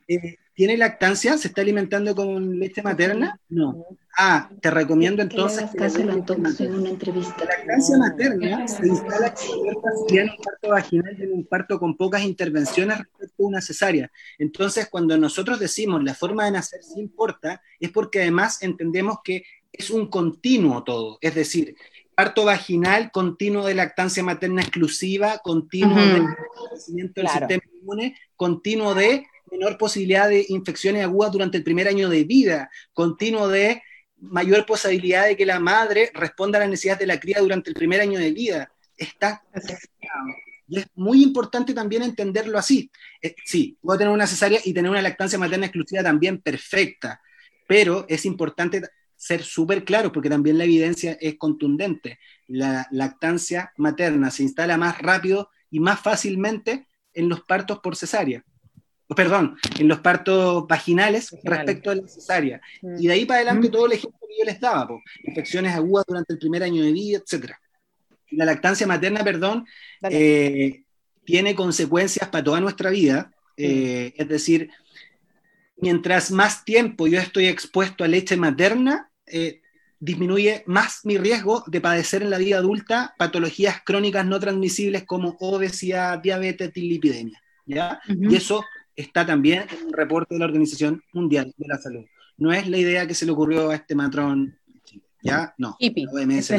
eh, 0.07 0.37
¿tiene 0.55 0.77
lactancia? 0.77 1.37
¿Se 1.37 1.49
está 1.49 1.61
alimentando 1.61 2.15
con 2.15 2.57
leche 2.57 2.81
materna? 2.81 3.39
No. 3.49 3.85
Ah, 4.17 4.49
te 4.61 4.71
recomiendo 4.71 5.21
entonces. 5.21 5.69
Que 5.71 5.79
la 5.79 5.87
en 5.87 6.73
una 6.73 6.89
entrevista. 6.89 7.43
La 7.43 7.57
lactancia 7.57 7.97
materna 7.97 8.67
se 8.67 8.87
instala 8.87 9.35
en 10.09 10.29
un 10.29 10.37
parto 10.37 10.69
vaginal 10.69 11.15
y 11.19 11.23
en 11.23 11.33
un 11.33 11.45
parto 11.45 11.77
con 11.77 11.97
pocas 11.97 12.23
intervenciones 12.23 12.97
respecto 12.99 13.43
a 13.43 13.47
una 13.47 13.61
cesárea. 13.61 14.09
Entonces, 14.39 14.87
cuando 14.89 15.17
nosotros 15.17 15.59
decimos 15.59 16.01
la 16.03 16.13
forma 16.13 16.45
de 16.45 16.51
nacer 16.51 16.81
sí 16.81 17.01
importa, 17.01 17.61
es 17.79 17.91
porque 17.91 18.21
además 18.21 18.63
entendemos 18.63 19.17
que 19.23 19.43
es 19.73 19.89
un 19.89 20.07
continuo 20.07 20.83
todo. 20.83 21.17
Es 21.19 21.35
decir, 21.35 21.75
parto 22.15 22.45
vaginal, 22.45 23.11
continuo 23.11 23.65
de 23.65 23.75
lactancia 23.75 24.23
materna 24.23 24.61
exclusiva, 24.61 25.39
continuo 25.39 25.97
de 25.97 26.23
crecimiento 26.69 27.19
del 27.19 27.29
sistema 27.29 27.63
inmune, 27.81 28.15
continuo 28.37 28.95
de 28.95 29.27
menor 29.57 29.77
posibilidad 29.77 30.29
de 30.29 30.45
infecciones 30.49 31.03
agudas 31.03 31.31
durante 31.31 31.57
el 31.57 31.63
primer 31.63 31.87
año 31.87 32.09
de 32.09 32.23
vida, 32.23 32.69
continuo 32.93 33.47
de 33.47 33.81
mayor 34.17 34.65
posibilidad 34.65 35.25
de 35.25 35.35
que 35.35 35.45
la 35.45 35.59
madre 35.59 36.11
responda 36.13 36.57
a 36.57 36.61
las 36.61 36.69
necesidades 36.69 36.99
de 36.99 37.07
la 37.07 37.19
cría 37.19 37.39
durante 37.39 37.69
el 37.69 37.75
primer 37.75 38.01
año 38.01 38.19
de 38.19 38.31
vida. 38.31 38.71
Está 38.97 39.43
y 40.67 40.79
es 40.79 40.87
muy 40.95 41.21
importante 41.23 41.73
también 41.73 42.03
entenderlo 42.03 42.57
así. 42.57 42.89
Eh, 43.21 43.35
sí, 43.45 43.77
puedo 43.81 43.99
tener 43.99 44.13
una 44.13 44.27
cesárea 44.27 44.59
y 44.63 44.73
tener 44.73 44.89
una 44.89 45.01
lactancia 45.01 45.37
materna 45.37 45.67
exclusiva 45.67 46.03
también 46.03 46.41
perfecta, 46.41 47.21
pero 47.67 48.05
es 48.09 48.25
importante 48.25 48.81
ser 49.15 49.43
súper 49.43 49.85
claro 49.85 50.11
porque 50.11 50.29
también 50.29 50.57
la 50.57 50.63
evidencia 50.63 51.17
es 51.21 51.37
contundente. 51.37 52.19
La 52.47 52.87
lactancia 52.91 53.71
materna 53.77 54.31
se 54.31 54.43
instala 54.43 54.77
más 54.77 54.99
rápido 54.99 55.49
y 55.69 55.79
más 55.79 55.99
fácilmente 55.99 56.87
en 57.13 57.29
los 57.29 57.41
partos 57.41 57.79
por 57.79 57.95
cesárea. 57.95 58.43
Perdón, 59.13 59.57
en 59.79 59.87
los 59.87 59.99
partos 59.99 60.65
vaginales, 60.67 61.35
respecto 61.43 61.91
a 61.91 61.95
la 61.95 62.07
cesárea. 62.07 62.61
Mm. 62.81 62.95
Y 62.99 63.07
de 63.07 63.13
ahí 63.13 63.25
para 63.25 63.37
adelante 63.39 63.67
mm. 63.67 63.71
todo 63.71 63.85
el 63.85 63.91
ejemplo 63.93 64.19
que 64.27 64.39
yo 64.39 64.45
les 64.45 64.59
daba, 64.59 64.87
infecciones 65.23 65.73
agudas 65.75 66.05
durante 66.07 66.33
el 66.33 66.39
primer 66.39 66.63
año 66.63 66.83
de 66.83 66.91
vida, 66.91 67.19
etc. 67.19 67.51
La 68.31 68.45
lactancia 68.45 68.87
materna, 68.87 69.23
perdón, 69.23 69.65
eh, 70.09 70.83
tiene 71.23 71.53
consecuencias 71.55 72.29
para 72.29 72.43
toda 72.43 72.59
nuestra 72.59 72.89
vida. 72.89 73.31
Eh, 73.57 74.13
es 74.17 74.27
decir, 74.27 74.69
mientras 75.77 76.31
más 76.31 76.65
tiempo 76.65 77.07
yo 77.07 77.19
estoy 77.19 77.47
expuesto 77.47 78.03
a 78.03 78.07
leche 78.07 78.37
materna, 78.37 79.11
eh, 79.27 79.61
disminuye 79.99 80.63
más 80.67 81.01
mi 81.03 81.17
riesgo 81.17 81.63
de 81.67 81.81
padecer 81.81 82.21
en 82.21 82.29
la 82.29 82.37
vida 82.37 82.57
adulta 82.57 83.15
patologías 83.17 83.81
crónicas 83.83 84.25
no 84.25 84.39
transmisibles 84.39 85.05
como 85.05 85.37
obesidad, 85.39 86.19
diabetes, 86.19 86.71
lipidemia. 86.75 87.41
¿ya? 87.65 87.99
Y 88.07 88.35
eso 88.35 88.63
está 88.95 89.25
también 89.25 89.65
en 89.69 89.87
un 89.87 89.93
reporte 89.93 90.35
de 90.35 90.39
la 90.39 90.45
Organización 90.45 91.03
Mundial 91.13 91.53
de 91.57 91.67
la 91.67 91.77
Salud. 91.77 92.05
No 92.37 92.51
es 92.51 92.67
la 92.67 92.77
idea 92.77 93.07
que 93.07 93.13
se 93.13 93.25
le 93.25 93.31
ocurrió 93.31 93.69
a 93.69 93.75
este 93.75 93.95
matrón, 93.95 94.57
¿ya? 95.21 95.53
No. 95.57 95.75
Hippie. 95.79 96.07
OMS. 96.07 96.53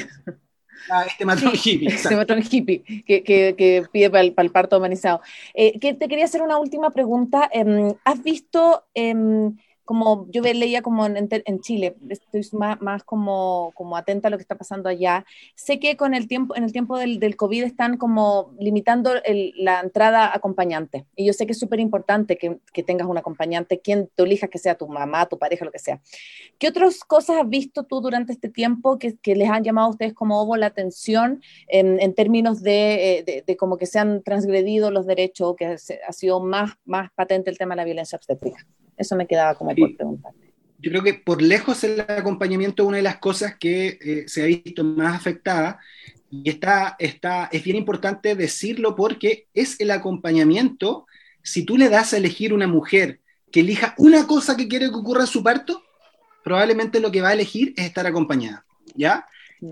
Ah, 0.91 1.05
este 1.07 1.25
matrón 1.25 1.53
hippie. 1.55 1.89
Este 1.89 2.15
matrón 2.15 2.43
hippie 2.49 2.83
que, 3.07 3.23
que, 3.25 3.85
pide 3.91 4.11
para 4.11 4.23
el, 4.23 4.53
parto 4.53 4.77
humanizado. 4.79 5.21
Eh, 5.55 5.79
que 5.81 5.95
te 5.95 6.07
quería 6.07 6.27
hacer 6.27 6.43
una 6.43 6.59
última 6.59 6.91
pregunta. 6.91 7.49
Em, 7.53 7.95
¿Has 8.05 8.23
visto 8.23 8.85
em, 8.95 9.57
como 9.87 10.27
yo 10.31 10.43
leía 10.43 10.83
como 10.83 11.07
en, 11.07 11.29
en 11.31 11.61
Chile, 11.61 11.97
estoy 12.11 12.47
más, 12.59 12.83
más, 12.83 13.05
como, 13.05 13.73
como 13.75 13.97
atenta 13.97 14.29
a 14.29 14.31
lo 14.31 14.37
que 14.37 14.43
está 14.43 14.57
pasando 14.59 14.89
allá. 14.89 15.25
Sé 15.55 15.79
que 15.79 15.97
con 15.97 16.13
el 16.13 16.27
tiempo, 16.27 16.57
en 16.57 16.65
el 16.65 16.73
tiempo 16.73 16.99
del, 16.99 17.21
del 17.21 17.37
COVID 17.37 17.63
están 17.63 17.97
como 17.97 18.53
limitando 18.59 19.13
el, 19.25 19.55
la 19.57 19.81
entrada 19.81 20.35
acompañante. 20.35 21.07
Y 21.15 21.25
yo 21.25 21.33
sé 21.33 21.47
que 21.47 21.53
es 21.53 21.59
súper 21.59 21.79
importante 21.79 22.37
que, 22.37 22.59
que, 22.73 22.83
tengas 22.83 23.07
un 23.07 23.17
acompañante, 23.17 23.79
quien 23.79 24.11
tú 24.15 24.25
elijas 24.25 24.51
que 24.51 24.59
sea 24.59 24.75
tu 24.75 24.89
mamá, 24.89 25.27
tu 25.27 25.39
pareja, 25.39 25.65
lo 25.65 25.71
que 25.71 25.79
sea. 25.79 26.01
¿Qué 26.59 26.69
otras 26.69 27.05
cosas 27.05 27.37
has 27.41 27.49
visto 27.49 27.85
tú 27.85 28.01
durante 28.01 28.33
este 28.33 28.49
tiempo 28.49 28.99
que, 28.99 29.17
que 29.17 29.37
les 29.37 29.49
han 29.49 29.63
llamado 29.63 29.87
a 29.87 29.91
ustedes 29.91 30.15
como 30.15 30.43
hubo 30.43 30.57
la 30.57 30.67
atención 30.67 31.43
en, 31.69 32.01
en 32.01 32.13
términos 32.13 32.61
de, 32.63 33.19
eh, 33.19 33.23
de, 33.23 33.45
de, 33.47 33.57
como 33.57 33.79
que 33.79 33.87
se 33.87 34.01
han 34.01 34.25
transgredido 34.25 34.91
los 34.91 35.07
derechos, 35.07 35.55
que 35.57 35.67
ha 35.67 36.13
sido 36.13 36.41
más, 36.41 36.73
más 36.85 37.13
patente 37.13 37.51
el 37.51 37.59
tema 37.59 37.75
de 37.75 37.77
la 37.77 37.85
violencia 37.85 38.17
obstétrica? 38.17 38.67
Eso 38.97 39.17
me 39.17 39.27
quedaba 39.27 39.55
como 39.55 39.75
por 39.75 39.97
preguntarte. 39.97 40.47
Yo 40.79 40.91
creo 40.91 41.03
que 41.03 41.15
por 41.15 41.41
lejos 41.41 41.83
el 41.85 42.01
acompañamiento 42.01 42.83
es 42.83 42.89
una 42.89 42.97
de 42.99 43.03
las 43.03 43.19
cosas 43.19 43.57
que 43.59 43.99
eh, 44.01 44.25
se 44.29 44.43
ha 44.43 44.47
visto 44.47 44.85
más 44.85 45.17
afectada 45.17 45.81
y 46.31 46.49
está, 46.51 46.97
está, 46.99 47.49
es 47.53 47.63
bien 47.63 47.77
importante 47.77 48.35
decirlo 48.35 48.95
porque 48.95 49.47
es 49.55 49.81
el 49.81 49.91
acompañamiento, 49.91 51.07
si 51.43 51.65
tú 51.65 51.77
le 51.77 51.89
das 51.89 52.13
a 52.13 52.19
elegir 52.19 52.53
una 52.53 52.67
mujer 52.67 53.21
que 53.51 53.61
elija 53.61 53.95
una 53.97 54.27
cosa 54.27 54.57
que 54.57 54.69
quiere 54.69 54.89
que 54.89 54.97
ocurra 54.97 55.23
en 55.23 55.27
su 55.29 55.43
parto, 55.43 55.83
probablemente 56.45 57.01
lo 57.01 57.11
que 57.11 57.23
va 57.23 57.29
a 57.29 57.35
elegir 57.35 57.73
es 57.77 57.87
estar 57.87 58.07
acompañada, 58.07 58.67
¿ya? 58.95 59.27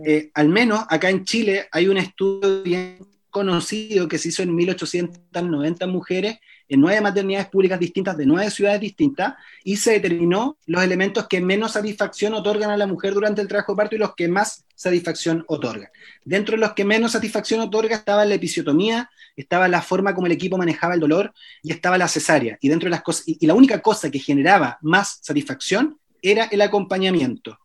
Eh, 0.06 0.30
al 0.32 0.48
menos 0.48 0.84
acá 0.88 1.10
en 1.10 1.24
Chile 1.24 1.68
hay 1.70 1.88
un 1.88 1.98
estudio 1.98 2.62
bien 2.62 2.98
conocido 3.30 4.08
que 4.08 4.18
se 4.18 4.28
hizo 4.28 4.42
en 4.42 4.54
1890 4.54 5.86
mujeres 5.86 6.38
en 6.68 6.80
nueve 6.80 7.00
maternidades 7.00 7.48
públicas 7.48 7.78
distintas 7.78 8.16
de 8.16 8.26
nueve 8.26 8.50
ciudades 8.50 8.80
distintas 8.80 9.34
y 9.62 9.76
se 9.76 9.92
determinó 9.92 10.56
los 10.66 10.82
elementos 10.82 11.26
que 11.28 11.40
menos 11.40 11.72
satisfacción 11.72 12.34
otorgan 12.34 12.70
a 12.70 12.76
la 12.76 12.86
mujer 12.86 13.14
durante 13.14 13.40
el 13.40 13.48
trabajo 13.48 13.72
de 13.72 13.76
parto 13.76 13.96
y 13.96 13.98
los 13.98 14.14
que 14.14 14.28
más 14.28 14.64
satisfacción 14.74 15.44
otorgan. 15.46 15.88
Dentro 16.24 16.56
de 16.56 16.60
los 16.60 16.72
que 16.72 16.84
menos 16.84 17.12
satisfacción 17.12 17.60
otorga 17.60 17.96
estaba 17.96 18.24
la 18.24 18.34
episiotomía, 18.34 19.10
estaba 19.36 19.68
la 19.68 19.82
forma 19.82 20.14
como 20.14 20.26
el 20.26 20.32
equipo 20.32 20.58
manejaba 20.58 20.94
el 20.94 21.00
dolor 21.00 21.32
y 21.62 21.72
estaba 21.72 21.98
la 21.98 22.08
cesárea. 22.08 22.58
Y 22.60 22.68
dentro 22.68 22.86
de 22.86 22.90
las 22.90 23.02
cosas, 23.02 23.24
y, 23.26 23.46
la 23.46 23.54
única 23.54 23.80
cosa 23.80 24.10
que 24.10 24.18
generaba 24.18 24.78
más 24.82 25.18
satisfacción 25.22 25.98
era 26.22 26.44
el 26.44 26.60
acompañamiento. 26.60 27.58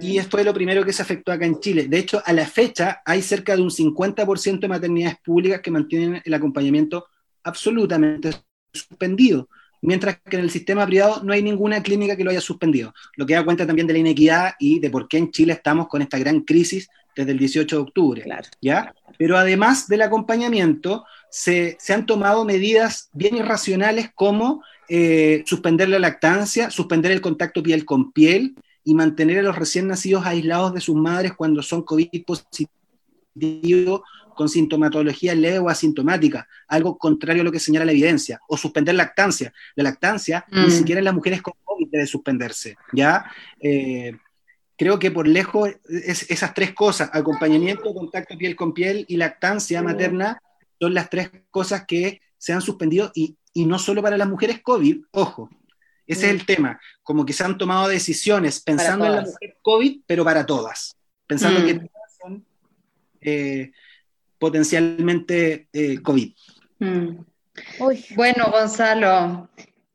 Y 0.00 0.18
esto 0.18 0.32
fue 0.32 0.44
lo 0.44 0.54
primero 0.54 0.84
que 0.84 0.92
se 0.92 1.02
afectó 1.02 1.32
acá 1.32 1.44
en 1.44 1.60
Chile. 1.60 1.86
De 1.88 1.98
hecho, 1.98 2.22
a 2.24 2.32
la 2.32 2.46
fecha 2.46 3.02
hay 3.04 3.20
cerca 3.22 3.56
de 3.56 3.62
un 3.62 3.70
50% 3.70 4.60
de 4.60 4.68
maternidades 4.68 5.18
públicas 5.18 5.60
que 5.60 5.70
mantienen 5.70 6.22
el 6.24 6.34
acompañamiento 6.34 7.06
absolutamente 7.44 8.30
suspendido, 8.72 9.48
mientras 9.82 10.20
que 10.20 10.36
en 10.36 10.42
el 10.42 10.50
sistema 10.50 10.86
privado 10.86 11.22
no 11.22 11.32
hay 11.32 11.42
ninguna 11.42 11.82
clínica 11.82 12.16
que 12.16 12.24
lo 12.24 12.30
haya 12.30 12.40
suspendido, 12.40 12.94
lo 13.16 13.26
que 13.26 13.34
da 13.34 13.44
cuenta 13.44 13.66
también 13.66 13.86
de 13.86 13.92
la 13.92 13.98
inequidad 13.98 14.54
y 14.58 14.78
de 14.78 14.90
por 14.90 15.08
qué 15.08 15.18
en 15.18 15.30
Chile 15.30 15.52
estamos 15.52 15.88
con 15.88 16.02
esta 16.02 16.18
gran 16.18 16.40
crisis 16.40 16.88
desde 17.14 17.32
el 17.32 17.38
18 17.38 17.76
de 17.76 17.82
octubre. 17.82 18.24
¿ya? 18.60 18.94
Pero 19.18 19.36
además 19.36 19.88
del 19.88 20.02
acompañamiento, 20.02 21.04
se, 21.30 21.76
han 21.88 22.06
tomado 22.06 22.44
medidas 22.44 23.10
bien 23.12 23.36
irracionales 23.36 24.10
como 24.14 24.62
eh, 24.88 25.42
suspender 25.46 25.88
la 25.88 25.98
lactancia, 25.98 26.70
suspender 26.70 27.12
el 27.12 27.20
contacto 27.20 27.62
piel 27.62 27.84
con 27.84 28.12
piel 28.12 28.54
y 28.84 28.94
mantener 28.94 29.38
a 29.38 29.42
los 29.42 29.56
recién 29.56 29.88
nacidos 29.88 30.26
aislados 30.26 30.74
de 30.74 30.80
sus 30.80 30.96
madres 30.96 31.32
cuando 31.34 31.62
son 31.62 31.82
COVID 31.82 32.24
positivos 32.24 34.02
con 34.34 34.48
sintomatología 34.48 35.34
leve 35.34 35.58
o 35.58 35.68
asintomática, 35.68 36.46
algo 36.68 36.98
contrario 36.98 37.42
a 37.42 37.44
lo 37.44 37.52
que 37.52 37.60
señala 37.60 37.84
la 37.84 37.92
evidencia, 37.92 38.40
o 38.48 38.56
suspender 38.56 38.94
lactancia. 38.94 39.52
La 39.74 39.84
lactancia 39.84 40.44
ni 40.50 40.66
mm. 40.66 40.70
siquiera 40.70 40.98
en 40.98 41.04
las 41.04 41.14
mujeres 41.14 41.42
con 41.42 41.54
COVID 41.64 41.88
debe 41.90 42.06
suspenderse, 42.06 42.76
¿ya? 42.92 43.24
Eh, 43.60 44.16
creo 44.76 44.98
que 44.98 45.10
por 45.10 45.28
lejos 45.28 45.70
esas 45.88 46.54
tres 46.54 46.72
cosas, 46.72 47.10
acompañamiento, 47.12 47.94
contacto 47.94 48.36
piel 48.36 48.56
con 48.56 48.74
piel 48.74 49.04
y 49.08 49.16
lactancia 49.16 49.82
materna, 49.82 50.40
son 50.80 50.94
las 50.94 51.08
tres 51.08 51.30
cosas 51.50 51.84
que 51.86 52.20
se 52.36 52.52
han 52.52 52.60
suspendido 52.60 53.12
y, 53.14 53.36
no 53.54 53.78
solo 53.78 54.02
para 54.02 54.16
las 54.16 54.28
mujeres 54.28 54.60
COVID, 54.62 55.04
ojo, 55.12 55.50
ese 56.06 56.26
es 56.26 56.32
mm. 56.32 56.36
el 56.36 56.46
tema, 56.46 56.80
como 57.02 57.24
que 57.24 57.32
se 57.32 57.44
han 57.44 57.56
tomado 57.58 57.86
decisiones 57.86 58.60
pensando 58.60 59.06
en 59.06 59.14
la 59.14 59.22
mujer 59.22 59.58
COVID, 59.62 60.00
pero 60.06 60.24
para 60.24 60.44
todas, 60.44 60.96
pensando 61.26 61.60
mm. 61.60 61.64
que 61.64 61.74
todas 61.74 62.16
son 62.20 62.44
eh, 63.20 63.72
potencialmente 64.42 65.68
eh, 65.72 66.02
COVID. 66.02 66.32
Mm. 66.80 67.10
Bueno, 68.16 68.50
Gonzalo, 68.50 69.48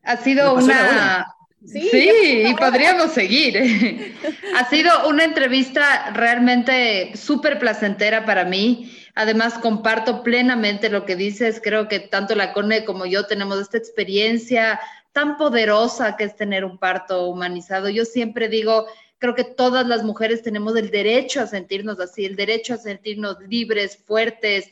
ha 0.03 0.17
sido 0.17 0.55
una... 0.55 1.35
Sí, 1.65 2.45
y 2.45 2.53
podríamos 2.53 3.11
seguir. 3.11 4.15
ha 4.55 4.69
sido 4.69 5.09
una 5.09 5.25
entrevista 5.25 6.11
realmente 6.13 7.11
súper 7.17 7.59
placentera 7.59 8.25
para 8.25 8.45
mí. 8.45 8.95
Además, 9.15 9.55
comparto 9.55 10.23
plenamente 10.23 10.89
lo 10.89 11.03
que 11.03 11.17
dices. 11.17 11.59
Creo 11.61 11.89
que 11.89 11.99
tanto 11.99 12.33
la 12.33 12.53
CONE 12.53 12.85
como 12.85 13.05
yo 13.05 13.25
tenemos 13.25 13.59
esta 13.59 13.77
experiencia 13.77 14.79
tan 15.11 15.35
poderosa 15.35 16.15
que 16.15 16.23
es 16.23 16.37
tener 16.37 16.63
un 16.63 16.77
parto 16.77 17.27
humanizado. 17.27 17.89
Yo 17.89 18.05
siempre 18.05 18.47
digo, 18.47 18.85
Creo 19.19 19.35
que 19.35 19.43
todas 19.43 19.87
las 19.87 20.03
mujeres 20.03 20.43
tenemos 20.43 20.75
el 20.75 20.91
derecho 20.91 21.41
a 21.41 21.47
sentirnos 21.47 21.99
así, 21.99 22.25
el 22.25 22.35
derecho 22.35 22.73
a 22.73 22.77
sentirnos 22.77 23.39
libres, 23.47 23.97
fuertes, 24.05 24.69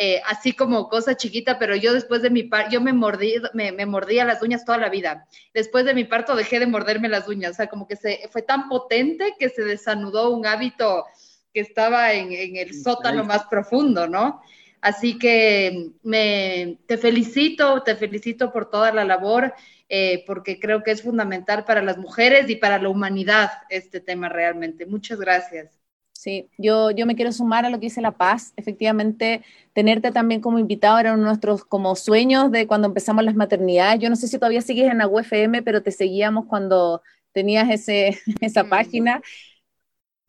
eh, 0.00 0.22
así 0.26 0.52
como 0.52 0.88
cosa 0.88 1.16
chiquita, 1.16 1.58
pero 1.58 1.74
yo 1.74 1.92
después 1.92 2.22
de 2.22 2.30
mi 2.30 2.44
parto, 2.44 2.70
yo 2.70 2.80
me 2.80 2.92
mordí, 2.92 3.34
me, 3.52 3.84
mordía 3.84 4.24
las 4.24 4.40
uñas 4.42 4.64
toda 4.64 4.78
la 4.78 4.88
vida. 4.88 5.26
Después 5.52 5.84
de 5.84 5.94
mi 5.94 6.04
parto 6.04 6.36
dejé 6.36 6.60
de 6.60 6.68
morderme 6.68 7.08
las 7.08 7.26
uñas, 7.26 7.50
o 7.50 7.54
sea, 7.54 7.66
como 7.66 7.88
que 7.88 7.96
se, 7.96 8.28
fue 8.30 8.42
tan 8.42 8.68
potente 8.68 9.34
que 9.40 9.48
se 9.48 9.64
desanudó 9.64 10.30
un 10.30 10.46
hábito 10.46 11.04
que 11.52 11.60
estaba 11.60 12.12
en, 12.12 12.32
en 12.32 12.56
el 12.56 12.80
sótano 12.80 13.24
más 13.24 13.46
profundo, 13.46 14.06
¿no? 14.06 14.40
Así 14.80 15.18
que 15.18 15.90
me, 16.02 16.78
te 16.86 16.96
felicito, 16.96 17.82
te 17.82 17.96
felicito 17.96 18.52
por 18.52 18.70
toda 18.70 18.92
la 18.92 19.04
labor. 19.04 19.52
Eh, 19.90 20.24
porque 20.26 20.60
creo 20.60 20.82
que 20.82 20.90
es 20.90 21.02
fundamental 21.02 21.64
para 21.64 21.80
las 21.80 21.96
mujeres 21.96 22.50
y 22.50 22.56
para 22.56 22.78
la 22.78 22.90
humanidad 22.90 23.50
este 23.70 24.00
tema 24.00 24.28
realmente. 24.28 24.84
Muchas 24.84 25.18
gracias. 25.18 25.70
Sí, 26.12 26.50
yo, 26.58 26.90
yo 26.90 27.06
me 27.06 27.14
quiero 27.14 27.30
sumar 27.30 27.64
a 27.64 27.70
lo 27.70 27.78
que 27.78 27.86
dice 27.86 28.00
La 28.02 28.10
Paz. 28.10 28.52
Efectivamente, 28.56 29.44
tenerte 29.72 30.10
también 30.10 30.40
como 30.40 30.58
invitado 30.58 30.98
era 30.98 31.12
uno 31.12 31.22
de 31.22 31.28
nuestros 31.28 31.64
como 31.64 31.94
sueños 31.94 32.50
de 32.50 32.66
cuando 32.66 32.88
empezamos 32.88 33.24
las 33.24 33.36
maternidades. 33.36 34.00
Yo 34.00 34.10
no 34.10 34.16
sé 34.16 34.26
si 34.26 34.36
todavía 34.36 34.60
sigues 34.60 34.90
en 34.90 34.98
la 34.98 35.06
UFM, 35.06 35.62
pero 35.62 35.82
te 35.82 35.92
seguíamos 35.92 36.46
cuando 36.46 37.02
tenías 37.32 37.70
ese, 37.70 38.18
esa 38.40 38.64
mm. 38.64 38.68
página, 38.68 39.22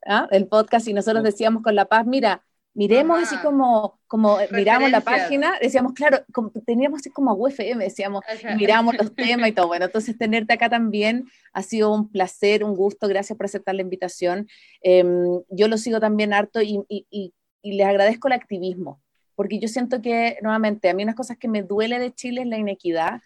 ¿ah? 0.05 0.27
el 0.31 0.47
podcast, 0.47 0.87
y 0.87 0.93
nosotros 0.93 1.23
decíamos 1.23 1.63
con 1.63 1.75
La 1.75 1.85
Paz, 1.85 2.05
mira, 2.05 2.43
miremos 2.73 3.21
así 3.21 3.35
como, 3.37 3.99
como 4.07 4.37
miramos 4.51 4.91
la 4.91 5.01
página, 5.01 5.57
decíamos, 5.61 5.93
claro, 5.93 6.19
teníamos 6.65 6.99
así 7.01 7.09
como 7.09 7.33
UFM, 7.33 7.83
decíamos, 7.83 8.23
miramos 8.57 8.95
los 8.97 9.13
temas 9.15 9.49
y 9.49 9.51
todo. 9.51 9.67
Bueno, 9.67 9.85
entonces 9.85 10.17
tenerte 10.17 10.53
acá 10.53 10.69
también 10.69 11.27
ha 11.53 11.63
sido 11.63 11.93
un 11.93 12.11
placer, 12.11 12.63
un 12.63 12.75
gusto, 12.75 13.07
gracias 13.07 13.37
por 13.37 13.45
aceptar 13.45 13.75
la 13.75 13.81
invitación. 13.81 14.47
Em, 14.81 15.41
yo 15.49 15.67
lo 15.67 15.77
sigo 15.77 15.99
también 15.99 16.33
harto 16.33 16.61
y, 16.61 16.79
y, 16.87 17.05
y, 17.09 17.33
les 17.61 17.87
agradezco 17.87 18.27
el 18.27 18.33
activismo, 18.33 19.01
porque 19.35 19.59
yo 19.59 19.67
siento 19.67 20.01
que, 20.01 20.37
nuevamente, 20.41 20.89
a 20.89 20.93
mí 20.93 21.03
unas 21.03 21.15
cosas 21.15 21.37
que 21.37 21.49
me 21.49 21.63
duele 21.63 21.99
de 21.99 22.13
Chile 22.13 22.41
es 22.41 22.47
la 22.47 22.57
inequidad, 22.57 23.21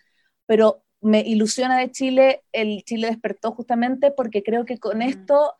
pero 0.47 0.83
me 1.01 1.21
ilusiona 1.21 1.77
de 1.77 1.91
Chile, 1.91 2.43
el 2.51 2.83
Chile 2.85 3.07
despertó 3.07 3.51
justamente 3.51 4.09
porque 4.09 4.41
creo 4.41 4.65
que 4.65 4.79
con 4.79 5.01
esto 5.01 5.53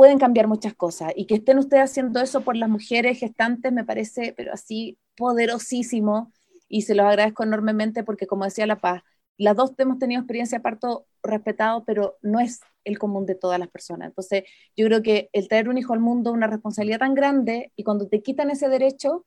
pueden 0.00 0.18
cambiar 0.18 0.48
muchas 0.48 0.72
cosas 0.72 1.12
y 1.14 1.26
que 1.26 1.34
estén 1.34 1.58
ustedes 1.58 1.82
haciendo 1.84 2.22
eso 2.22 2.40
por 2.40 2.56
las 2.56 2.70
mujeres 2.70 3.18
gestantes 3.18 3.70
me 3.70 3.84
parece, 3.84 4.32
pero 4.34 4.54
así 4.54 4.96
poderosísimo 5.14 6.32
y 6.68 6.82
se 6.82 6.94
los 6.94 7.04
agradezco 7.04 7.42
enormemente 7.42 8.02
porque 8.02 8.26
como 8.26 8.46
decía 8.46 8.66
La 8.66 8.80
Paz, 8.80 9.02
las 9.36 9.56
dos 9.56 9.74
hemos 9.76 9.98
tenido 9.98 10.22
experiencia 10.22 10.56
de 10.56 10.62
parto 10.62 11.06
respetado, 11.22 11.84
pero 11.84 12.16
no 12.22 12.40
es 12.40 12.60
el 12.84 12.98
común 12.98 13.26
de 13.26 13.34
todas 13.34 13.58
las 13.58 13.68
personas. 13.68 14.08
Entonces, 14.08 14.44
yo 14.74 14.86
creo 14.86 15.02
que 15.02 15.28
el 15.34 15.48
traer 15.48 15.68
un 15.68 15.76
hijo 15.76 15.92
al 15.92 16.00
mundo 16.00 16.30
es 16.30 16.36
una 16.36 16.46
responsabilidad 16.46 17.00
tan 17.00 17.12
grande 17.12 17.70
y 17.76 17.84
cuando 17.84 18.08
te 18.08 18.22
quitan 18.22 18.50
ese 18.50 18.70
derecho, 18.70 19.26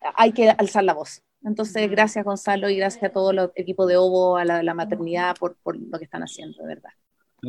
hay 0.00 0.32
que 0.32 0.48
alzar 0.48 0.84
la 0.84 0.94
voz. 0.94 1.24
Entonces, 1.42 1.90
gracias 1.90 2.24
Gonzalo 2.24 2.70
y 2.70 2.78
gracias 2.78 3.04
a 3.04 3.12
todo 3.12 3.32
el 3.32 3.50
equipo 3.54 3.84
de 3.84 3.98
OVO, 3.98 4.38
a 4.38 4.46
la, 4.46 4.62
la 4.62 4.72
maternidad, 4.72 5.36
por, 5.38 5.58
por, 5.62 5.76
lo 5.76 5.98
que 5.98 6.06
están 6.06 6.22
haciendo, 6.22 6.62
de 6.62 6.68
verdad. 6.68 6.90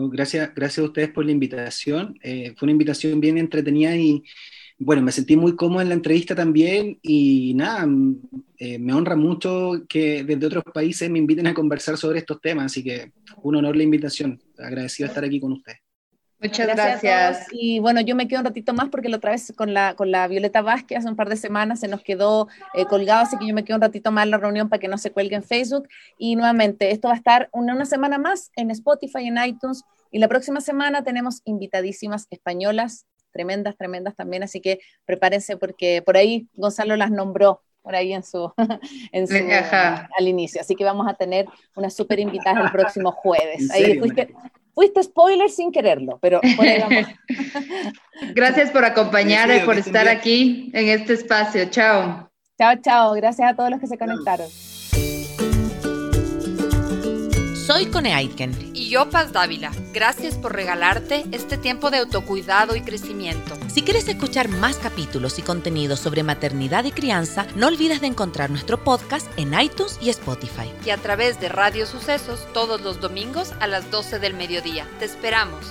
Gracias, 0.10 0.54
gracias 0.54 0.80
a 0.80 0.88
ustedes 0.88 1.10
por 1.10 1.26
la 1.26 1.32
invitación. 1.32 2.18
Eh, 2.22 2.54
fue 2.56 2.68
una 2.68 2.74
invitación 2.74 3.20
bien 3.20 3.38
entretenida 3.38 3.96
y, 3.96 4.24
bueno, 4.78 5.02
me 5.02 5.12
sentí 5.12 5.36
muy 5.36 5.56
cómodo 5.56 5.82
en 5.82 5.90
la 5.90 5.96
entrevista 5.96 6.36
también 6.36 7.00
y 7.02 7.54
nada, 7.56 7.88
eh, 8.58 8.78
me 8.78 8.94
honra 8.94 9.16
mucho 9.16 9.86
que 9.90 10.24
desde 10.24 10.46
otros 10.46 10.64
países 10.74 11.10
me 11.10 11.20
inviten 11.20 11.48
a 11.48 11.54
conversar 11.54 11.98
sobre 11.98 12.20
estos 12.20 12.40
temas, 12.40 12.68
así 12.68 12.84
que 12.84 13.12
un 13.42 13.56
honor 13.56 13.76
la 13.76 13.84
invitación. 13.84 14.40
Agradecido 14.58 15.08
de 15.08 15.12
estar 15.12 15.24
aquí 15.24 15.40
con 15.40 15.54
ustedes. 15.54 15.87
Muchas 16.40 16.68
gracias. 16.68 17.48
Y 17.52 17.80
bueno, 17.80 18.02
yo 18.02 18.16
me 18.16 18.28
quedo 18.28 18.42
un 18.42 18.46
ratito 18.46 18.74
más 18.74 18.90
porque 18.90 19.10
la 19.10 19.18
otra 19.18 19.32
vez 19.32 19.52
con 19.56 19.74
la, 19.74 19.96
con 19.96 20.12
la 20.12 20.28
Violeta 20.28 20.62
Vázquez 20.62 21.00
hace 21.00 21.10
un 21.10 21.16
par 21.16 21.30
de 21.30 21.36
semanas 21.36 21.80
se 21.80 21.88
nos 21.88 22.04
quedó 22.04 22.48
eh, 22.76 22.86
colgado, 22.86 23.22
así 23.22 23.38
que 23.38 23.48
yo 23.48 23.56
me 23.56 23.64
quedo 23.64 23.78
un 23.78 23.82
ratito 23.82 24.12
más 24.12 24.26
en 24.26 24.32
la 24.32 24.38
reunión 24.38 24.70
para 24.70 24.80
que 24.80 24.88
no 24.88 24.98
se 24.98 25.12
cuelgue 25.12 25.36
en 25.36 25.44
Facebook. 25.44 25.88
Y 26.18 26.36
nuevamente, 26.36 26.92
esto 26.92 27.08
va 27.08 27.16
a 27.16 27.18
estar 27.18 27.50
una, 27.52 27.74
una 27.74 27.86
semana 27.86 28.18
más 28.20 28.52
en 28.56 28.70
Spotify, 28.72 29.28
en 29.28 29.38
iTunes. 29.44 29.84
Y 30.12 30.20
la 30.20 30.28
próxima 30.28 30.62
semana 30.62 31.04
tenemos 31.04 31.42
invitadísimas 31.46 32.28
españolas 32.30 33.06
tremendas, 33.32 33.76
tremendas 33.78 34.16
también, 34.16 34.44
así 34.44 34.62
que 34.62 34.80
prepárense 35.06 35.58
porque 35.58 36.02
por 36.02 36.18
ahí 36.18 36.48
Gonzalo 36.54 36.96
las 36.96 37.12
nombró 37.12 37.62
por 37.82 37.96
ahí 37.96 38.14
en 38.14 38.24
su, 38.24 38.52
en 39.12 39.28
su 39.28 39.36
al 39.36 40.28
inicio. 40.28 40.60
Así 40.62 40.76
que 40.76 40.84
vamos 40.84 41.08
a 41.08 41.14
tener 41.14 41.46
una 41.76 41.90
súper 41.90 42.20
invitada 42.20 42.62
el 42.62 42.72
próximo 42.72 43.12
jueves. 43.12 43.72
Ahí 43.72 43.98
fuiste, 44.00 44.34
fuiste, 44.78 45.02
spoiler 45.02 45.50
sin 45.50 45.72
quererlo, 45.72 46.20
pero 46.22 46.40
Gracias 48.36 48.70
por 48.70 48.86
acompañarme, 48.86 49.62
por 49.62 49.76
estar 49.76 50.08
aquí 50.08 50.70
en 50.72 50.90
este 50.90 51.14
espacio. 51.14 51.66
Chao. 51.72 52.30
Chao, 52.60 52.76
chao. 52.84 53.14
Gracias 53.14 53.52
a 53.52 53.56
todos 53.56 53.72
los 53.72 53.80
que 53.80 53.88
se 53.88 53.98
conectaron. 53.98 54.48
Soy 57.68 57.88
Cone 57.88 58.14
Aitken. 58.14 58.72
Y 58.74 58.88
yo, 58.88 59.10
Paz 59.10 59.34
Dávila. 59.34 59.74
Gracias 59.92 60.36
por 60.36 60.56
regalarte 60.56 61.26
este 61.34 61.58
tiempo 61.58 61.92
de 61.92 61.98
autocuidado 61.98 62.78
y 62.78 62.82
crecimiento. 62.82 63.58
Si 63.68 63.82
quieres 63.82 64.08
escuchar 64.08 64.48
más 64.48 64.78
capítulos 64.78 65.38
y 65.38 65.42
contenidos 65.42 66.00
sobre 66.00 66.24
maternidad 66.24 66.86
y 66.86 66.92
crianza, 66.92 67.46
no 67.58 67.68
olvides 67.68 68.00
de 68.00 68.08
encontrar 68.08 68.52
nuestro 68.52 68.82
podcast 68.82 69.28
en 69.38 69.54
iTunes 69.60 70.00
y 70.02 70.10
Spotify. 70.12 70.72
Y 70.86 70.92
a 70.92 70.98
través 70.98 71.42
de 71.42 71.50
Radio 71.50 71.86
Sucesos 71.86 72.48
todos 72.54 72.80
los 72.80 73.02
domingos 73.02 73.52
a 73.60 73.68
las 73.68 73.92
12 73.92 74.20
del 74.20 74.34
mediodía. 74.34 74.88
Te 75.00 75.04
esperamos. 75.04 75.66